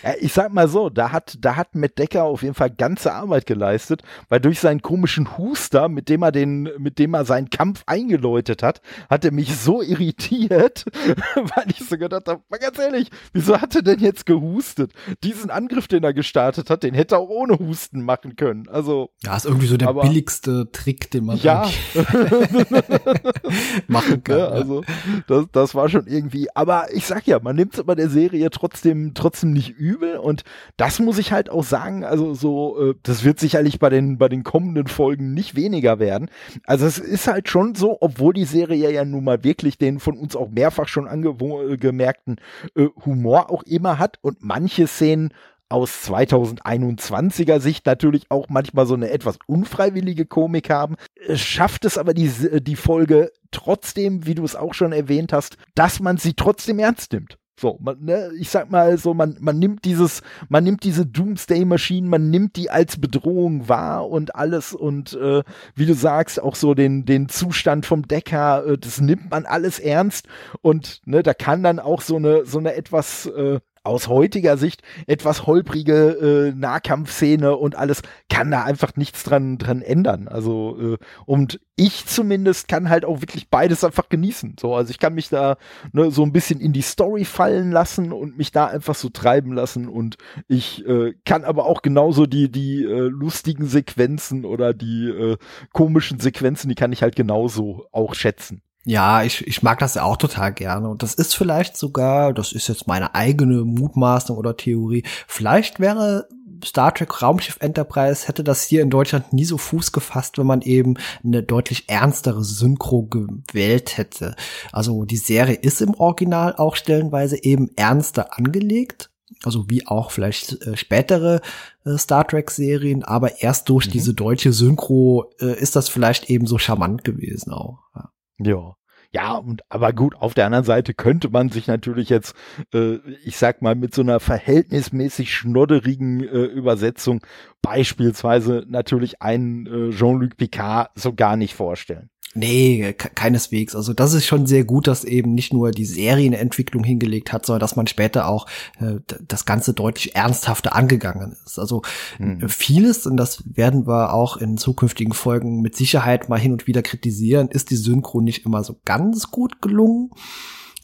ja, 0.05 0.13
ich 0.21 0.33
sag 0.33 0.53
mal 0.53 0.69
so, 0.69 0.89
da 0.89 1.11
hat, 1.11 1.37
da 1.41 1.57
hat 1.57 1.75
Matt 1.75 1.99
Decker 1.99 2.23
auf 2.23 2.43
jeden 2.43 2.55
Fall 2.55 2.71
ganze 2.71 3.13
Arbeit 3.13 3.47
geleistet, 3.47 4.03
weil 4.29 4.39
durch 4.39 4.61
seinen 4.61 4.83
komischen 4.83 5.37
Huster, 5.37 5.89
mit 5.89 6.09
dem 6.09 6.23
er 6.23 6.31
den, 6.31 6.71
mit 6.79 7.01
dem 7.01 7.15
er 7.15 7.22
immer 7.23 7.25
seinen 7.25 7.51
Kampf 7.51 7.83
eingeläutet 7.87 8.63
hat, 8.63 8.81
hat 9.09 9.25
er 9.25 9.33
mich 9.33 9.57
so 9.57 9.83
irritiert, 9.83 10.85
weil 11.35 11.65
ich 11.69 11.89
so 11.89 11.97
gedacht 11.97 12.27
habe, 12.27 12.43
mal 12.49 12.59
ganz 12.59 12.79
ehrlich, 12.79 13.09
wieso 13.33 13.61
hat 13.61 13.75
er 13.77 13.83
denn 13.83 14.01
jetzt 14.01 14.27
gehustet? 14.27 14.93
Diesen 15.23 15.51
Angriff, 15.51 15.89
den 15.89 16.05
er 16.05 16.13
gestartet 16.13 16.71
hat, 16.71 16.83
den 16.83 16.95
hätte 16.95 17.17
er 17.17 17.21
auch 17.21 17.29
ohne 17.29 17.59
Husten 17.59 18.03
machen 18.03 18.37
können. 18.37 18.69
Also 18.69 19.11
ja, 19.23 19.37
ist 19.37 19.47
irgendwie 19.47 19.67
so 19.67 19.77
der 19.77 19.89
aber, 19.89 20.03
billigste 20.03 20.71
Trick, 20.73 21.11
den 21.11 21.27
man 21.27 21.39
ja 21.39 21.69
machen 23.87 24.25
kann. 24.25 24.39
Ja, 24.39 24.49
also 24.49 24.83
das, 25.27 25.47
das 25.53 25.75
war 25.75 25.89
schon 25.89 26.07
irgendwie. 26.07 26.49
Aber 26.55 26.93
ich 26.93 27.07
sag 27.07 27.27
ja, 27.27 27.39
man 27.41 27.57
nimmt 27.57 27.75
es 27.75 27.81
aber 27.81 27.97
der 27.97 28.09
Serie 28.09 28.51
trotzdem 28.51 29.15
trotzdem 29.15 29.53
nicht 29.53 29.71
übel 29.71 30.17
und 30.17 30.43
das 30.77 30.99
muss 30.99 31.19
ich 31.19 31.33
halt 31.33 31.51
auch 31.51 31.65
sagen. 31.65 32.05
Also 32.05 32.35
so, 32.35 32.91
äh, 32.91 32.95
das 33.03 33.25
wird 33.25 33.39
sicherlich 33.39 33.79
bei 33.79 33.89
den 33.91 34.19
bei 34.19 34.29
den 34.29 34.43
kommenden 34.43 34.87
Folgen 34.87 35.35
nicht 35.35 35.55
weniger 35.55 35.99
werden. 35.99 36.31
Also 36.65 36.87
es 36.87 36.99
ist 37.13 37.27
halt 37.27 37.49
schon 37.49 37.75
so, 37.75 37.99
obwohl 38.01 38.33
die 38.33 38.45
Serie 38.45 38.91
ja 38.91 39.05
nun 39.05 39.25
mal 39.25 39.45
wirklich 39.45 39.79
den 39.79 40.01
von 40.01 40.17
uns 40.17 40.35
auch 40.35 40.49
mehrfach 40.49 40.89
schon 40.89 41.07
angemerkten 41.07 42.37
äh, 42.75 42.87
Humor 43.05 43.51
auch 43.51 43.63
immer 43.65 43.99
hat 43.99 44.19
und 44.23 44.39
manche 44.41 44.87
Szenen 44.87 45.33
aus 45.69 46.07
2021er 46.07 47.61
Sicht 47.61 47.87
natürlich 47.87 48.31
auch 48.31 48.49
manchmal 48.49 48.87
so 48.87 48.95
eine 48.95 49.11
etwas 49.11 49.39
unfreiwillige 49.47 50.27
Komik 50.27 50.69
haben, 50.71 50.97
schafft 51.35 51.85
es 51.85 51.97
aber 51.97 52.15
die, 52.15 52.31
die 52.63 52.77
Folge 52.77 53.31
trotzdem, 53.51 54.27
wie 54.27 54.35
du 54.35 54.45
es 54.45 54.55
auch 54.55 54.75
schon 54.75 54.93
erwähnt 54.93 55.33
hast, 55.33 55.57
dass 55.75 56.01
man 56.01 56.19
sie 56.19 56.35
trotzdem 56.35 56.79
ernst 56.79 57.13
nimmt. 57.13 57.39
So, 57.61 57.79
man, 57.81 58.03
ne, 58.03 58.31
ich 58.39 58.49
sag 58.49 58.71
mal 58.71 58.97
so, 58.97 59.13
man, 59.13 59.37
man 59.41 59.59
nimmt 59.59 59.85
dieses, 59.85 60.23
man 60.49 60.65
nimmt 60.65 60.85
diese 60.85 61.05
Doomsday-Maschinen, 61.05 62.09
man 62.09 62.31
nimmt 62.31 62.57
die 62.57 62.71
als 62.71 62.99
Bedrohung 62.99 63.69
wahr 63.69 64.09
und 64.09 64.35
alles 64.35 64.73
und 64.73 65.13
äh, 65.13 65.43
wie 65.75 65.87
du 65.87 65.95
sagst, 65.95 66.41
auch 66.41 66.57
so 66.57 66.75
den, 66.75 67.05
den 67.05 67.29
Zustand 67.29 67.85
vom 67.85 68.09
Decker, 68.09 68.67
äh, 68.67 68.79
das 68.79 69.01
nimmt 69.01 69.31
man 69.31 69.45
alles 69.45 69.79
ernst 69.79 70.29
und 70.63 71.03
ne, 71.05 71.23
da 71.23 71.35
kann 71.35 71.63
dann 71.63 71.79
auch 71.79 72.01
so 72.01 72.17
eine, 72.17 72.47
so 72.47 72.59
eine 72.59 72.75
etwas 72.75 73.27
äh, 73.27 73.61
aus 73.85 74.09
heutiger 74.09 74.57
Sicht 74.57 74.83
etwas 75.07 75.47
holprige 75.47 76.53
äh, 76.53 76.59
Nahkampfszene 76.59 77.57
und 77.57 77.77
alles 77.77 78.03
kann 78.29 78.51
da 78.51 78.65
einfach 78.65 78.97
nichts 78.97 79.25
dran 79.25 79.59
dran 79.59 79.83
ändern. 79.83 80.29
Also 80.29 80.79
äh, 80.79 80.99
und 81.27 81.61
ich 81.77 82.07
zumindest 82.07 82.69
kann 82.69 82.89
halt 82.89 83.05
auch 83.05 83.23
wirklich 83.23 83.49
beides 83.51 83.83
einfach 83.83 84.09
genießen. 84.09 84.57
So, 84.61 84.75
also 84.75 84.91
ich 84.91 84.99
kann 84.99 85.15
mich 85.15 85.29
da 85.29 85.57
ne, 85.93 86.11
so 86.11 86.23
ein 86.23 86.33
bisschen 86.33 86.61
in 86.61 86.73
die 86.73 86.83
Story 86.83 87.25
fallen 87.25 87.73
lassen 87.73 88.13
und 88.13 88.37
mich 88.37 88.53
da 88.53 88.67
einfach 88.67 88.95
so 88.95 89.09
treiben 89.09 89.53
lassen 89.53 89.89
und 89.89 90.17
ich 90.49 90.87
äh, 90.87 91.15
kann 91.25 91.45
aber 91.45 91.67
auch 91.67 91.83
genauso 91.83 92.27
die 92.27 92.51
die 92.51 92.85
äh, 92.85 93.09
lustigen 93.09 93.67
Sequenzen 93.67 94.45
oder 94.45 94.75
die 94.75 95.09
äh, 95.09 95.37
komischen 95.73 96.21
Sequenzen, 96.21 96.69
die 96.69 96.75
kann 96.75 96.93
ich 96.93 97.03
halt 97.03 97.17
genauso 97.17 97.87
auch 97.91 98.15
schätzen. 98.15 98.63
Ja, 98.85 99.23
ich, 99.23 99.47
ich 99.47 99.63
mag 99.63 99.79
das 99.79 99.95
ja 99.95 100.03
auch 100.03 100.17
total 100.17 100.53
gerne. 100.53 100.89
Und 100.89 101.03
das 101.03 101.15
ist 101.15 101.35
vielleicht 101.35 101.77
sogar, 101.77 102.33
das 102.33 102.53
ist 102.53 102.69
jetzt 102.69 102.89
meine 102.89 103.15
eigene 103.15 103.65
Mutmaßung 103.65 104.37
oder 104.37 104.57
Theorie, 104.57 105.05
vielleicht 105.29 105.79
wäre 105.79 106.27
Star 106.65 106.95
Trek 106.95 107.23
Raumschiff 107.23 107.57
Enterprise 107.61 108.27
hätte 108.27 108.45
das 108.45 108.63
hier 108.63 108.83
in 108.83 108.91
Deutschland 108.91 109.33
nie 109.33 109.45
so 109.45 109.59
Fuß 109.59 109.93
gefasst, 109.93 110.39
wenn 110.39 110.47
man 110.47 110.63
eben 110.63 110.95
eine 111.25 111.43
deutlich 111.43 111.89
ernstere 111.89 112.45
Synchro 112.45 113.03
gewählt 113.03 113.97
hätte. 113.99 114.37
Also 114.71 115.05
die 115.05 115.17
Serie 115.17 115.57
ist 115.57 115.81
im 115.81 115.95
Original 115.95 116.55
auch 116.57 116.77
stellenweise 116.77 117.43
eben 117.43 117.71
ernster 117.77 118.39
angelegt. 118.39 119.11
Also 119.45 119.69
wie 119.69 119.87
auch 119.89 120.13
vielleicht 120.13 120.63
äh, 120.63 120.77
spätere 120.77 121.41
äh, 121.85 121.97
Star 121.99 122.27
Trek 122.27 122.51
Serien, 122.51 123.03
aber 123.03 123.43
erst 123.43 123.69
durch 123.69 123.87
mhm. 123.87 123.93
diese 123.93 124.15
deutsche 124.15 124.53
Synchro 124.53 125.33
äh, 125.41 125.59
ist 125.59 125.75
das 125.75 125.89
vielleicht 125.89 126.31
eben 126.31 126.47
so 126.47 126.59
charmant 126.59 127.03
gewesen 127.03 127.51
auch. 127.51 127.79
Ja. 127.97 128.13
Ja. 128.45 128.77
Ja, 129.15 129.35
und 129.35 129.63
aber 129.69 129.93
gut, 129.93 130.15
auf 130.17 130.33
der 130.33 130.47
anderen 130.47 130.65
Seite 130.65 130.95
könnte 130.95 131.29
man 131.29 131.51
sich 131.51 131.67
natürlich 131.67 132.09
jetzt, 132.09 132.35
äh, 132.73 132.97
ich 133.25 133.37
sag 133.37 133.61
mal, 133.61 133.75
mit 133.75 133.95
so 133.95 134.01
einer 134.01 134.21
verhältnismäßig 134.21 135.35
schnodderigen 135.35 136.21
äh, 136.21 136.45
Übersetzung 136.45 137.21
beispielsweise 137.61 138.65
natürlich 138.69 139.21
einen 139.21 139.67
äh, 139.67 139.91
Jean-Luc 139.91 140.39
Picard 140.39 140.93
so 140.95 141.13
gar 141.13 141.37
nicht 141.37 141.55
vorstellen. 141.55 142.09
Nee, 142.35 142.95
keineswegs. 142.95 143.77
Also 143.77 143.93
das 143.93 144.15
ist 144.15 144.25
schon 144.25 144.47
sehr 144.47 144.65
gut, 144.65 144.87
dass 144.87 145.05
eben 145.05 145.35
nicht 145.35 145.53
nur 145.53 145.71
die 145.71 145.85
Serienentwicklung 145.85 146.83
hingelegt 146.83 147.31
hat, 147.31 147.45
sondern 147.45 147.61
dass 147.61 147.77
man 147.77 147.87
später 147.87 148.27
auch 148.27 148.47
äh, 148.81 149.01
das 149.29 149.45
Ganze 149.45 149.75
deutlich 149.75 150.17
ernsthafter 150.17 150.75
angegangen 150.75 151.37
ist. 151.45 151.59
Also 151.59 151.83
mhm. 152.19 152.49
vieles, 152.49 153.07
und 153.07 153.19
das 153.19 153.43
werden 153.45 153.87
wir 153.87 154.15
auch 154.15 154.39
in 154.39 154.57
zukünftigen 154.57 155.13
Folgen 155.13 155.61
mit 155.61 155.77
Sicherheit 155.77 156.31
mal 156.31 156.41
hin 156.41 156.53
und 156.53 156.67
wieder 156.67 156.83
kritisieren, 156.83 157.49
ist 157.49 157.71
die 157.71 157.77
Synchro 157.77 158.23
nicht 158.23 158.47
immer 158.47 158.65
so 158.65 158.77
ganz 158.85 159.31
gut 159.31 159.61
gelungen. 159.61 160.11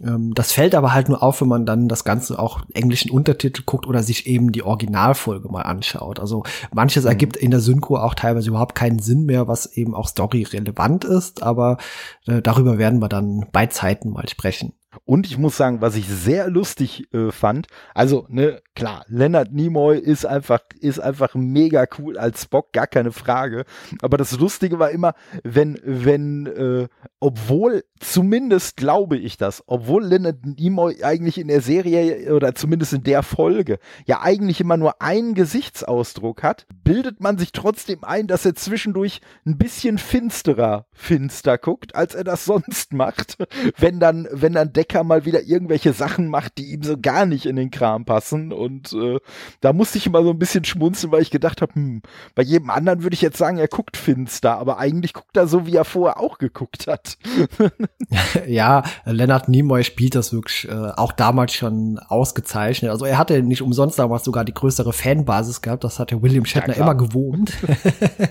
Ähm, 0.03 0.35
das 0.35 0.53
fällt 0.53 0.75
aber 0.75 0.93
halt 0.95 1.09
nur 1.09 1.23
auf, 1.23 1.41
wenn 1.41 1.49
man 1.49 1.67
dann 1.67 1.89
das 1.89 2.05
Ganze 2.05 2.39
auch 2.39 2.61
englischen 2.73 3.11
Untertitel 3.11 3.63
guckt 3.65 3.87
oder 3.87 4.03
sich 4.03 4.27
eben 4.27 4.53
die 4.53 4.63
Originalfolge 4.63 5.49
mal 5.49 5.63
anschaut. 5.63 6.21
Also 6.21 6.45
manches 6.73 7.05
mhm. 7.05 7.11
ergibt 7.11 7.37
in 7.37 7.51
der 7.51 7.61
Synchro 7.61 7.97
auch 7.97 8.15
teilweise 8.15 8.49
überhaupt 8.49 8.75
keinen 8.75 8.99
Sinn 8.99 9.25
mehr, 9.25 9.49
was 9.49 9.67
eben 9.67 9.95
auch 9.95 10.09
story 10.09 10.45
relevant 10.45 11.05
ist, 11.05 11.43
aber 11.43 11.79
äh, 12.27 12.43
darüber 12.43 12.79
werden 12.79 13.01
wir 13.01 13.09
dann 13.09 13.47
bei 13.53 13.67
Zeiten 13.67 14.11
mal 14.11 14.29
sprechen. 14.29 14.73
Und 15.05 15.27
ich 15.27 15.39
muss 15.39 15.57
sagen, 15.57 15.81
was 15.81 15.97
ich 15.97 16.09
sehr 16.09 16.49
lustig 16.49 17.13
äh, 17.13 17.31
fand, 17.31 17.67
also 17.95 18.27
ne, 18.29 18.61
klar, 18.75 19.05
Leonard 19.09 19.53
Nimoy 19.53 19.99
ist 19.99 20.25
einfach 20.25 20.61
ist 20.81 21.01
einfach 21.01 21.35
mega 21.35 21.87
cool 21.99 22.17
als 22.17 22.43
Spock, 22.43 22.73
gar 22.73 22.87
keine 22.87 23.13
Frage. 23.13 23.65
Aber 24.03 24.17
das 24.17 24.39
Lustige 24.39 24.79
war 24.79 24.91
immer, 24.91 25.15
wenn 25.43 25.79
wenn 25.85 26.47
äh, 26.47 26.89
obwohl 27.21 27.85
zumindest 27.99 28.77
glaube 28.77 29.17
ich 29.17 29.37
das, 29.37 29.65
obwohl 29.67 30.05
Leonard 30.05 30.45
Nimoy 30.45 31.03
eigentlich 31.03 31.39
in 31.39 31.49
der 31.49 31.61
Serie 31.61 32.35
oder 32.35 32.55
zumindest 32.55 32.93
in 32.93 33.03
der 33.03 33.23
Folge 33.23 33.79
ja 34.07 34.21
eigentlich 34.23 34.61
immer 34.61 34.77
nur 34.77 35.03
einen 35.03 35.35
Gesichtsausdruck 35.35 36.43
hat, 36.43 36.67
bildet 36.85 37.21
man 37.21 37.39
sich 37.39 37.53
trotzdem 37.53 38.05
ein, 38.05 38.29
dass 38.29 38.47
er 38.47 38.55
zwischendurch 38.55 39.21
ein 39.45 39.59
bisschen 39.59 39.99
finsterer 39.99 40.87
finster 40.93 41.59
guckt, 41.59 41.95
als 41.95 42.15
er 42.15 42.25
das 42.25 42.45
sonst 42.49 42.93
macht, 42.93 43.37
wenn 43.77 43.99
dann 43.99 44.29
wenn 44.31 44.53
dann 44.53 44.73
Decker 44.89 45.05
mal 45.05 45.25
wieder 45.25 45.43
irgendwelche 45.43 45.93
Sachen 45.93 46.29
macht, 46.29 46.59
die 46.59 46.73
ihm 46.73 46.83
so 46.83 46.97
gar 46.99 47.27
nicht 47.27 47.47
in 47.47 47.57
den 47.57 47.71
Kram 47.71 48.05
passen. 48.05 48.53
Und 48.53 48.93
äh, 48.93 49.19
da 49.61 49.73
musste 49.73 49.99
ich 49.99 50.07
immer 50.07 50.23
so 50.23 50.31
ein 50.31 50.39
bisschen 50.39 50.65
schmunzeln, 50.65 51.13
weil 51.13 51.23
ich 51.23 51.31
gedacht 51.31 51.61
habe, 51.63 51.75
hm, 51.75 52.03
bei 52.35 52.43
jedem 52.43 52.71
anderen 52.71 53.03
würde 53.03 53.15
ich 53.15 53.21
jetzt 53.21 53.37
sagen, 53.37 53.59
er 53.59 53.69
guckt 53.69 53.97
finster, 53.97 54.57
aber 54.59 54.79
eigentlich 54.79 55.13
guckt 55.13 55.37
er 55.37 55.47
so, 55.47 55.67
wie 55.67 55.77
er 55.77 55.85
vorher 55.85 56.19
auch 56.19 56.39
geguckt 56.39 56.87
hat. 56.87 57.19
ja, 58.47 58.83
Leonard 59.05 59.49
Nimoy 59.49 59.85
spielt 59.85 60.15
das 60.15 60.33
wirklich 60.33 60.69
äh, 60.69 60.93
auch 60.97 61.13
damals 61.13 61.53
schon 61.53 61.99
ausgezeichnet. 61.99 62.91
Also 62.91 63.05
er 63.05 63.19
hatte 63.19 63.43
nicht 63.43 63.63
umsonst 63.63 63.99
damals 63.99 64.25
sogar 64.25 64.45
die 64.45 64.55
größere 64.55 64.93
Fanbasis 64.93 65.61
gehabt. 65.61 65.85
Das 65.85 65.99
hatte 65.99 66.23
William 66.23 66.45
Shatner 66.45 66.77
ja, 66.77 66.83
immer 66.83 66.95
gewohnt. 66.95 67.53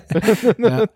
ja. 0.58 0.86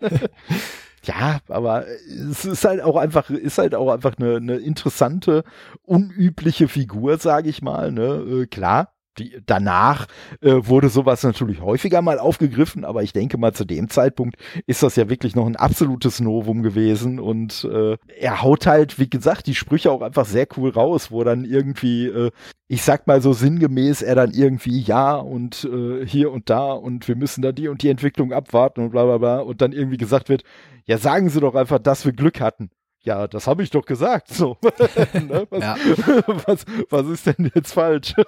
Ja, 1.04 1.40
aber 1.48 1.84
es 1.86 2.44
ist 2.44 2.64
halt 2.64 2.80
auch 2.80 2.96
einfach, 2.96 3.28
ist 3.28 3.58
halt 3.58 3.74
auch 3.74 3.90
einfach 3.92 4.14
eine, 4.18 4.36
eine 4.36 4.56
interessante, 4.56 5.42
unübliche 5.82 6.68
Figur, 6.68 7.18
sage 7.18 7.48
ich 7.48 7.60
mal. 7.60 7.90
Ne? 7.90 8.42
Äh, 8.42 8.46
klar, 8.46 8.91
die, 9.18 9.36
danach 9.44 10.06
äh, 10.40 10.54
wurde 10.62 10.88
sowas 10.88 11.22
natürlich 11.22 11.60
häufiger 11.60 12.02
mal 12.02 12.18
aufgegriffen, 12.18 12.84
aber 12.84 13.02
ich 13.02 13.12
denke 13.12 13.38
mal 13.38 13.52
zu 13.52 13.64
dem 13.64 13.88
Zeitpunkt 13.88 14.36
ist 14.66 14.82
das 14.82 14.96
ja 14.96 15.08
wirklich 15.08 15.36
noch 15.36 15.46
ein 15.46 15.56
absolutes 15.56 16.20
Novum 16.20 16.62
gewesen 16.62 17.18
und 17.20 17.64
äh, 17.64 17.96
er 18.18 18.42
haut 18.42 18.66
halt, 18.66 18.98
wie 18.98 19.10
gesagt, 19.10 19.46
die 19.46 19.54
Sprüche 19.54 19.90
auch 19.90 20.02
einfach 20.02 20.24
sehr 20.24 20.46
cool 20.56 20.70
raus, 20.70 21.10
wo 21.10 21.24
dann 21.24 21.44
irgendwie, 21.44 22.06
äh, 22.06 22.30
ich 22.68 22.82
sag 22.82 23.06
mal 23.06 23.20
so 23.20 23.32
sinngemäß, 23.32 24.02
er 24.02 24.14
dann 24.14 24.32
irgendwie 24.32 24.80
ja 24.80 25.16
und 25.16 25.64
äh, 25.64 26.06
hier 26.06 26.32
und 26.32 26.48
da 26.48 26.72
und 26.72 27.06
wir 27.08 27.16
müssen 27.16 27.42
da 27.42 27.52
die 27.52 27.68
und 27.68 27.82
die 27.82 27.88
Entwicklung 27.88 28.32
abwarten 28.32 28.80
und 28.80 28.90
bla 28.90 29.04
bla 29.04 29.18
bla 29.18 29.38
und 29.40 29.60
dann 29.60 29.72
irgendwie 29.72 29.98
gesagt 29.98 30.28
wird, 30.28 30.42
ja 30.86 30.98
sagen 30.98 31.28
Sie 31.28 31.40
doch 31.40 31.54
einfach, 31.54 31.78
dass 31.78 32.04
wir 32.04 32.12
Glück 32.12 32.40
hatten. 32.40 32.70
Ja, 33.04 33.26
das 33.26 33.48
habe 33.48 33.64
ich 33.64 33.70
doch 33.70 33.84
gesagt. 33.84 34.28
So, 34.28 34.56
ne? 35.12 35.46
was, 35.50 35.60
ja. 35.60 35.76
was, 36.46 36.64
was 36.88 37.06
ist 37.08 37.26
denn 37.26 37.50
jetzt 37.54 37.72
falsch? 37.72 38.14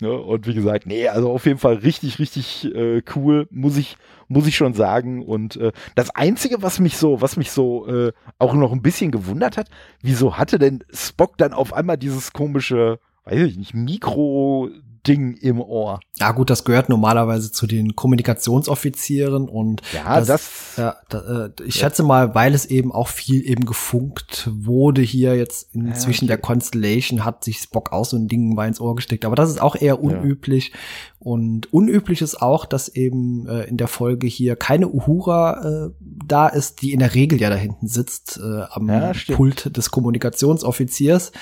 Ne? 0.00 0.12
Und 0.12 0.46
wie 0.46 0.54
gesagt, 0.54 0.86
nee, 0.86 1.08
also 1.08 1.30
auf 1.30 1.46
jeden 1.46 1.58
Fall 1.58 1.74
richtig, 1.74 2.18
richtig 2.18 2.74
äh, 2.74 3.02
cool, 3.14 3.46
muss 3.50 3.76
ich, 3.76 3.96
muss 4.28 4.46
ich 4.46 4.56
schon 4.56 4.74
sagen. 4.74 5.24
Und 5.24 5.56
äh, 5.56 5.72
das 5.94 6.10
Einzige, 6.10 6.62
was 6.62 6.80
mich 6.80 6.96
so, 6.96 7.20
was 7.20 7.36
mich 7.36 7.50
so 7.50 7.86
äh, 7.86 8.12
auch 8.38 8.54
noch 8.54 8.72
ein 8.72 8.82
bisschen 8.82 9.10
gewundert 9.10 9.56
hat, 9.56 9.68
wieso 10.00 10.38
hatte 10.38 10.58
denn 10.58 10.84
Spock 10.92 11.38
dann 11.38 11.52
auf 11.52 11.72
einmal 11.72 11.96
dieses 11.96 12.32
komische, 12.32 12.98
weiß 13.24 13.40
ich 13.40 13.56
nicht, 13.56 13.74
Mikro 13.74 14.70
Ding 15.06 15.36
im 15.36 15.60
Ohr. 15.60 16.00
Ja 16.16 16.32
gut, 16.32 16.48
das 16.48 16.64
gehört 16.64 16.88
normalerweise 16.88 17.52
zu 17.52 17.66
den 17.66 17.94
Kommunikationsoffizieren 17.94 19.48
und 19.48 19.82
ja, 19.92 20.18
das, 20.20 20.26
das 20.26 20.76
ja, 20.76 20.96
da, 21.08 21.46
äh, 21.46 21.50
ich 21.64 21.74
schätze 21.74 22.02
mal, 22.02 22.34
weil 22.34 22.54
es 22.54 22.66
eben 22.66 22.92
auch 22.92 23.08
viel 23.08 23.46
eben 23.46 23.66
gefunkt 23.66 24.48
wurde 24.52 25.02
hier 25.02 25.36
jetzt 25.36 25.74
inzwischen 25.74 26.26
ja, 26.26 26.34
okay. 26.34 26.36
der 26.36 26.38
Constellation 26.38 27.24
hat 27.24 27.44
sich 27.44 27.58
Spock 27.58 27.92
auch 27.92 28.04
so 28.04 28.16
ein 28.16 28.28
Ding 28.28 28.54
mal 28.54 28.66
ins 28.66 28.80
Ohr 28.80 28.96
gesteckt, 28.96 29.24
aber 29.24 29.36
das 29.36 29.50
ist 29.50 29.60
auch 29.60 29.76
eher 29.76 30.02
unüblich 30.02 30.70
ja. 30.72 30.78
und 31.18 31.72
unüblich 31.72 32.22
ist 32.22 32.40
auch, 32.40 32.64
dass 32.64 32.88
eben 32.88 33.46
äh, 33.46 33.64
in 33.64 33.76
der 33.76 33.88
Folge 33.88 34.26
hier 34.26 34.56
keine 34.56 34.88
Uhura 34.88 35.88
äh, 35.88 35.90
da 36.00 36.48
ist, 36.48 36.80
die 36.80 36.92
in 36.92 37.00
der 37.00 37.14
Regel 37.14 37.40
ja 37.40 37.50
da 37.50 37.56
hinten 37.56 37.88
sitzt 37.88 38.40
äh, 38.42 38.62
am 38.70 38.90
Pult 39.34 39.76
des 39.76 39.90
Kommunikationsoffiziers. 39.90 41.32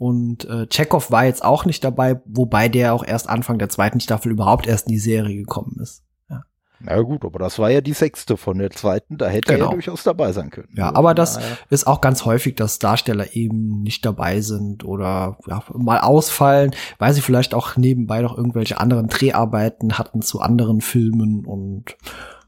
Und 0.00 0.46
äh, 0.46 0.66
Chekhov 0.66 1.10
war 1.10 1.26
jetzt 1.26 1.44
auch 1.44 1.66
nicht 1.66 1.84
dabei, 1.84 2.22
wobei 2.24 2.70
der 2.70 2.94
auch 2.94 3.04
erst 3.04 3.28
Anfang 3.28 3.58
der 3.58 3.68
zweiten 3.68 4.00
Staffel 4.00 4.32
überhaupt 4.32 4.66
erst 4.66 4.86
in 4.86 4.92
die 4.92 4.98
Serie 4.98 5.36
gekommen 5.36 5.76
ist. 5.78 6.04
Ja. 6.30 6.40
Na 6.78 7.02
gut, 7.02 7.22
aber 7.22 7.38
das 7.38 7.58
war 7.58 7.70
ja 7.70 7.82
die 7.82 7.92
sechste 7.92 8.38
von 8.38 8.56
der 8.56 8.70
zweiten, 8.70 9.18
da 9.18 9.28
hätte 9.28 9.52
genau. 9.52 9.66
er 9.66 9.68
ja 9.68 9.72
durchaus 9.74 10.02
dabei 10.02 10.32
sein 10.32 10.48
können. 10.48 10.70
Ja, 10.74 10.94
aber 10.94 11.12
das 11.12 11.36
naja. 11.36 11.48
ist 11.68 11.86
auch 11.86 12.00
ganz 12.00 12.24
häufig, 12.24 12.56
dass 12.56 12.78
Darsteller 12.78 13.36
eben 13.36 13.82
nicht 13.82 14.06
dabei 14.06 14.40
sind 14.40 14.86
oder 14.86 15.36
ja, 15.46 15.62
mal 15.74 16.00
ausfallen, 16.00 16.74
weil 16.98 17.12
sie 17.12 17.20
vielleicht 17.20 17.52
auch 17.52 17.76
nebenbei 17.76 18.22
noch 18.22 18.38
irgendwelche 18.38 18.80
anderen 18.80 19.08
Dreharbeiten 19.08 19.98
hatten 19.98 20.22
zu 20.22 20.40
anderen 20.40 20.80
Filmen 20.80 21.44
und 21.44 21.98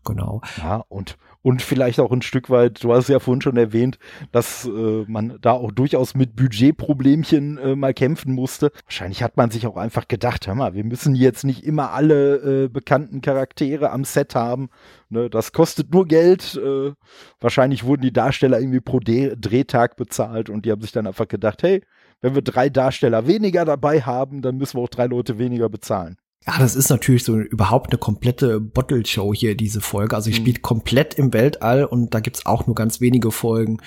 genau. 0.07 0.41
Ja, 0.57 0.87
und 0.89 1.19
und 1.43 1.61
vielleicht 1.61 2.01
auch 2.01 2.13
ein 2.13 2.23
Stück 2.23 2.51
weit, 2.51 2.83
du 2.83 2.93
hast 2.93 3.09
ja 3.09 3.19
vorhin 3.19 3.43
schon 3.43 3.57
erwähnt, 3.57 3.99
dass 4.31 4.65
äh, 4.65 5.05
man 5.07 5.39
da 5.41 5.53
auch 5.53 5.73
durchaus 5.73 6.15
mit 6.15 6.37
Budgetproblemchen 6.37 7.59
äh, 7.59 7.77
mal 7.77 7.93
kämpfen 7.93 8.33
musste. 8.35 8.71
Wahrscheinlich 8.85 9.23
hat 9.23 9.37
man 9.37 9.51
sich 9.51 9.67
auch 9.67 9.77
einfach 9.77 10.09
gedacht, 10.09 10.47
hör 10.47 10.55
mal, 10.55 10.75
wir 10.75 10.85
müssen 10.85 11.15
jetzt 11.15 11.45
nicht 11.45 11.65
immer 11.65 11.91
alle 11.91 12.65
äh, 12.65 12.69
bekannten 12.69 13.21
Charaktere 13.21 13.91
am 13.91 14.05
Set 14.05 14.35
haben. 14.35 14.71
Ne, 15.11 15.29
das 15.29 15.53
kostet 15.53 15.93
nur 15.93 16.07
Geld. 16.07 16.55
Äh, 16.63 16.93
wahrscheinlich 17.41 17.85
wurden 17.85 18.03
die 18.03 18.13
Darsteller 18.13 18.61
irgendwie 18.61 18.81
pro 18.81 19.01
De 19.01 19.35
Drehtag 19.39 19.97
bezahlt 19.97 20.49
und 20.49 20.65
die 20.65 20.71
haben 20.71 20.81
sich 20.81 20.93
dann 20.93 21.07
einfach 21.07 21.29
gedacht, 21.29 21.63
hey, 21.63 21.83
wenn 22.21 22.37
wir 22.37 22.43
drei 22.43 22.71
Darsteller 22.71 23.27
weniger 23.27 23.65
dabei 23.65 24.01
haben, 24.03 24.43
dann 24.43 24.57
müssen 24.57 24.79
wir 24.79 24.83
auch 24.83 24.89
drei 24.89 25.07
Leute 25.07 25.39
weniger 25.39 25.69
bezahlen. 25.69 26.17
Ja, 26.45 26.59
das 26.59 26.75
ist 26.75 26.91
natürlich 26.91 27.23
so 27.23 27.39
überhaupt 27.39 27.91
eine 27.91 27.99
komplette 27.99 28.59
Bottle-Show 28.59 29.33
hier, 29.33 29.57
diese 29.57 29.81
Folge. 29.81 30.17
Also 30.17 30.29
ich 30.29 30.39
mhm. 30.39 30.43
spielt 30.43 30.63
komplett 30.63 31.15
im 31.15 31.33
Weltall 31.33 31.85
und 31.85 32.15
da 32.15 32.21
gibt's 32.21 32.47
auch 32.47 32.67
nur 32.67 32.75
ganz 32.75 33.01
wenige 33.01 33.31
Folgen, 33.31 33.79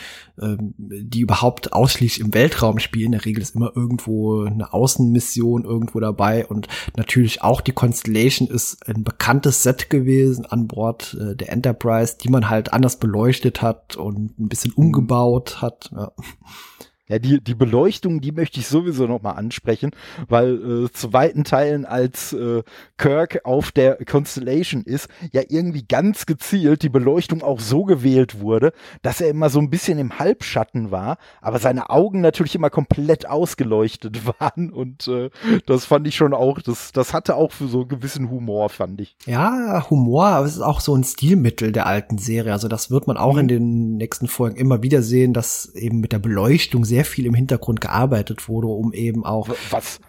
ähm, 0.42 0.74
die 0.78 1.20
überhaupt 1.20 1.74
ausschließlich 1.74 2.26
im 2.26 2.34
Weltraum 2.34 2.80
spielen. 2.80 3.08
In 3.08 3.12
der 3.12 3.26
Regel 3.26 3.42
ist 3.42 3.56
immer 3.56 3.74
irgendwo 3.76 4.44
eine 4.44 4.74
Außenmission 4.74 5.66
irgendwo 5.66 6.00
dabei 6.00 6.46
und 6.46 6.70
natürlich 6.96 7.42
auch 7.42 7.60
die 7.60 7.74
Constellation 7.74 8.48
ist 8.48 8.88
ein 8.88 9.04
bekanntes 9.04 9.64
Set 9.64 9.90
gewesen 9.90 10.46
an 10.46 10.68
Bord 10.68 11.18
äh, 11.20 11.36
der 11.36 11.52
Enterprise, 11.52 12.16
die 12.24 12.30
man 12.30 12.50
halt 12.50 12.72
anders 12.72 13.00
beleuchtet 13.00 13.62
hat 13.62 13.98
und 13.98 14.40
ein 14.40 14.48
bisschen 14.48 14.72
mhm. 14.78 14.86
umgebaut 14.86 15.62
hat. 15.62 15.92
Ja. 15.94 16.14
Ja, 17.08 17.20
die, 17.20 17.40
die 17.40 17.54
Beleuchtung, 17.54 18.20
die 18.20 18.32
möchte 18.32 18.60
ich 18.60 18.68
sowieso 18.68 19.06
nochmal 19.06 19.36
ansprechen, 19.36 19.92
weil 20.28 20.86
äh, 20.86 20.92
zu 20.92 21.14
weiten 21.14 21.44
Teilen 21.44 21.86
als 21.86 22.34
äh, 22.34 22.64
Kirk 22.98 23.42
auf 23.44 23.72
der 23.72 24.04
Constellation 24.06 24.82
ist, 24.82 25.08
ja 25.32 25.44
irgendwie 25.48 25.84
ganz 25.84 26.26
gezielt 26.26 26.82
die 26.82 26.90
Beleuchtung 26.90 27.44
auch 27.44 27.60
so 27.60 27.84
gewählt 27.84 28.40
wurde, 28.40 28.74
dass 29.04 29.22
er 29.22 29.30
immer 29.30 29.52
so 29.52 29.60
ein 29.60 29.70
bisschen 29.70 30.00
im 30.00 30.18
Halbschatten 30.18 30.90
war, 30.90 31.18
aber 31.42 31.60
seine 31.60 31.92
Augen 31.92 32.22
natürlich 32.22 32.56
immer 32.56 32.72
komplett 32.72 33.30
ausgeleuchtet 33.30 34.22
waren 34.40 34.72
und 34.72 35.08
äh, 35.08 35.30
das 35.68 35.86
fand 35.86 36.08
ich 36.08 36.16
schon 36.16 36.34
auch, 36.34 36.60
das, 36.60 36.92
das 36.92 37.14
hatte 37.14 37.36
auch 37.36 37.52
für 37.52 37.68
so 37.68 37.82
einen 37.82 37.90
gewissen 37.90 38.32
Humor, 38.32 38.70
fand 38.70 39.00
ich. 39.00 39.16
Ja, 39.28 39.86
Humor, 39.92 40.26
aber 40.26 40.48
es 40.48 40.56
ist 40.56 40.62
auch 40.62 40.80
so 40.80 40.96
ein 40.96 41.04
Stilmittel 41.04 41.72
der 41.72 41.86
alten 41.86 42.18
Serie, 42.18 42.52
also 42.52 42.68
das 42.68 42.90
wird 42.90 43.06
man 43.06 43.18
auch 43.18 43.34
mhm. 43.34 43.42
in 43.42 43.48
den 43.48 43.98
nächsten 43.98 44.28
Folgen 44.28 44.56
immer 44.56 44.82
wieder 44.82 45.04
sehen, 45.04 45.34
dass 45.34 45.68
eben 45.76 46.00
mit 46.00 46.12
der 46.12 46.20
Beleuchtung 46.20 46.84
sehr 46.84 46.95
sehr 46.96 47.04
viel 47.04 47.26
im 47.26 47.34
Hintergrund 47.34 47.82
gearbeitet 47.82 48.48
wurde, 48.48 48.68
um 48.68 48.94
eben 48.94 49.26
auch. 49.26 49.50
Was? 49.70 50.00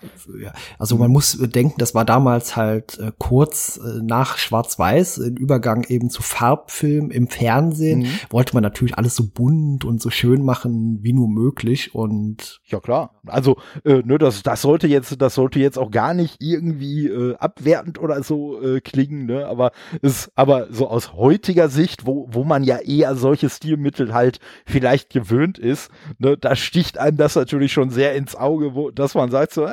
Also 0.79 0.97
man 0.99 1.11
muss 1.11 1.37
denken, 1.37 1.75
das 1.79 1.97
war 1.97 2.05
damals 2.05 2.55
halt 2.55 2.97
äh, 3.01 3.11
kurz 3.19 3.81
äh, 3.85 4.03
nach 4.05 4.39
Schwarz-Weiß, 4.39 5.19
im 5.19 5.37
Übergang 5.37 5.83
eben 5.89 6.11
zu 6.11 6.23
Farbfilm 6.23 7.11
im 7.11 7.27
Fernsehen, 7.27 8.01
mhm. 8.03 8.11
wollte 8.31 8.55
man 8.55 8.63
natürlich 8.63 8.97
alles 8.97 9.17
so 9.17 9.25
bunt 9.27 9.85
und 9.85 10.01
so 10.01 10.11
schön 10.11 10.45
machen 10.45 11.01
wie 11.03 11.13
nur 11.13 11.29
möglich 11.29 11.93
und. 11.93 12.61
Ja 12.67 12.79
klar. 12.79 13.21
Also, 13.27 13.57
äh, 13.85 14.03
ne, 14.05 14.19
das, 14.19 14.45
das 14.45 14.63
sollte 14.63 14.87
jetzt, 14.87 15.21
das 15.21 15.35
sollte 15.35 15.59
jetzt 15.59 15.79
auch 15.79 15.91
gar 15.91 16.15
nicht 16.15 16.37
irgendwie 16.41 17.09
äh, 17.09 17.35
abwertend 17.39 17.99
oder 17.99 18.23
so 18.23 18.63
äh, 18.63 18.81
klingen, 18.81 19.27
ne, 19.27 19.45
aber 19.47 19.73
ist, 20.03 20.31
aber 20.37 20.69
so 20.71 20.89
aus 20.89 21.15
heutiger 21.15 21.69
Sicht, 21.69 22.07
wo, 22.07 22.29
wo 22.31 22.45
man 22.45 22.63
ja 22.63 22.79
eher 22.79 23.17
solche 23.17 23.51
Stilmittel 23.51 24.15
halt 24.15 24.39
vielleicht 24.65 25.11
gewöhnt 25.11 25.59
ist, 25.59 25.91
ne, 26.19 26.37
da 26.37 26.55
steht 26.55 26.76
sticht 26.77 26.99
einem 26.99 27.17
das 27.17 27.35
natürlich 27.35 27.73
schon 27.73 27.89
sehr 27.89 28.15
ins 28.15 28.37
Auge, 28.37 28.75
wo, 28.75 28.91
dass 28.91 29.15
man 29.15 29.31
sagt 29.31 29.55
so, 29.55 29.65
äh, 29.65 29.73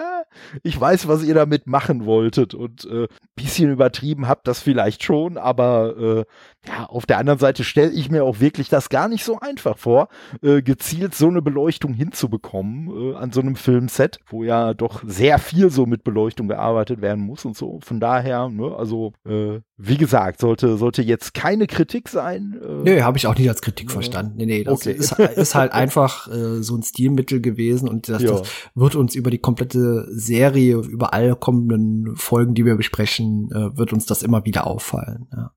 ich 0.63 0.79
weiß, 0.79 1.09
was 1.09 1.21
ihr 1.21 1.33
damit 1.33 1.67
machen 1.67 2.05
wolltet. 2.05 2.53
Und 2.53 2.85
äh, 2.85 3.09
bisschen 3.35 3.69
übertrieben 3.69 4.29
habt 4.29 4.47
das 4.47 4.61
vielleicht 4.61 5.03
schon, 5.03 5.37
aber 5.37 5.97
äh, 5.97 6.25
ja, 6.65 6.85
auf 6.85 7.05
der 7.05 7.17
anderen 7.17 7.39
Seite 7.39 7.63
stelle 7.63 7.91
ich 7.91 8.09
mir 8.09 8.23
auch 8.23 8.39
wirklich 8.39 8.69
das 8.69 8.87
gar 8.89 9.09
nicht 9.09 9.25
so 9.25 9.39
einfach 9.39 9.77
vor, 9.77 10.07
äh, 10.41 10.61
gezielt 10.61 11.13
so 11.13 11.27
eine 11.27 11.41
Beleuchtung 11.41 11.93
hinzubekommen 11.93 13.13
äh, 13.13 13.15
an 13.15 13.31
so 13.31 13.41
einem 13.41 13.55
Filmset, 13.55 14.19
wo 14.27 14.43
ja 14.43 14.73
doch 14.73 15.03
sehr 15.05 15.39
viel 15.39 15.69
so 15.69 15.85
mit 15.85 16.03
Beleuchtung 16.03 16.47
gearbeitet 16.47 17.01
werden 17.01 17.23
muss 17.23 17.43
und 17.43 17.57
so. 17.57 17.79
Von 17.83 17.99
daher, 17.99 18.47
ne, 18.47 18.73
also 18.77 19.11
äh, 19.25 19.59
wie 19.75 19.97
gesagt, 19.97 20.39
sollte 20.39 20.77
sollte 20.77 21.01
jetzt 21.01 21.33
keine 21.33 21.67
Kritik 21.67 22.07
sein. 22.07 22.59
Äh, 22.63 22.83
nee, 22.83 23.01
habe 23.01 23.17
ich 23.17 23.27
auch 23.27 23.37
nicht 23.37 23.49
als 23.49 23.61
Kritik 23.61 23.91
verstanden. 23.91 24.37
Nee, 24.37 24.45
nee, 24.45 24.63
das 24.63 24.81
okay. 24.81 24.93
ist, 24.93 25.19
ist 25.19 25.55
halt 25.55 25.71
einfach 25.73 26.29
äh, 26.29 26.63
so 26.63 26.77
ein 26.77 26.83
Stilmittel 26.83 27.41
gewesen 27.41 27.89
und 27.89 28.07
das, 28.07 28.21
ja. 28.21 28.31
das 28.31 28.49
wird 28.73 28.95
uns 28.95 29.15
über 29.15 29.31
die 29.31 29.39
komplette 29.39 30.07
Serie, 30.09 30.77
über 30.77 31.13
alle 31.13 31.35
kommenden 31.35 32.15
Folgen, 32.15 32.53
die 32.53 32.65
wir 32.65 32.75
besprechen, 32.75 33.49
äh, 33.51 33.77
wird 33.77 33.91
uns 33.91 34.05
das 34.05 34.23
immer 34.23 34.45
wieder 34.45 34.65
auffallen. 34.65 35.27
Ja. 35.35 35.51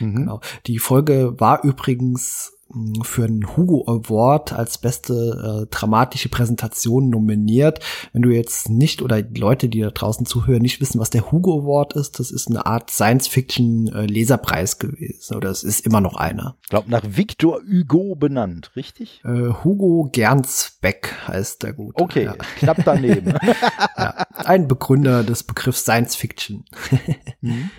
Mhm. 0.00 0.14
Genau. 0.16 0.40
Die 0.66 0.78
Folge 0.78 1.34
war 1.38 1.64
übrigens 1.64 2.52
hm, 2.72 3.02
für 3.02 3.24
einen 3.24 3.56
Hugo 3.56 3.84
Award 3.86 4.52
als 4.52 4.78
beste 4.78 5.64
äh, 5.64 5.74
dramatische 5.74 6.28
Präsentation 6.28 7.10
nominiert. 7.10 7.80
Wenn 8.12 8.22
du 8.22 8.30
jetzt 8.30 8.68
nicht 8.68 9.02
oder 9.02 9.22
die 9.22 9.40
Leute, 9.40 9.68
die 9.68 9.80
da 9.80 9.90
draußen 9.90 10.26
zuhören, 10.26 10.62
nicht 10.62 10.80
wissen, 10.80 11.00
was 11.00 11.10
der 11.10 11.32
Hugo 11.32 11.62
Award 11.62 11.94
ist, 11.94 12.20
das 12.20 12.30
ist 12.30 12.48
eine 12.48 12.66
Art 12.66 12.90
Science-Fiction-Leserpreis 12.90 14.74
äh, 14.74 14.78
gewesen. 14.86 15.36
Oder 15.36 15.50
es 15.50 15.64
ist 15.64 15.84
immer 15.84 16.00
noch 16.00 16.16
einer. 16.16 16.56
Ich 16.62 16.68
glaube, 16.68 16.90
nach 16.90 17.02
Victor 17.04 17.60
Hugo 17.68 18.14
benannt, 18.14 18.70
richtig? 18.76 19.20
Äh, 19.24 19.52
Hugo 19.64 20.08
Gernsbeck 20.12 21.12
heißt 21.26 21.62
der 21.62 21.72
gut. 21.72 21.94
Okay, 22.00 22.26
ja. 22.26 22.34
knapp 22.34 22.84
daneben. 22.84 23.34
ja, 23.96 24.26
ein 24.32 24.68
Begründer 24.68 25.24
des 25.24 25.42
Begriffs 25.42 25.80
Science-Fiction. 25.80 26.64
mhm. 27.40 27.70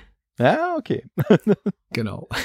Ja, 0.42 0.76
okay. 0.78 1.06
genau. 1.94 2.28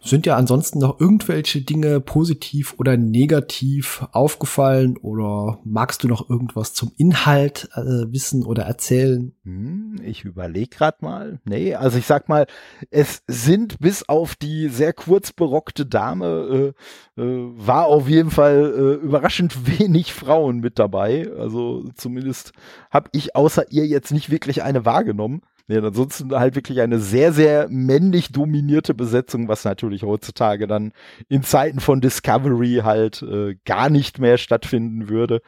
Sind 0.00 0.24
ja 0.24 0.36
ansonsten 0.36 0.78
noch 0.78 1.00
irgendwelche 1.00 1.62
Dinge 1.62 2.00
positiv 2.00 2.76
oder 2.78 2.96
negativ 2.96 4.06
aufgefallen 4.12 4.96
oder 4.98 5.58
magst 5.64 6.04
du 6.04 6.08
noch 6.08 6.30
irgendwas 6.30 6.74
zum 6.74 6.92
Inhalt 6.96 7.68
äh, 7.74 7.80
wissen 8.12 8.46
oder 8.46 8.62
erzählen? 8.62 9.34
Hm, 9.42 9.96
ich 10.04 10.24
überlege 10.24 10.68
gerade 10.68 10.98
mal. 11.00 11.40
Nee, 11.44 11.74
also 11.74 11.98
ich 11.98 12.06
sag 12.06 12.28
mal, 12.28 12.46
es 12.90 13.24
sind 13.26 13.80
bis 13.80 14.08
auf 14.08 14.36
die 14.36 14.68
sehr 14.68 14.92
kurz 14.92 15.32
berockte 15.32 15.84
Dame 15.86 16.72
äh, 17.16 17.20
äh, 17.20 17.50
war 17.56 17.86
auf 17.86 18.08
jeden 18.08 18.30
Fall 18.30 18.72
äh, 18.76 19.04
überraschend 19.04 19.66
wenig 19.80 20.14
Frauen 20.14 20.60
mit 20.60 20.78
dabei. 20.78 21.28
Also 21.36 21.84
zumindest 21.96 22.52
habe 22.92 23.10
ich 23.12 23.34
außer 23.34 23.72
ihr 23.72 23.88
jetzt 23.88 24.12
nicht 24.12 24.30
wirklich 24.30 24.62
eine 24.62 24.84
wahrgenommen. 24.84 25.42
Nee, 25.68 25.78
ansonsten 25.78 26.32
halt 26.32 26.54
wirklich 26.54 26.80
eine 26.80 27.00
sehr, 27.00 27.32
sehr 27.32 27.68
männlich 27.68 28.30
dominierte 28.30 28.94
Besetzung, 28.94 29.48
was 29.48 29.64
natürlich 29.64 30.04
heutzutage 30.04 30.68
dann 30.68 30.92
in 31.28 31.42
Zeiten 31.42 31.80
von 31.80 32.00
Discovery 32.00 32.82
halt 32.84 33.22
äh, 33.22 33.56
gar 33.64 33.90
nicht 33.90 34.20
mehr 34.20 34.38
stattfinden 34.38 35.08
würde. 35.08 35.40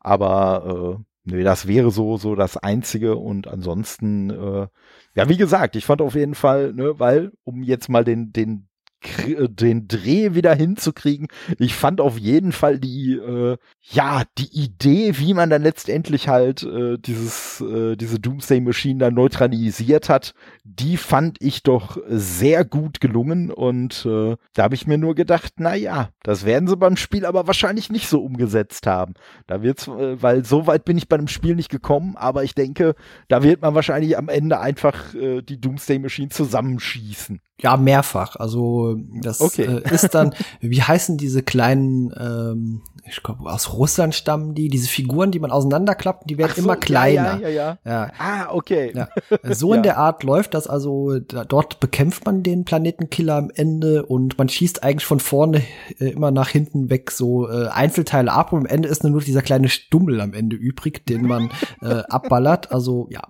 Aber 0.00 0.98
äh, 0.98 1.30
nee, 1.30 1.42
das 1.42 1.66
wäre 1.66 1.90
so, 1.90 2.16
so 2.16 2.34
das 2.34 2.56
Einzige 2.56 3.16
und 3.16 3.48
ansonsten, 3.48 4.30
äh, 4.30 4.66
ja, 5.14 5.28
wie 5.28 5.36
gesagt, 5.36 5.76
ich 5.76 5.84
fand 5.84 6.00
auf 6.00 6.14
jeden 6.14 6.34
Fall, 6.34 6.72
ne, 6.72 6.98
weil, 6.98 7.32
um 7.44 7.62
jetzt 7.62 7.90
mal 7.90 8.04
den, 8.04 8.32
den 8.32 8.68
den 9.48 9.88
Dreh 9.88 10.34
wieder 10.34 10.54
hinzukriegen. 10.54 11.28
Ich 11.58 11.74
fand 11.74 12.00
auf 12.00 12.18
jeden 12.18 12.52
Fall 12.52 12.78
die, 12.78 13.12
äh, 13.12 13.56
ja, 13.82 14.22
die 14.38 14.48
Idee, 14.52 15.18
wie 15.18 15.34
man 15.34 15.50
dann 15.50 15.62
letztendlich 15.62 16.28
halt 16.28 16.62
äh, 16.62 16.98
dieses, 16.98 17.60
äh, 17.60 17.96
diese 17.96 18.18
Doomsday 18.18 18.60
Machine 18.60 19.00
dann 19.00 19.14
neutralisiert 19.14 20.08
hat, 20.08 20.34
die 20.64 20.96
fand 20.96 21.40
ich 21.40 21.62
doch 21.62 21.98
sehr 22.08 22.64
gut 22.64 23.00
gelungen 23.00 23.50
und 23.50 24.06
äh, 24.06 24.36
da 24.54 24.62
habe 24.62 24.74
ich 24.74 24.86
mir 24.86 24.98
nur 24.98 25.14
gedacht, 25.14 25.54
na 25.58 25.74
ja, 25.74 26.10
das 26.22 26.44
werden 26.44 26.68
sie 26.68 26.76
beim 26.76 26.96
Spiel 26.96 27.24
aber 27.24 27.46
wahrscheinlich 27.46 27.90
nicht 27.90 28.08
so 28.08 28.22
umgesetzt 28.22 28.86
haben. 28.86 29.14
Da 29.46 29.62
wird's, 29.62 29.88
äh, 29.88 30.20
weil 30.20 30.44
so 30.44 30.66
weit 30.66 30.84
bin 30.84 30.98
ich 30.98 31.08
bei 31.08 31.16
dem 31.16 31.28
Spiel 31.28 31.54
nicht 31.54 31.70
gekommen, 31.70 32.16
aber 32.16 32.44
ich 32.44 32.54
denke, 32.54 32.94
da 33.28 33.42
wird 33.42 33.62
man 33.62 33.74
wahrscheinlich 33.74 34.18
am 34.18 34.28
Ende 34.28 34.60
einfach 34.60 35.14
äh, 35.14 35.42
die 35.42 35.60
Doomsday 35.60 35.98
Machine 35.98 36.28
zusammenschießen. 36.28 37.40
Ja, 37.62 37.78
mehrfach. 37.78 38.36
Also 38.36 38.98
das 39.22 39.40
okay. 39.40 39.64
äh, 39.64 39.94
ist 39.94 40.14
dann, 40.14 40.34
wie 40.60 40.82
heißen 40.82 41.16
diese 41.16 41.42
kleinen, 41.42 42.12
ähm, 42.18 42.82
ich 43.08 43.22
glaube, 43.22 43.50
aus 43.50 43.72
Russland 43.72 44.14
stammen 44.14 44.54
die, 44.54 44.68
diese 44.68 44.88
Figuren, 44.88 45.30
die 45.30 45.38
man 45.38 45.50
auseinanderklappt, 45.50 46.28
die 46.28 46.36
werden 46.36 46.52
so, 46.54 46.62
immer 46.62 46.76
kleiner. 46.76 47.40
Ja, 47.40 47.48
ja, 47.48 47.48
ja, 47.48 47.78
ja. 47.84 48.12
Ah, 48.18 48.48
okay. 48.52 48.92
Ja. 48.94 49.08
So 49.54 49.72
in 49.72 49.82
der 49.82 49.96
Art 49.96 50.22
läuft 50.22 50.54
das. 50.54 50.66
Also 50.66 51.18
da, 51.18 51.44
dort 51.44 51.80
bekämpft 51.80 52.26
man 52.26 52.42
den 52.42 52.64
Planetenkiller 52.64 53.36
am 53.36 53.50
Ende 53.54 54.04
und 54.04 54.36
man 54.36 54.48
schießt 54.48 54.82
eigentlich 54.82 55.06
von 55.06 55.20
vorne 55.20 55.62
äh, 55.98 56.10
immer 56.10 56.30
nach 56.30 56.48
hinten 56.48 56.90
weg 56.90 57.10
so 57.10 57.48
äh, 57.48 57.68
Einzelteile 57.68 58.32
ab 58.32 58.52
und 58.52 58.60
am 58.60 58.66
Ende 58.66 58.88
ist 58.88 59.02
nur 59.04 59.20
dieser 59.20 59.42
kleine 59.42 59.68
Stummel 59.68 60.20
am 60.20 60.34
Ende 60.34 60.56
übrig, 60.56 61.06
den 61.06 61.26
man 61.26 61.50
äh, 61.80 61.86
abballert. 62.08 62.72
Also 62.72 63.08
ja. 63.10 63.22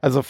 also, 0.00 0.22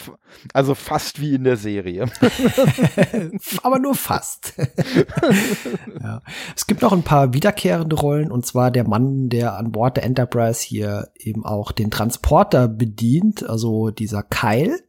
also 0.53 0.75
fast 0.75 1.21
wie 1.21 1.35
in 1.35 1.43
der 1.43 1.55
Serie. 1.55 1.76
Serie. 1.77 2.05
Aber 3.63 3.79
nur 3.79 3.95
fast. 3.95 4.53
ja. 6.01 6.21
Es 6.55 6.65
gibt 6.67 6.81
noch 6.81 6.93
ein 6.93 7.03
paar 7.03 7.33
wiederkehrende 7.33 7.95
Rollen, 7.95 8.31
und 8.31 8.45
zwar 8.45 8.71
der 8.71 8.87
Mann, 8.87 9.29
der 9.29 9.57
an 9.57 9.71
Bord 9.71 9.97
der 9.97 10.03
Enterprise 10.03 10.61
hier 10.61 11.09
eben 11.17 11.45
auch 11.45 11.71
den 11.71 11.91
Transporter 11.91 12.67
bedient, 12.67 13.47
also 13.47 13.91
dieser 13.91 14.23
Kyle. 14.23 14.79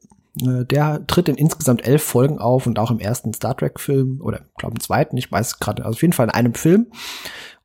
Äh, 0.41 0.65
der 0.65 1.07
tritt 1.07 1.29
in 1.29 1.37
insgesamt 1.37 1.87
elf 1.87 2.03
Folgen 2.03 2.39
auf 2.39 2.67
und 2.67 2.79
auch 2.79 2.91
im 2.91 3.01
ersten 3.01 3.35
Star 3.35 3.57
Trek-Film 3.57 4.21
oder 4.23 4.41
glaube 4.57 4.75
im 4.77 4.81
zweiten, 4.81 5.17
ich 5.17 5.31
weiß 5.31 5.59
gerade, 5.59 5.85
also 5.85 5.97
auf 5.97 6.03
jeden 6.03 6.15
Fall 6.15 6.27
in 6.27 6.33
einem 6.33 6.55
Film. 6.55 6.87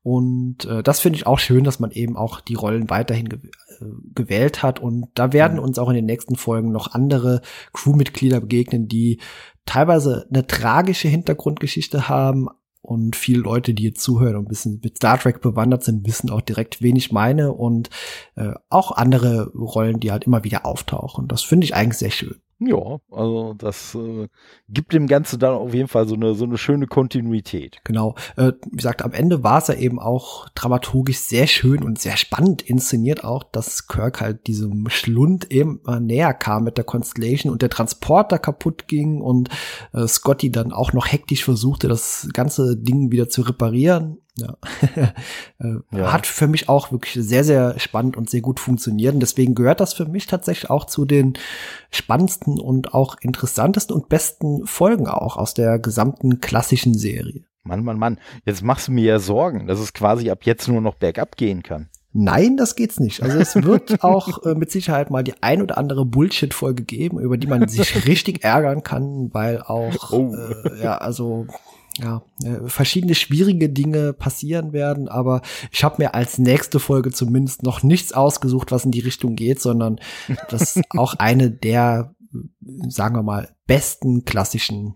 Und 0.04 0.66
äh, 0.66 0.84
das 0.84 1.00
finde 1.00 1.16
ich 1.16 1.26
auch 1.26 1.40
schön, 1.40 1.64
dass 1.64 1.80
man 1.80 1.92
eben 1.92 2.18
auch 2.18 2.42
die 2.42 2.56
Rollen 2.56 2.90
weiterhin 2.90 3.30
ge 3.30 3.40
äh, 3.40 3.86
gewählt 4.14 4.62
hat. 4.62 4.80
Und 4.80 5.08
da 5.16 5.32
werden 5.32 5.58
mhm. 5.58 5.64
uns 5.64 5.80
auch 5.80 5.88
in 5.88 5.96
den 5.96 6.06
nächsten 6.06 6.36
Folgen 6.36 6.72
noch 6.72 6.94
andere 6.94 7.42
Crewmitglieder 7.72 8.42
begegnen, 8.42 8.90
die 8.90 9.22
teilweise 9.66 10.28
eine 10.30 10.46
tragische 10.46 11.08
Hintergrundgeschichte 11.08 12.10
haben. 12.10 12.50
Und 12.82 13.16
viele 13.16 13.40
Leute, 13.40 13.74
die 13.74 13.84
jetzt 13.84 14.02
zuhören 14.02 14.36
und 14.36 14.44
ein 14.44 14.50
bisschen 14.50 14.82
mit 14.84 14.98
Star 14.98 15.18
Trek 15.18 15.40
bewandert 15.40 15.86
sind, 15.86 16.06
wissen 16.06 16.30
auch 16.30 16.42
direkt, 16.42 16.82
wen 16.82 16.98
ich 16.98 17.14
meine. 17.14 17.54
Und 17.54 17.90
äh, 18.36 18.52
auch 18.68 18.92
andere 18.92 19.54
Rollen, 19.56 20.02
die 20.02 20.12
halt 20.12 20.26
immer 20.26 20.44
wieder 20.44 20.66
auftauchen. 20.66 21.30
Das 21.30 21.44
finde 21.44 21.64
ich 21.64 21.76
eigentlich 21.76 22.00
sehr 22.00 22.12
schön. 22.12 22.43
Ja, 22.68 23.00
also 23.12 23.54
das 23.54 23.96
äh, 23.96 24.28
gibt 24.70 24.94
dem 24.94 25.08
Ganzen 25.08 25.40
dann 25.40 25.54
auf 25.54 25.74
jeden 25.74 25.88
Fall 25.88 26.08
so 26.08 26.16
eine, 26.16 26.36
so 26.36 26.46
eine 26.46 26.58
schöne 26.58 26.88
Kontinuität. 26.88 27.80
Genau. 27.84 28.16
Äh, 28.36 28.54
wie 28.70 28.78
gesagt, 28.78 29.04
am 29.04 29.14
Ende 29.14 29.44
war 29.44 29.60
es 29.60 29.68
ja 29.68 29.76
eben 29.76 30.00
auch 30.00 30.50
dramaturgisch 30.56 31.20
sehr 31.20 31.48
schön 31.48 31.84
und 31.84 32.00
sehr 32.00 32.18
spannend 32.18 32.62
inszeniert 32.62 33.24
auch, 33.24 33.44
dass 33.44 33.88
Kirk 33.88 34.22
halt 34.22 34.48
diesem 34.48 34.90
Schlund 34.90 35.52
eben 35.52 35.82
näher 36.00 36.34
kam 36.34 36.64
mit 36.64 36.78
der 36.78 36.86
Constellation 36.86 37.52
und 37.52 37.62
der 37.62 37.70
Transporter 37.70 38.40
kaputt 38.40 38.88
ging 38.88 39.22
und 39.22 39.50
äh, 39.94 40.08
Scotty 40.08 40.52
dann 40.52 40.72
auch 40.72 40.94
noch 40.94 41.12
hektisch 41.12 41.44
versuchte, 41.44 41.88
das 41.88 42.30
ganze 42.34 42.78
Ding 42.78 43.12
wieder 43.12 43.30
zu 43.30 43.42
reparieren 43.42 44.18
ja. 44.36 44.58
Äh, 45.60 45.76
ja. 45.92 46.12
Hat 46.12 46.28
für 46.28 46.48
mich 46.48 46.68
auch 46.68 46.92
wirklich 46.92 47.24
sehr, 47.24 47.44
sehr 47.44 47.80
spannend 47.80 48.18
und 48.18 48.30
sehr 48.30 48.42
gut 48.42 48.60
funktioniert. 48.60 49.14
Und 49.14 49.20
deswegen 49.20 49.56
gehört 49.56 49.80
das 49.80 49.94
für 49.94 50.06
mich 50.06 50.28
tatsächlich 50.28 50.70
auch 50.70 50.86
zu 50.86 51.06
den 51.06 51.34
spannendsten 51.92 52.60
und 52.60 52.94
auch 52.94 53.16
interessantesten 53.22 53.96
und 53.96 54.10
besten 54.10 54.66
Folgen 54.66 55.08
auch 55.08 55.38
aus 55.38 55.54
der 55.54 55.80
gesamten 55.80 56.42
klassischen 56.42 56.96
Serie. 56.96 57.46
Mann, 57.64 57.84
Mann, 57.84 57.98
Mann. 57.98 58.20
Jetzt 58.46 58.62
machst 58.62 58.88
du 58.88 58.92
mir 58.92 59.06
ja 59.06 59.20
Sorgen, 59.20 59.68
dass 59.68 59.80
es 59.80 59.94
quasi 59.94 60.30
ab 60.30 60.40
jetzt 60.44 60.68
nur 60.68 60.82
noch 60.82 60.96
bergab 60.96 61.38
gehen 61.38 61.64
kann. 61.64 61.90
Nein, 62.12 62.58
das 62.58 62.76
geht's 62.76 63.00
nicht. 63.00 63.24
Also 63.24 63.40
es 63.40 63.56
wird 63.56 64.04
auch 64.04 64.44
äh, 64.46 64.54
mit 64.54 64.70
Sicherheit 64.70 65.10
mal 65.10 65.24
die 65.24 65.42
ein 65.42 65.62
oder 65.62 65.78
andere 65.78 66.06
Bullshit-Folge 66.06 66.84
geben, 66.84 67.20
über 67.20 67.38
die 67.38 67.48
man 67.48 67.68
sich 67.68 68.06
richtig 68.08 68.44
ärgern 68.44 68.84
kann, 68.84 69.34
weil 69.34 69.62
auch, 69.62 70.12
oh. 70.12 70.36
äh, 70.36 70.84
ja, 70.84 70.98
also 70.98 71.48
ja, 72.00 72.24
äh, 72.44 72.68
verschiedene 72.68 73.16
schwierige 73.16 73.70
Dinge 73.70 74.14
passieren 74.14 74.74
werden, 74.74 75.08
aber 75.08 75.42
ich 75.72 75.84
habe 75.84 76.02
mir 76.02 76.16
als 76.16 76.38
nächste 76.38 76.80
Folge 76.80 77.12
zumindest 77.12 77.64
noch 77.64 77.84
nichts 77.84 78.14
ausgesucht, 78.14 78.72
was 78.72 78.86
in 78.86 78.92
die 78.92 79.02
Richtung 79.02 79.36
geht, 79.36 79.62
sondern 79.62 80.00
das 80.50 80.76
ist 80.76 80.86
auch 80.98 81.14
eine 81.16 81.52
der, 81.52 82.16
sagen 82.88 83.16
wir 83.16 83.24
mal, 83.24 83.56
besten 83.68 84.26
klassischen 84.26 84.96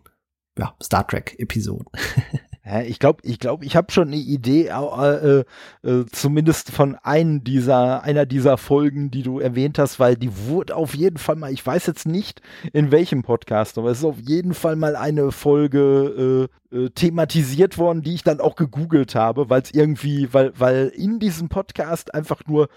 ja, 0.58 0.76
Star 0.82 1.08
Trek-Episoden. 1.08 1.86
ich 2.86 3.00
glaube, 3.00 3.22
ich 3.24 3.40
glaube, 3.40 3.66
ich 3.66 3.76
habe 3.76 3.92
schon 3.92 4.08
eine 4.08 4.18
Idee, 4.18 4.68
äh, 4.68 5.44
äh, 5.84 6.06
zumindest 6.12 6.72
von 6.72 6.96
einem 6.96 7.44
dieser, 7.44 8.04
einer 8.04 8.26
dieser 8.26 8.58
Folgen, 8.58 9.12
die 9.12 9.24
du 9.24 9.40
erwähnt 9.40 9.80
hast, 9.80 10.00
weil 10.00 10.16
die 10.16 10.32
wurde 10.48 10.76
auf 10.76 10.94
jeden 10.96 11.18
Fall 11.18 11.36
mal, 11.36 11.52
ich 11.52 11.66
weiß 11.66 11.86
jetzt 11.88 12.08
nicht 12.08 12.42
in 12.74 12.92
welchem 12.92 13.24
Podcast, 13.24 13.78
aber 13.78 13.92
es 13.92 14.00
ist 14.00 14.06
auf 14.06 14.20
jeden 14.20 14.54
Fall 14.54 14.76
mal 14.76 14.96
eine 14.96 15.32
Folge 15.32 16.50
äh, 16.72 16.76
äh, 16.76 16.90
thematisiert 16.90 17.78
worden, 17.78 18.02
die 18.02 18.16
ich 18.16 18.24
dann 18.24 18.42
auch 18.42 18.56
gegoogelt 18.56 19.16
habe, 19.16 19.50
weil 19.50 19.62
es 19.62 19.74
irgendwie, 19.74 20.34
weil, 20.34 20.52
weil 20.58 20.88
in 20.88 21.20
diesem 21.20 21.50
Podcast 21.50 22.14
einfach 22.14 22.42
nur 22.48 22.68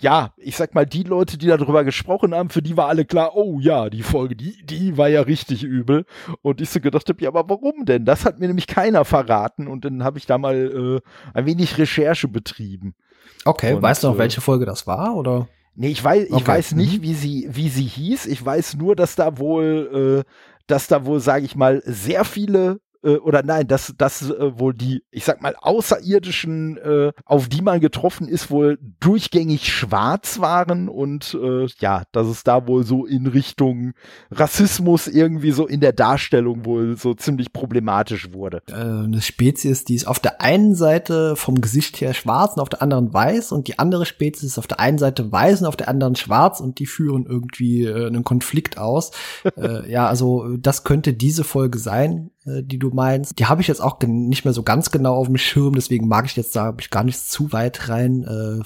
ja, 0.00 0.32
ich 0.38 0.56
sag 0.56 0.74
mal, 0.74 0.86
die 0.86 1.02
Leute, 1.02 1.36
die 1.36 1.46
darüber 1.46 1.84
gesprochen 1.84 2.34
haben, 2.34 2.48
für 2.48 2.62
die 2.62 2.76
war 2.76 2.88
alle 2.88 3.04
klar, 3.04 3.36
oh 3.36 3.60
ja, 3.60 3.90
die 3.90 4.02
Folge, 4.02 4.34
die, 4.34 4.64
die 4.64 4.96
war 4.96 5.08
ja 5.08 5.20
richtig 5.20 5.62
übel. 5.62 6.06
Und 6.40 6.60
ich 6.60 6.70
so 6.70 6.80
gedacht 6.80 7.08
habe, 7.08 7.22
ja, 7.22 7.28
aber 7.28 7.48
warum 7.48 7.84
denn? 7.84 8.06
Das 8.06 8.24
hat 8.24 8.40
mir 8.40 8.46
nämlich 8.46 8.66
keiner 8.66 9.04
verraten. 9.04 9.68
Und 9.68 9.84
dann 9.84 10.02
habe 10.02 10.18
ich 10.18 10.26
da 10.26 10.38
mal 10.38 11.00
äh, 11.04 11.38
ein 11.38 11.46
wenig 11.46 11.76
Recherche 11.76 12.28
betrieben. 12.28 12.94
Okay, 13.44 13.74
und, 13.74 13.82
weißt 13.82 14.02
du 14.02 14.08
noch, 14.08 14.16
äh, 14.16 14.20
welche 14.20 14.40
Folge 14.40 14.64
das 14.64 14.86
war, 14.86 15.14
oder? 15.14 15.48
Nee, 15.74 15.88
ich 15.88 16.02
weiß, 16.02 16.24
ich 16.24 16.32
okay. 16.32 16.48
weiß 16.48 16.72
nicht, 16.72 16.98
mhm. 16.98 17.02
wie 17.02 17.14
sie, 17.14 17.48
wie 17.50 17.68
sie 17.68 17.84
hieß. 17.84 18.26
Ich 18.26 18.44
weiß 18.44 18.76
nur, 18.76 18.96
dass 18.96 19.16
da 19.16 19.38
wohl, 19.38 20.24
äh, 20.26 20.30
dass 20.66 20.88
da 20.88 21.04
wohl, 21.04 21.20
sage 21.20 21.44
ich 21.44 21.56
mal, 21.56 21.82
sehr 21.84 22.24
viele 22.24 22.80
äh, 23.02 23.16
oder 23.16 23.42
nein, 23.42 23.66
dass, 23.66 23.94
dass 23.96 24.30
äh, 24.30 24.58
wohl 24.58 24.74
die, 24.74 25.02
ich 25.10 25.24
sag 25.24 25.42
mal, 25.42 25.54
Außerirdischen, 25.60 26.78
äh, 26.78 27.12
auf 27.24 27.48
die 27.48 27.62
man 27.62 27.80
getroffen 27.80 28.28
ist, 28.28 28.50
wohl 28.50 28.78
durchgängig 29.00 29.72
schwarz 29.72 30.40
waren 30.40 30.88
und 30.88 31.36
äh, 31.40 31.66
ja, 31.78 32.04
dass 32.12 32.26
es 32.26 32.44
da 32.44 32.66
wohl 32.66 32.84
so 32.84 33.06
in 33.06 33.26
Richtung 33.26 33.92
Rassismus 34.30 35.06
irgendwie 35.06 35.52
so 35.52 35.66
in 35.66 35.80
der 35.80 35.92
Darstellung 35.92 36.64
wohl 36.64 36.96
so 36.96 37.14
ziemlich 37.14 37.52
problematisch 37.52 38.32
wurde. 38.32 38.62
Äh, 38.68 38.74
eine 38.74 39.22
Spezies, 39.22 39.84
die 39.84 39.94
ist 39.94 40.06
auf 40.06 40.18
der 40.18 40.40
einen 40.40 40.74
Seite 40.74 41.36
vom 41.36 41.60
Gesicht 41.60 42.00
her 42.00 42.14
schwarz 42.14 42.54
und 42.54 42.60
auf 42.60 42.68
der 42.68 42.82
anderen 42.82 43.12
weiß 43.12 43.52
und 43.52 43.68
die 43.68 43.78
andere 43.78 44.06
Spezies 44.06 44.44
ist 44.44 44.58
auf 44.58 44.66
der 44.66 44.80
einen 44.80 44.98
Seite 44.98 45.30
weiß 45.30 45.62
und 45.62 45.66
auf 45.66 45.76
der 45.76 45.88
anderen 45.88 46.16
schwarz 46.16 46.60
und 46.60 46.78
die 46.78 46.86
führen 46.86 47.26
irgendwie 47.26 47.84
äh, 47.84 48.06
einen 48.06 48.24
Konflikt 48.24 48.78
aus. 48.78 49.12
äh, 49.56 49.90
ja, 49.90 50.06
also 50.06 50.56
das 50.56 50.84
könnte 50.84 51.12
diese 51.12 51.44
Folge 51.44 51.78
sein. 51.78 52.30
Äh, 52.46 52.62
die 52.62 52.78
du 52.78 52.88
meinst. 52.88 53.38
Die 53.38 53.46
habe 53.46 53.60
ich 53.60 53.68
jetzt 53.68 53.82
auch 53.82 54.00
nicht 54.00 54.46
mehr 54.46 54.54
so 54.54 54.62
ganz 54.62 54.90
genau 54.90 55.14
auf 55.14 55.26
dem 55.26 55.36
Schirm, 55.36 55.74
deswegen 55.74 56.08
mag 56.08 56.24
ich 56.24 56.36
jetzt 56.36 56.56
da 56.56 56.74
ich 56.78 56.88
gar 56.88 57.04
nicht 57.04 57.18
zu 57.18 57.52
weit 57.52 57.90
rein 57.90 58.24
äh, 58.24 58.62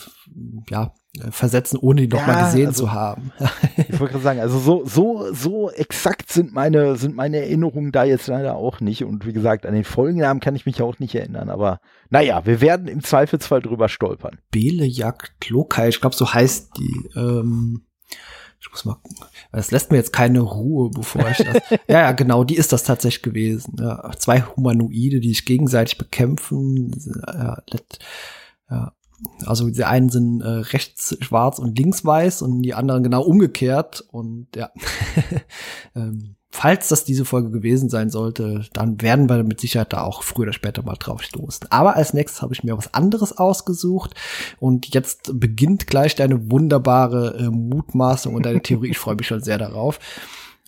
ja, 0.71 0.93
versetzen, 1.31 1.79
ohne 1.79 2.03
die 2.03 2.09
doch 2.09 2.25
mal 2.25 2.45
gesehen 2.45 2.69
also, 2.69 2.85
zu 2.85 2.93
haben. 2.93 3.33
ich 3.77 3.99
wollte 3.99 4.13
gerade 4.13 4.23
sagen, 4.23 4.41
also 4.41 4.61
so, 4.61 4.85
so, 4.85 5.33
so 5.33 5.71
exakt 5.71 6.31
sind 6.31 6.53
meine, 6.53 6.95
sind 6.95 7.17
meine 7.17 7.39
Erinnerungen 7.39 7.91
da 7.91 8.05
jetzt 8.05 8.29
leider 8.29 8.55
auch 8.55 8.81
nicht. 8.81 9.03
Und 9.05 9.27
wie 9.27 9.33
gesagt, 9.33 9.67
an 9.67 9.75
den 9.75 9.83
Folgennamen 9.83 10.41
kann 10.41 10.55
ich 10.55 10.67
mich 10.67 10.81
auch 10.81 11.01
nicht 11.01 11.15
erinnern. 11.17 11.51
Aber 11.51 11.81
naja, 12.11 12.47
wir 12.47 12.61
werden 12.61 12.87
im 12.87 13.03
Zweifelsfall 13.03 13.61
drüber 13.61 13.89
stolpern. 13.89 14.39
Belejagd 14.53 15.51
Lokai, 15.51 15.89
ich 15.89 16.01
glaube, 16.01 16.15
so 16.15 16.33
heißt 16.33 16.71
die. 16.79 17.19
Ähm 17.19 17.83
ich 18.65 18.71
muss 18.71 18.85
mal 18.87 18.95
gucken. 18.95 19.27
Das 19.53 19.71
lässt 19.71 19.91
mir 19.91 19.99
jetzt 19.99 20.13
keine 20.13 20.41
Ruhe, 20.41 20.91
bevor 20.91 21.29
ich 21.29 21.37
das. 21.39 21.63
ja, 21.89 22.01
ja, 22.01 22.13
genau, 22.13 22.45
die 22.45 22.57
ist 22.57 22.73
das 22.73 22.83
tatsächlich 22.83 23.23
gewesen. 23.23 23.77
Ja, 23.79 24.11
zwei 24.19 24.41
Humanoide, 24.41 25.21
die 25.21 25.29
sich 25.29 25.45
gegenseitig 25.45 25.99
bekämpfen. 25.99 26.91
Ja, 27.27 27.63
ja. 28.71 28.93
Also 29.47 29.69
die 29.71 29.85
einen 29.85 30.09
sind 30.09 30.41
äh, 30.41 30.49
rechts 30.49 31.17
schwarz 31.21 31.59
und 31.59 31.79
links 31.79 32.05
weiß 32.05 32.43
und 32.43 32.63
die 32.63 32.75
anderen 32.75 33.03
genau 33.03 33.23
umgekehrt. 33.23 34.05
Und 34.11 34.49
ja. 34.57 34.71
ähm, 35.95 36.37
falls 36.55 36.87
das 36.87 37.05
diese 37.05 37.25
Folge 37.25 37.51
gewesen 37.51 37.91
sein 37.91 38.11
sollte, 38.11 38.65
dann 38.73 39.03
werden 39.03 39.29
wir 39.29 39.43
mit 39.43 39.61
Sicherheit 39.61 39.93
da 39.93 40.03
auch 40.03 40.23
früher 40.23 40.45
oder 40.45 40.53
später 40.53 40.85
mal 40.85 40.95
drauf 40.95 41.21
stoßen. 41.21 41.67
Aber 41.71 41.97
als 41.97 42.15
nächstes 42.15 42.43
habe 42.43 42.55
ich 42.55 42.63
mir 42.63 42.79
was 42.79 42.95
anderes 42.95 43.37
ausgesucht 43.37 44.15
und 44.61 44.95
jetzt 44.95 45.33
beginnt 45.41 45.89
gleich 45.89 46.15
deine 46.15 46.53
wunderbare 46.53 47.37
äh, 47.39 47.51
Mutmaßung 47.51 48.37
und 48.37 48.47
deine 48.47 48.63
Theorie. 48.63 48.91
Ich 48.91 48.99
freue 48.99 49.17
mich 49.17 49.27
schon 49.27 49.43
sehr 49.43 49.59
darauf. 49.59 49.99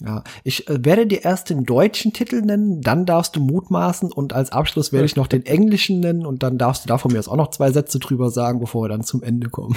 Ja, 0.04 0.24
ich 0.42 0.68
äh, 0.68 0.84
werde 0.84 1.06
dir 1.06 1.24
erst 1.24 1.50
den 1.50 1.64
deutschen 1.64 2.12
Titel 2.12 2.42
nennen, 2.42 2.80
dann 2.80 3.06
darfst 3.06 3.36
du 3.36 3.40
mutmaßen 3.40 4.10
und 4.10 4.32
als 4.32 4.50
Abschluss 4.50 4.92
werde 4.92 5.06
ich 5.06 5.14
noch 5.14 5.28
den 5.28 5.46
englischen 5.46 6.00
nennen 6.00 6.26
und 6.26 6.42
dann 6.42 6.58
darfst 6.58 6.84
du 6.84 6.88
da 6.88 6.98
von 6.98 7.12
mir 7.12 7.20
aus 7.20 7.28
auch 7.28 7.36
noch 7.36 7.50
zwei 7.50 7.70
Sätze 7.70 8.00
drüber 8.00 8.30
sagen, 8.30 8.58
bevor 8.58 8.82
wir 8.84 8.88
dann 8.88 9.04
zum 9.04 9.22
Ende 9.22 9.50
kommen. 9.50 9.76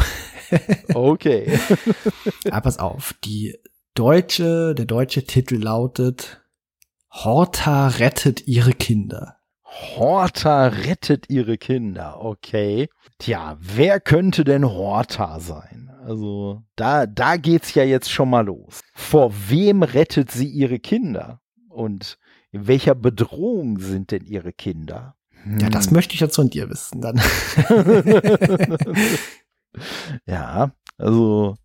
okay. 0.95 1.59
ja, 2.45 2.59
pass 2.59 2.79
auf, 2.79 3.13
die 3.23 3.59
deutsche, 3.99 4.75
der 4.75 4.85
deutsche 4.85 5.25
Titel 5.25 5.57
lautet 5.57 6.41
Horta 7.11 7.89
rettet 7.89 8.47
ihre 8.47 8.71
Kinder. 8.71 9.39
Horta 9.65 10.67
rettet 10.67 11.29
ihre 11.29 11.57
Kinder, 11.57 12.23
okay. 12.23 12.87
Tja, 13.17 13.57
wer 13.59 13.99
könnte 13.99 14.45
denn 14.45 14.63
Horta 14.63 15.41
sein? 15.41 15.91
Also 16.01 16.63
da, 16.77 17.07
da 17.07 17.35
geht's 17.35 17.73
ja 17.73 17.83
jetzt 17.83 18.09
schon 18.09 18.29
mal 18.29 18.45
los. 18.45 18.79
Vor 18.93 19.33
wem 19.49 19.83
rettet 19.83 20.31
sie 20.31 20.47
ihre 20.47 20.79
Kinder? 20.79 21.41
Und 21.67 22.17
in 22.51 22.67
welcher 22.67 22.95
Bedrohung 22.95 23.79
sind 23.79 24.11
denn 24.11 24.23
ihre 24.23 24.53
Kinder? 24.53 25.17
Hm. 25.43 25.59
Ja, 25.59 25.69
das 25.69 25.87
hm. 25.87 25.95
möchte 25.95 26.13
ich 26.13 26.21
jetzt 26.21 26.37
von 26.37 26.49
dir 26.49 26.69
wissen 26.69 27.01
dann. 27.01 27.19
ja, 30.25 30.71
also 30.97 31.57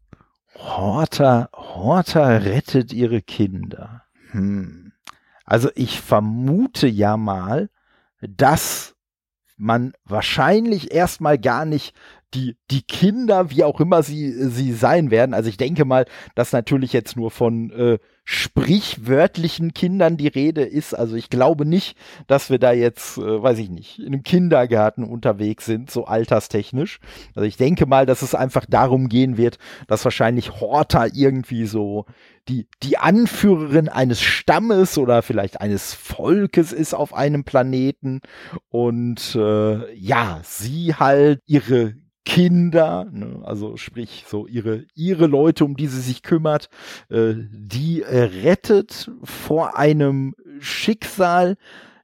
Horta, 0.57 1.49
Horta 1.53 2.29
rettet 2.37 2.93
ihre 2.93 3.23
Kinder. 3.23 4.05
Hm. 4.31 4.93
Also 5.45 5.71
ich 5.75 6.01
vermute 6.01 6.87
ja 6.87 7.17
mal, 7.17 7.71
dass 8.21 8.95
man 9.57 9.93
wahrscheinlich 10.05 10.93
erstmal 10.93 11.39
gar 11.39 11.65
nicht 11.65 11.95
die, 12.35 12.57
die 12.70 12.82
Kinder, 12.82 13.51
wie 13.51 13.64
auch 13.64 13.80
immer 13.80 14.03
sie, 14.03 14.32
sie 14.49 14.72
sein 14.72 15.11
werden. 15.11 15.35
Also 15.35 15.49
ich 15.49 15.57
denke 15.57 15.85
mal, 15.85 16.07
dass 16.35 16.53
natürlich 16.53 16.93
jetzt 16.93 17.16
nur 17.16 17.30
von 17.30 17.70
äh, 17.70 17.99
sprichwörtlichen 18.24 19.74
Kindern 19.74 20.16
die 20.16 20.28
Rede 20.28 20.62
ist. 20.62 20.95
Also 20.95 21.14
ich 21.14 21.30
glaube 21.30 21.66
nicht, 21.66 21.97
dass 22.26 22.51
wir 22.51 22.59
da 22.59 22.72
jetzt, 22.72 23.18
äh, 23.18 23.43
weiß 23.43 23.59
ich 23.59 23.70
nicht, 23.70 23.99
in 23.99 24.09
einem 24.09 24.22
Kindergarten 24.22 25.05
unterwegs 25.05 25.66
sind, 25.66 25.91
so 25.91 26.07
alterstechnisch. 26.07 27.01
Also 27.35 27.47
ich 27.47 27.57
denke 27.57 27.87
mal, 27.87 28.07
dass 28.07 28.22
es 28.22 28.35
einfach 28.35 28.66
darum 28.66 29.09
gehen 29.09 29.37
wird, 29.37 29.59
dass 29.87 30.05
wahrscheinlich 30.05 30.61
Horta 30.61 31.07
irgendwie 31.12 31.66
so 31.66 32.07
die, 32.49 32.66
die 32.82 32.99
Anführerin 32.99 33.89
eines 33.89 34.20
Stammes 34.20 34.99
oder 34.99 35.22
vielleicht 35.22 35.61
eines 35.61 35.95
Volkes 35.95 36.72
ist 36.72 36.95
auf 36.95 37.14
einem 37.14 37.45
Planeten 37.45 38.20
und 38.68 39.35
äh, 39.35 39.95
ja, 39.95 40.41
sie 40.43 40.95
halt 40.95 41.41
ihre 41.47 41.95
Kinder, 42.25 43.07
ne, 43.11 43.41
also 43.45 43.77
sprich 43.77 44.25
so 44.27 44.47
ihre 44.47 44.85
ihre 44.95 45.27
Leute, 45.27 45.64
um 45.64 45.77
die 45.77 45.89
sie 45.89 46.01
sich 46.01 46.22
kümmert, 46.22 46.68
äh, 47.11 47.35
die 47.37 48.03
äh, 48.03 48.22
rettet 48.45 49.11
vor 49.22 49.77
einem 49.79 50.35
Schicksal, 50.59 51.57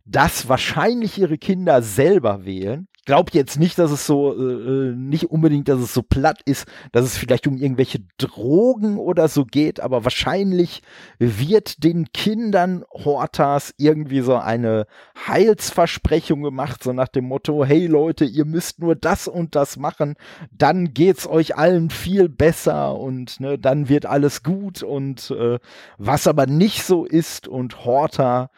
das 0.05 0.49
wahrscheinlich 0.49 1.19
ihre 1.19 1.39
Kinder 1.39 1.83
selber 1.83 2.45
wählen 2.45 2.89
glaube 3.05 3.31
jetzt 3.33 3.59
nicht, 3.59 3.79
dass 3.79 3.91
es 3.91 4.07
so, 4.07 4.35
äh, 4.35 4.91
äh, 4.91 4.95
nicht 4.95 5.31
unbedingt, 5.31 5.69
dass 5.69 5.81
es 5.81 5.95
so 5.95 6.03
platt 6.03 6.41
ist, 6.45 6.67
dass 6.93 7.05
es 7.05 7.17
vielleicht 7.17 7.47
um 7.47 7.57
irgendwelche 7.57 8.01
Drogen 8.19 8.99
oder 8.99 9.29
so 9.29 9.45
geht, 9.45 9.81
aber 9.81 10.05
wahrscheinlich 10.05 10.83
wird 11.19 11.83
den 11.85 12.13
Kindern 12.13 12.85
Hortas 12.91 13.75
irgendwie 13.79 14.21
so 14.21 14.37
eine 14.37 14.87
Heilsversprechung 15.27 16.43
gemacht, 16.43 16.83
so 16.83 16.93
nach 16.93 17.09
dem 17.09 17.27
Motto, 17.27 17.65
hey 17.65 17.87
Leute, 17.87 18.25
ihr 18.25 18.45
müsst 18.45 18.79
nur 18.81 18.95
das 18.95 19.29
und 19.29 19.55
das 19.55 19.77
machen, 19.77 20.15
dann 20.53 20.93
geht's 20.95 21.27
euch 21.27 21.57
allen 21.57 21.91
viel 21.91 22.29
besser 22.29 22.99
und 22.99 23.41
ne, 23.41 23.59
dann 23.59 23.89
wird 23.89 24.07
alles 24.07 24.43
gut 24.43 24.83
und 24.83 25.31
äh, 25.31 25.59
was 25.99 26.27
aber 26.27 26.47
nicht 26.47 26.85
so 26.85 27.05
ist 27.05 27.49
und 27.49 27.85
Horta 27.85 28.51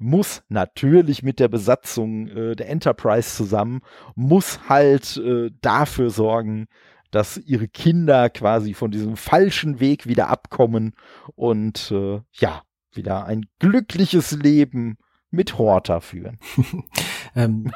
muss 0.00 0.42
natürlich 0.48 1.22
mit 1.22 1.38
der 1.38 1.48
Besatzung 1.48 2.28
äh, 2.28 2.56
der 2.56 2.68
Enterprise 2.68 3.36
zusammen, 3.36 3.82
muss 4.14 4.68
halt 4.68 5.18
äh, 5.18 5.50
dafür 5.60 6.10
sorgen, 6.10 6.66
dass 7.10 7.36
ihre 7.36 7.68
Kinder 7.68 8.30
quasi 8.30 8.74
von 8.74 8.90
diesem 8.90 9.16
falschen 9.16 9.78
Weg 9.78 10.06
wieder 10.06 10.28
abkommen 10.28 10.94
und 11.34 11.90
äh, 11.90 12.20
ja, 12.32 12.62
wieder 12.92 13.26
ein 13.26 13.46
glückliches 13.58 14.32
Leben 14.32 14.96
mit 15.30 15.58
Horta 15.58 16.00
führen. 16.00 16.38
ähm, 17.36 17.70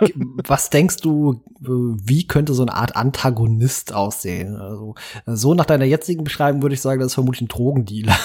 was 0.46 0.70
denkst 0.70 0.96
du, 0.98 1.44
äh, 1.62 1.68
wie 1.68 2.26
könnte 2.26 2.54
so 2.54 2.62
eine 2.62 2.74
Art 2.74 2.96
Antagonist 2.96 3.92
aussehen? 3.92 4.56
Also, 4.56 4.94
so 5.26 5.54
nach 5.54 5.66
deiner 5.66 5.84
jetzigen 5.84 6.24
Beschreibung 6.24 6.62
würde 6.62 6.74
ich 6.74 6.80
sagen, 6.80 7.00
das 7.00 7.08
ist 7.08 7.14
vermutlich 7.14 7.42
ein 7.42 7.48
Drogendealer. 7.48 8.16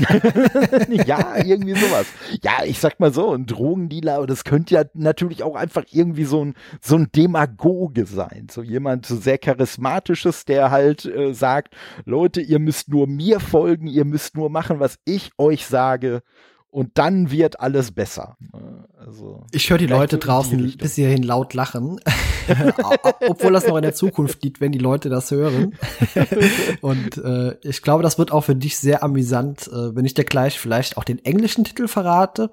ja, 1.06 1.36
irgendwie 1.44 1.74
sowas. 1.74 2.06
Ja, 2.42 2.64
ich 2.64 2.78
sag 2.78 3.00
mal 3.00 3.12
so, 3.12 3.32
ein 3.32 3.46
Drogendealer, 3.46 4.26
das 4.26 4.44
könnte 4.44 4.74
ja 4.74 4.84
natürlich 4.94 5.42
auch 5.42 5.56
einfach 5.56 5.84
irgendwie 5.90 6.24
so 6.24 6.44
ein, 6.44 6.54
so 6.80 6.96
ein 6.96 7.10
Demagoge 7.14 8.06
sein. 8.06 8.48
So 8.50 8.62
jemand 8.62 9.06
so 9.06 9.16
sehr 9.16 9.38
charismatisches, 9.38 10.44
der 10.44 10.70
halt 10.70 11.04
äh, 11.04 11.32
sagt, 11.34 11.74
Leute, 12.04 12.40
ihr 12.40 12.58
müsst 12.58 12.88
nur 12.88 13.06
mir 13.06 13.40
folgen, 13.40 13.86
ihr 13.86 14.04
müsst 14.04 14.36
nur 14.36 14.50
machen, 14.50 14.80
was 14.80 14.98
ich 15.04 15.30
euch 15.38 15.66
sage 15.66 16.22
und 16.70 16.98
dann 16.98 17.30
wird 17.30 17.60
alles 17.60 17.92
besser. 17.92 18.36
Also, 19.10 19.44
ich 19.50 19.68
höre 19.68 19.78
die 19.78 19.88
Leute 19.88 20.18
draußen 20.18 20.76
bis 20.78 20.94
hierhin 20.94 21.24
laut 21.24 21.52
lachen, 21.52 21.98
obwohl 23.28 23.52
das 23.52 23.66
noch 23.66 23.74
in 23.74 23.82
der 23.82 23.92
Zukunft 23.92 24.44
liegt, 24.44 24.60
wenn 24.60 24.70
die 24.70 24.78
Leute 24.78 25.08
das 25.08 25.32
hören. 25.32 25.74
und 26.80 27.18
äh, 27.18 27.56
ich 27.62 27.82
glaube, 27.82 28.04
das 28.04 28.18
wird 28.18 28.30
auch 28.30 28.42
für 28.42 28.54
dich 28.54 28.78
sehr 28.78 29.02
amüsant, 29.02 29.66
äh, 29.66 29.96
wenn 29.96 30.04
ich 30.04 30.14
dir 30.14 30.22
gleich 30.22 30.60
vielleicht 30.60 30.96
auch 30.96 31.02
den 31.02 31.18
englischen 31.24 31.64
Titel 31.64 31.88
verrate 31.88 32.52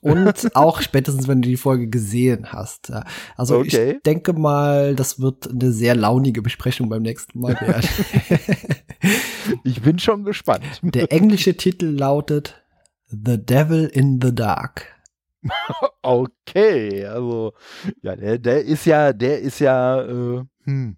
und 0.00 0.48
auch 0.56 0.80
spätestens, 0.80 1.28
wenn 1.28 1.42
du 1.42 1.48
die 1.50 1.58
Folge 1.58 1.88
gesehen 1.88 2.52
hast. 2.52 2.88
Ja. 2.88 3.04
Also 3.36 3.58
okay. 3.58 3.96
ich 3.96 4.02
denke 4.04 4.32
mal, 4.32 4.94
das 4.94 5.20
wird 5.20 5.50
eine 5.50 5.72
sehr 5.72 5.94
launige 5.94 6.40
Besprechung 6.40 6.88
beim 6.88 7.02
nächsten 7.02 7.38
Mal 7.38 7.60
werden. 7.60 7.86
ich 9.62 9.82
bin 9.82 9.98
schon 9.98 10.24
gespannt. 10.24 10.64
Der 10.82 11.12
englische 11.12 11.54
Titel 11.54 11.88
lautet 11.88 12.54
The 13.08 13.36
Devil 13.36 13.90
in 13.92 14.20
the 14.22 14.34
Dark. 14.34 14.97
okay, 16.02 17.06
also 17.06 17.52
ja, 18.02 18.16
der, 18.16 18.38
der 18.38 18.64
ist 18.64 18.86
ja, 18.86 19.12
der 19.12 19.40
ist 19.40 19.60
ja, 19.60 20.02
äh, 20.02 20.44
hm, 20.64 20.96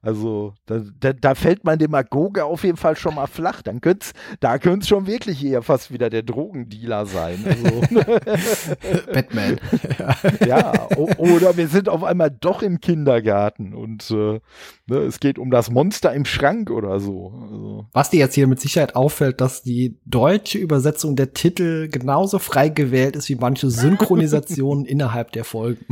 also 0.00 0.54
da, 0.66 0.80
da, 1.00 1.12
da, 1.12 1.34
fällt 1.34 1.64
man 1.64 1.78
Demagoge 1.78 2.44
auf 2.44 2.64
jeden 2.64 2.76
Fall 2.76 2.96
schon 2.96 3.14
mal 3.14 3.26
flach. 3.26 3.62
Dann 3.62 3.80
könnte 3.80 4.08
da 4.40 4.58
könnte 4.58 4.84
es 4.84 4.88
schon 4.88 5.06
wirklich 5.06 5.44
eher 5.44 5.62
fast 5.62 5.92
wieder 5.92 6.10
der 6.10 6.22
Drogendealer 6.22 7.06
sein. 7.06 7.44
Also, 7.44 7.80
Batman. 9.12 9.58
ja, 10.46 10.88
oder 10.96 11.56
wir 11.56 11.68
sind 11.68 11.88
auf 11.88 12.04
einmal 12.04 12.30
doch 12.30 12.62
im 12.62 12.80
Kindergarten 12.80 13.74
und 13.74 14.10
äh, 14.10 14.40
ne, 14.86 14.96
es 14.98 15.20
geht 15.20 15.38
um 15.38 15.50
das 15.50 15.70
Monster 15.70 16.12
im 16.12 16.24
Schrank 16.24 16.70
oder 16.70 17.00
so. 17.00 17.32
Also. 17.42 17.86
Was 17.92 18.10
dir 18.10 18.20
jetzt 18.20 18.34
hier 18.34 18.46
mit 18.46 18.60
Sicherheit 18.60 18.96
auffällt, 18.96 19.40
dass 19.40 19.62
die 19.62 19.98
deutsche 20.04 20.58
Übersetzung 20.58 21.16
der 21.16 21.32
Titel 21.32 21.88
genauso 21.88 22.38
frei 22.38 22.68
gewählt 22.68 23.16
ist 23.16 23.28
wie 23.28 23.36
manche 23.36 23.70
Synchronisationen 23.70 24.84
innerhalb 24.86 25.32
der 25.32 25.44
Folgen. 25.44 25.86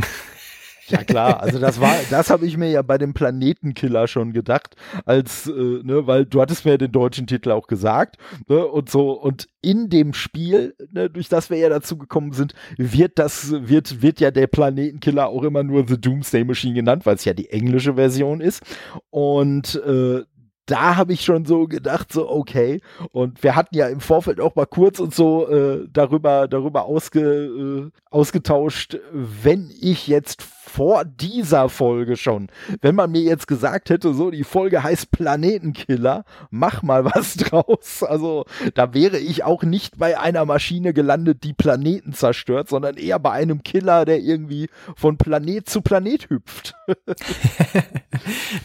Ja 0.91 1.05
klar, 1.05 1.41
also 1.41 1.59
das 1.59 1.81
war, 1.81 1.95
das 2.11 2.31
habe 2.31 2.47
ich 2.47 2.57
mir 2.57 2.71
ja 2.71 2.83
bei 2.83 2.99
dem 2.99 3.15
Planetenkiller 3.15 4.09
schon 4.09 4.33
gedacht, 4.33 4.77
als, 5.05 5.47
äh, 5.47 5.53
ne, 5.53 6.07
weil 6.07 6.27
du 6.27 6.41
hattest 6.41 6.65
mir 6.65 6.73
ja 6.73 6.77
den 6.79 6.93
deutschen 6.93 7.27
Titel 7.27 7.51
auch 7.51 7.67
gesagt, 7.67 8.17
ne, 8.49 8.67
und 8.67 8.91
so, 8.91 9.13
und 9.13 9.49
in 9.63 9.89
dem 9.89 10.15
Spiel, 10.15 10.75
ne, 10.91 11.11
durch 11.11 11.29
das 11.29 11.51
wir 11.51 11.59
ja 11.59 11.69
dazu 11.69 11.97
gekommen 11.97 12.33
sind, 12.33 12.55
wird 12.77 13.19
das, 13.19 13.53
wird, 13.53 14.03
wird 14.03 14.21
ja 14.21 14.31
der 14.31 14.47
Planetenkiller 14.47 15.29
auch 15.29 15.43
immer 15.43 15.63
nur 15.63 15.87
The 15.87 16.01
Doomsday 16.01 16.45
Machine 16.45 16.75
genannt, 16.75 17.07
weil 17.07 17.17
es 17.17 17.25
ja 17.25 17.35
die 17.35 17.51
englische 17.51 17.95
Version 17.95 18.41
ist. 18.41 18.63
Und 19.11 19.75
äh, 19.87 20.23
da 20.71 20.97
habe 20.97 21.13
ich 21.13 21.23
schon 21.23 21.45
so 21.47 21.67
gedacht, 21.67 22.13
so 22.13 22.31
okay. 22.31 22.81
Und 23.11 23.43
wir 23.43 23.57
hatten 23.57 23.77
ja 23.77 23.89
im 23.89 24.01
Vorfeld 24.01 24.41
auch 24.41 24.55
mal 24.55 24.67
kurz 24.67 25.01
und 25.01 25.13
so 25.13 25.49
äh, 25.49 25.89
darüber, 25.93 26.47
darüber 26.47 26.85
ausge, 26.85 27.21
äh, 27.21 27.91
ausgetauscht, 28.11 28.99
wenn 29.13 29.71
ich 29.81 30.07
jetzt 30.07 30.43
vor 30.71 31.05
dieser 31.05 31.69
Folge 31.69 32.17
schon, 32.17 32.49
wenn 32.81 32.95
man 32.95 33.11
mir 33.11 33.23
jetzt 33.23 33.49
gesagt 33.49 33.91
hätte, 33.91 34.15
so 34.15 34.31
die 34.31 34.45
Folge 34.45 34.83
heißt 34.83 35.11
Planetenkiller, 35.11 36.25
mach 36.51 36.83
mal 36.83 37.05
was 37.05 37.35
draus. 37.37 38.03
Also 38.03 38.45
da 38.75 38.95
wäre 38.95 39.19
ich 39.19 39.43
auch 39.45 39.65
nicht 39.65 39.99
bei 39.99 40.19
einer 40.19 40.45
Maschine 40.45 40.95
gelandet, 40.95 41.43
die 41.43 41.53
Planeten 41.53 42.13
zerstört, 42.13 42.69
sondern 42.69 42.97
eher 42.97 43.19
bei 43.19 43.33
einem 43.33 43.63
Killer, 43.63 44.05
der 44.05 44.21
irgendwie 44.21 44.69
von 44.97 45.19
Planet 45.19 45.69
zu 45.69 45.83
Planet 45.83 46.31
hüpft. 46.31 46.75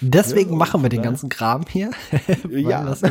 Deswegen 0.01 0.51
ja, 0.51 0.57
machen 0.57 0.81
wir 0.81 0.89
den 0.89 1.01
ganzen 1.01 1.29
Kram 1.29 1.63
hier, 1.69 1.91
weil 2.43 2.59
ja. 2.59 2.83
das 2.83 3.01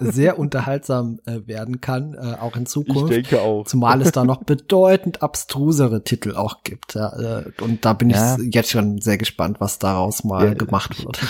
sehr 0.00 0.38
unterhaltsam 0.38 1.18
äh, 1.26 1.46
werden 1.46 1.80
kann, 1.80 2.14
äh, 2.14 2.36
auch 2.40 2.56
in 2.56 2.66
Zukunft. 2.66 3.12
Ich 3.12 3.28
denke 3.28 3.42
auch. 3.42 3.64
Zumal 3.64 4.00
es 4.02 4.12
da 4.12 4.24
noch 4.24 4.42
bedeutend 4.44 5.22
abstrusere 5.22 6.04
Titel 6.04 6.34
auch 6.36 6.62
gibt. 6.62 6.96
Äh, 6.96 7.44
und 7.60 7.84
da 7.84 7.92
bin 7.92 8.10
ja. 8.10 8.36
ich 8.38 8.54
jetzt 8.54 8.70
schon 8.70 9.00
sehr 9.00 9.18
gespannt, 9.18 9.60
was 9.60 9.78
daraus 9.78 10.24
mal 10.24 10.54
gemacht 10.54 11.04
wird. 11.04 11.20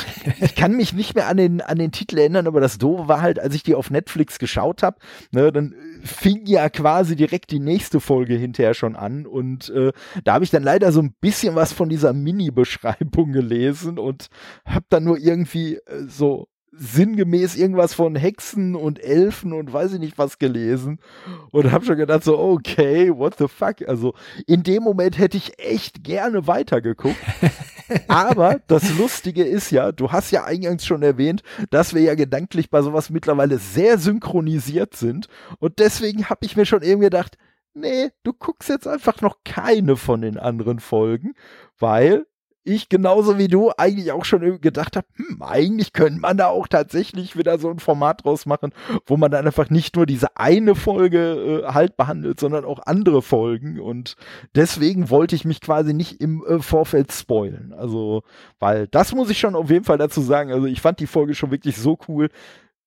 Ich 0.40 0.54
kann 0.54 0.72
mich 0.72 0.92
nicht 0.92 1.14
mehr 1.14 1.28
an 1.28 1.36
den, 1.36 1.60
an 1.60 1.78
den 1.78 1.92
Titel 1.92 2.18
erinnern, 2.18 2.46
aber 2.46 2.60
das 2.60 2.78
Doofe 2.78 3.08
war 3.08 3.20
halt, 3.20 3.38
als 3.38 3.54
ich 3.54 3.62
die 3.62 3.74
auf 3.74 3.90
Netflix 3.90 4.38
geschaut 4.38 4.82
habe, 4.82 4.96
ne, 5.30 5.52
dann 5.52 5.74
fing 6.06 6.46
ja 6.46 6.68
quasi 6.68 7.16
direkt 7.16 7.50
die 7.50 7.58
nächste 7.58 8.00
Folge 8.00 8.34
hinterher 8.34 8.74
schon 8.74 8.96
an 8.96 9.26
und 9.26 9.68
äh, 9.70 9.92
da 10.24 10.34
habe 10.34 10.44
ich 10.44 10.50
dann 10.50 10.62
leider 10.62 10.92
so 10.92 11.00
ein 11.00 11.14
bisschen 11.20 11.54
was 11.54 11.72
von 11.72 11.88
dieser 11.88 12.12
Mini-Beschreibung 12.12 13.32
gelesen 13.32 13.98
und 13.98 14.28
habe 14.64 14.86
dann 14.88 15.04
nur 15.04 15.18
irgendwie 15.18 15.76
äh, 15.76 16.04
so 16.08 16.48
sinngemäß 16.78 17.56
irgendwas 17.56 17.94
von 17.94 18.16
Hexen 18.16 18.74
und 18.74 19.02
Elfen 19.02 19.52
und 19.52 19.72
weiß 19.72 19.94
ich 19.94 19.98
nicht 19.98 20.18
was 20.18 20.38
gelesen 20.38 20.98
und 21.50 21.72
habe 21.72 21.84
schon 21.84 21.96
gedacht 21.96 22.24
so, 22.24 22.38
okay, 22.38 23.10
what 23.16 23.36
the 23.38 23.48
fuck? 23.48 23.76
Also 23.88 24.14
in 24.46 24.62
dem 24.62 24.82
Moment 24.82 25.18
hätte 25.18 25.36
ich 25.36 25.58
echt 25.58 26.04
gerne 26.04 26.46
weitergeguckt. 26.46 27.16
Aber 28.08 28.60
das 28.66 28.96
Lustige 28.96 29.44
ist 29.44 29.70
ja, 29.70 29.92
du 29.92 30.12
hast 30.12 30.30
ja 30.30 30.44
eingangs 30.44 30.86
schon 30.86 31.02
erwähnt, 31.02 31.42
dass 31.70 31.94
wir 31.94 32.02
ja 32.02 32.14
gedanklich 32.14 32.70
bei 32.70 32.82
sowas 32.82 33.10
mittlerweile 33.10 33.58
sehr 33.58 33.98
synchronisiert 33.98 34.96
sind. 34.96 35.28
Und 35.58 35.78
deswegen 35.78 36.28
habe 36.28 36.44
ich 36.44 36.56
mir 36.56 36.66
schon 36.66 36.82
eben 36.82 37.00
gedacht, 37.00 37.36
nee, 37.74 38.10
du 38.22 38.32
guckst 38.32 38.68
jetzt 38.68 38.88
einfach 38.88 39.20
noch 39.20 39.38
keine 39.44 39.96
von 39.96 40.22
den 40.22 40.38
anderen 40.38 40.80
Folgen, 40.80 41.34
weil 41.78 42.26
ich 42.66 42.88
genauso 42.88 43.38
wie 43.38 43.48
du 43.48 43.70
eigentlich 43.76 44.12
auch 44.12 44.24
schon 44.24 44.60
gedacht 44.60 44.96
habe, 44.96 45.06
hm, 45.14 45.42
eigentlich 45.42 45.92
könnte 45.92 46.20
man 46.20 46.36
da 46.36 46.48
auch 46.48 46.66
tatsächlich 46.68 47.36
wieder 47.36 47.58
so 47.58 47.70
ein 47.70 47.78
Format 47.78 48.24
draus 48.24 48.46
machen, 48.46 48.72
wo 49.06 49.16
man 49.16 49.30
dann 49.30 49.46
einfach 49.46 49.70
nicht 49.70 49.96
nur 49.96 50.06
diese 50.06 50.36
eine 50.36 50.74
Folge 50.74 51.62
äh, 51.64 51.72
halt 51.72 51.96
behandelt, 51.96 52.40
sondern 52.40 52.64
auch 52.64 52.80
andere 52.86 53.22
Folgen. 53.22 53.80
Und 53.80 54.16
deswegen 54.54 55.10
wollte 55.10 55.36
ich 55.36 55.44
mich 55.44 55.60
quasi 55.60 55.94
nicht 55.94 56.20
im 56.20 56.44
äh, 56.46 56.58
Vorfeld 56.58 57.12
spoilen. 57.12 57.72
Also, 57.72 58.22
weil 58.58 58.88
das 58.88 59.14
muss 59.14 59.30
ich 59.30 59.38
schon 59.38 59.54
auf 59.54 59.70
jeden 59.70 59.84
Fall 59.84 59.98
dazu 59.98 60.20
sagen. 60.20 60.52
Also, 60.52 60.66
ich 60.66 60.80
fand 60.80 61.00
die 61.00 61.06
Folge 61.06 61.34
schon 61.34 61.50
wirklich 61.50 61.76
so 61.76 61.98
cool 62.08 62.28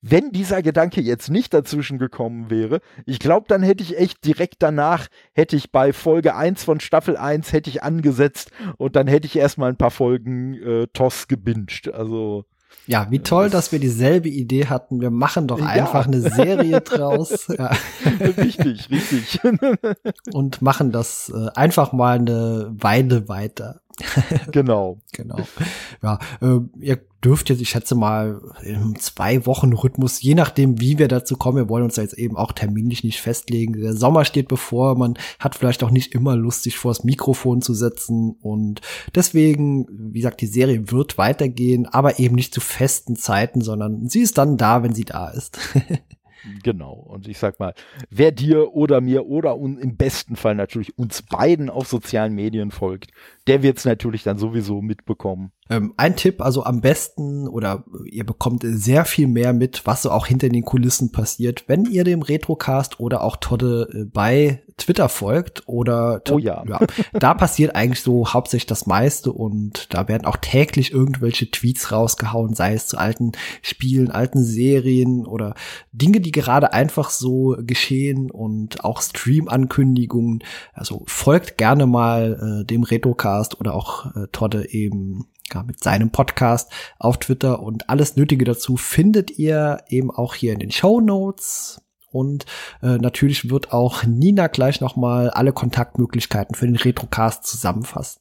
wenn 0.01 0.31
dieser 0.31 0.61
Gedanke 0.61 1.01
jetzt 1.01 1.29
nicht 1.29 1.53
dazwischen 1.53 1.99
gekommen 1.99 2.49
wäre, 2.49 2.81
ich 3.05 3.19
glaube, 3.19 3.45
dann 3.49 3.63
hätte 3.63 3.83
ich 3.83 3.97
echt 3.97 4.25
direkt 4.25 4.57
danach, 4.59 5.07
hätte 5.33 5.55
ich 5.55 5.71
bei 5.71 5.93
Folge 5.93 6.35
1 6.35 6.63
von 6.63 6.79
Staffel 6.79 7.17
1 7.17 7.51
hätte 7.51 7.69
ich 7.69 7.83
angesetzt 7.83 8.51
und 8.77 8.95
dann 8.95 9.07
hätte 9.07 9.27
ich 9.27 9.35
erstmal 9.35 9.69
ein 9.69 9.77
paar 9.77 9.91
Folgen 9.91 10.53
äh, 10.55 10.87
TOS 10.93 11.27
gebinged. 11.27 11.93
Also 11.93 12.45
ja, 12.87 13.07
wie 13.09 13.19
toll, 13.19 13.45
das 13.45 13.51
dass 13.51 13.71
wir 13.71 13.79
dieselbe 13.79 14.29
Idee 14.29 14.65
hatten. 14.67 15.01
Wir 15.01 15.11
machen 15.11 15.47
doch 15.47 15.61
einfach 15.61 16.07
ja. 16.07 16.11
eine 16.11 16.21
Serie 16.21 16.81
draus. 16.81 17.47
Ja. 17.59 17.71
Richtig, 18.37 18.89
richtig. 18.89 19.39
Und 20.33 20.61
machen 20.61 20.91
das 20.91 21.31
äh, 21.35 21.49
einfach 21.55 21.91
mal 21.91 22.17
eine 22.17 22.71
Weile 22.71 23.27
weiter. 23.27 23.81
genau. 24.51 24.99
genau. 25.11 25.39
Ja, 26.01 26.19
äh, 26.41 26.59
ihr 26.79 26.99
dürft 27.23 27.49
jetzt, 27.49 27.61
ich 27.61 27.69
schätze 27.69 27.95
mal, 27.95 28.41
im 28.63 28.97
zwei 28.99 29.45
Wochen 29.45 29.73
Rhythmus, 29.73 30.21
je 30.21 30.35
nachdem, 30.35 30.79
wie 30.79 30.97
wir 30.97 31.07
dazu 31.07 31.35
kommen, 31.35 31.57
wir 31.57 31.69
wollen 31.69 31.83
uns 31.83 31.95
da 31.95 32.01
jetzt 32.01 32.17
eben 32.17 32.37
auch 32.37 32.51
terminlich 32.51 33.03
nicht 33.03 33.19
festlegen. 33.19 33.73
Der 33.73 33.93
Sommer 33.93 34.25
steht 34.25 34.47
bevor, 34.47 34.97
man 34.97 35.17
hat 35.39 35.55
vielleicht 35.55 35.83
auch 35.83 35.91
nicht 35.91 36.13
immer 36.13 36.35
Lust, 36.35 36.63
sich 36.63 36.77
vors 36.77 37.03
Mikrofon 37.03 37.61
zu 37.61 37.73
setzen 37.73 38.37
und 38.41 38.81
deswegen, 39.15 39.87
wie 39.89 40.19
gesagt, 40.19 40.41
die 40.41 40.47
Serie 40.47 40.91
wird 40.91 41.17
weitergehen, 41.17 41.85
aber 41.85 42.19
eben 42.19 42.35
nicht 42.35 42.53
zu 42.53 42.61
festen 42.61 43.15
Zeiten, 43.15 43.61
sondern 43.61 44.07
sie 44.07 44.21
ist 44.21 44.37
dann 44.37 44.57
da, 44.57 44.83
wenn 44.83 44.93
sie 44.93 45.05
da 45.05 45.29
ist. 45.29 45.59
Genau. 46.63 46.93
Und 46.93 47.27
ich 47.27 47.37
sag 47.37 47.59
mal, 47.59 47.73
wer 48.09 48.31
dir 48.31 48.73
oder 48.73 49.01
mir 49.01 49.25
oder 49.25 49.55
im 49.55 49.97
besten 49.97 50.35
Fall 50.35 50.55
natürlich 50.55 50.97
uns 50.97 51.21
beiden 51.21 51.69
auf 51.69 51.87
sozialen 51.87 52.33
Medien 52.33 52.71
folgt, 52.71 53.11
der 53.49 53.63
wird 53.63 53.79
es 53.79 53.85
natürlich 53.85 54.21
dann 54.21 54.37
sowieso 54.37 54.79
mitbekommen. 54.79 55.51
Ähm, 55.71 55.93
ein 55.97 56.15
Tipp, 56.15 56.41
also 56.41 56.63
am 56.63 56.81
besten 56.81 57.47
oder 57.47 57.83
ihr 58.05 58.23
bekommt 58.25 58.63
sehr 58.63 59.05
viel 59.05 59.27
mehr 59.27 59.53
mit, 59.53 59.85
was 59.85 60.03
so 60.03 60.11
auch 60.11 60.27
hinter 60.27 60.49
den 60.49 60.63
Kulissen 60.63 61.11
passiert, 61.11 61.63
wenn 61.67 61.85
ihr 61.85 62.03
dem 62.03 62.21
Retrocast 62.21 62.99
oder 62.99 63.23
auch 63.23 63.37
Todde 63.37 63.87
äh, 63.91 64.05
bei 64.05 64.61
Twitter 64.77 65.09
folgt 65.09 65.63
oder 65.67 66.21
oh 66.31 66.37
ja. 66.37 66.63
ja. 66.67 66.79
da 67.13 67.33
passiert 67.33 67.75
eigentlich 67.75 68.01
so 68.01 68.29
hauptsächlich 68.29 68.67
das 68.67 68.87
meiste 68.87 69.31
und 69.31 69.93
da 69.93 70.07
werden 70.07 70.25
auch 70.25 70.37
täglich 70.37 70.91
irgendwelche 70.91 71.51
Tweets 71.51 71.91
rausgehauen, 71.91 72.53
sei 72.55 72.73
es 72.73 72.87
zu 72.87 72.97
alten 72.97 73.33
Spielen, 73.61 74.09
alten 74.09 74.43
Serien 74.43 75.25
oder 75.25 75.53
Dinge, 75.91 76.21
die 76.21 76.31
gerade 76.31 76.71
einfach 76.71 77.09
so 77.09 77.57
geschehen 77.59 78.31
und 78.31 78.83
auch 78.83 79.01
Stream-Ankündigungen. 79.01 80.43
Also 80.73 81.03
folgt 81.07 81.57
gerne 81.57 81.85
mal 81.85 82.61
äh, 82.61 82.65
dem 82.65 82.83
Retrocast 82.83 83.38
oder 83.59 83.73
auch 83.73 84.15
äh, 84.15 84.27
Todde 84.31 84.69
eben 84.71 85.27
ja, 85.53 85.63
mit 85.63 85.83
seinem 85.83 86.11
Podcast 86.11 86.71
auf 86.97 87.17
Twitter 87.17 87.61
und 87.61 87.89
alles 87.89 88.15
Nötige 88.15 88.45
dazu 88.45 88.77
findet 88.77 89.37
ihr 89.37 89.79
eben 89.87 90.11
auch 90.11 90.35
hier 90.35 90.53
in 90.53 90.59
den 90.59 90.71
Show 90.71 91.01
Notes. 91.01 91.81
Und 92.11 92.45
äh, 92.81 92.97
natürlich 92.97 93.51
wird 93.51 93.71
auch 93.71 94.03
Nina 94.03 94.47
gleich 94.47 94.81
nochmal 94.81 95.29
alle 95.29 95.53
Kontaktmöglichkeiten 95.53 96.55
für 96.55 96.65
den 96.65 96.75
Retrocast 96.75 97.45
zusammenfassen. 97.45 98.19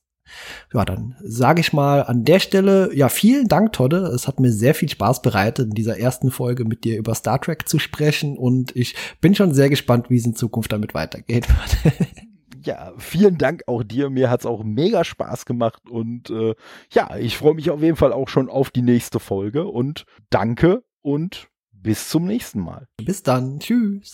Ja, 0.74 0.84
dann 0.84 1.16
sage 1.22 1.60
ich 1.60 1.72
mal 1.72 2.02
an 2.02 2.24
der 2.24 2.38
Stelle, 2.38 2.94
ja, 2.94 3.08
vielen 3.08 3.48
Dank, 3.48 3.72
Todde. 3.72 3.98
Es 4.14 4.28
hat 4.28 4.40
mir 4.40 4.52
sehr 4.52 4.74
viel 4.74 4.90
Spaß 4.90 5.22
bereitet, 5.22 5.68
in 5.68 5.74
dieser 5.74 5.98
ersten 5.98 6.30
Folge 6.30 6.66
mit 6.66 6.84
dir 6.84 6.98
über 6.98 7.14
Star 7.14 7.40
Trek 7.40 7.66
zu 7.66 7.78
sprechen 7.78 8.36
und 8.36 8.76
ich 8.76 8.94
bin 9.22 9.34
schon 9.34 9.54
sehr 9.54 9.70
gespannt, 9.70 10.10
wie 10.10 10.16
es 10.16 10.26
in 10.26 10.34
Zukunft 10.34 10.70
damit 10.70 10.92
weitergehen 10.92 11.44
wird. 11.44 11.96
ja, 12.62 12.92
vielen 12.98 13.38
Dank 13.38 13.62
auch 13.66 13.82
dir. 13.82 14.10
Mir 14.10 14.30
hat's 14.30 14.46
auch 14.46 14.64
mega 14.64 15.04
Spaß 15.04 15.44
gemacht 15.44 15.82
und 15.90 16.30
äh, 16.30 16.54
ja, 16.92 17.16
ich 17.16 17.36
freue 17.38 17.54
mich 17.54 17.70
auf 17.70 17.82
jeden 17.82 17.96
Fall 17.96 18.12
auch 18.12 18.28
schon 18.28 18.48
auf 18.48 18.70
die 18.70 18.82
nächste 18.82 19.20
Folge 19.20 19.66
und 19.66 20.04
danke 20.30 20.82
und 21.02 21.48
bis 21.72 22.08
zum 22.08 22.24
nächsten 22.26 22.60
Mal. 22.60 22.86
Bis 22.96 23.22
dann. 23.22 23.60
Tschüss. 23.60 24.12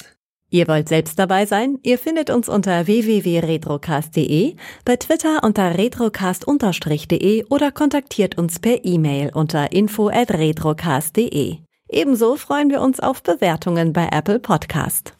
Ihr 0.51 0.69
wollt 0.69 0.89
selbst 0.89 1.19
dabei 1.19 1.47
sein? 1.47 1.79
Ihr 1.83 1.99
findet 1.99 2.31
uns 2.31 2.49
unter 2.49 2.87
www.retrocast.de, 2.87 4.55
bei 4.85 4.97
Twitter 4.97 5.43
unter 5.43 5.77
retrocast-de 5.77 7.45
oder 7.51 7.73
kontaktiert 7.73 8.39
uns 8.39 8.61
per 8.61 8.85
E-Mail 8.85 9.33
unter 9.35 9.73
info@retrocast.de. 9.73 11.57
Ebenso 11.89 12.37
freuen 12.37 12.71
wir 12.71 12.83
uns 12.83 13.01
auf 13.01 13.25
Bewertungen 13.25 13.93
bei 13.93 14.09
Apple 14.13 14.39
Podcast. 14.39 15.15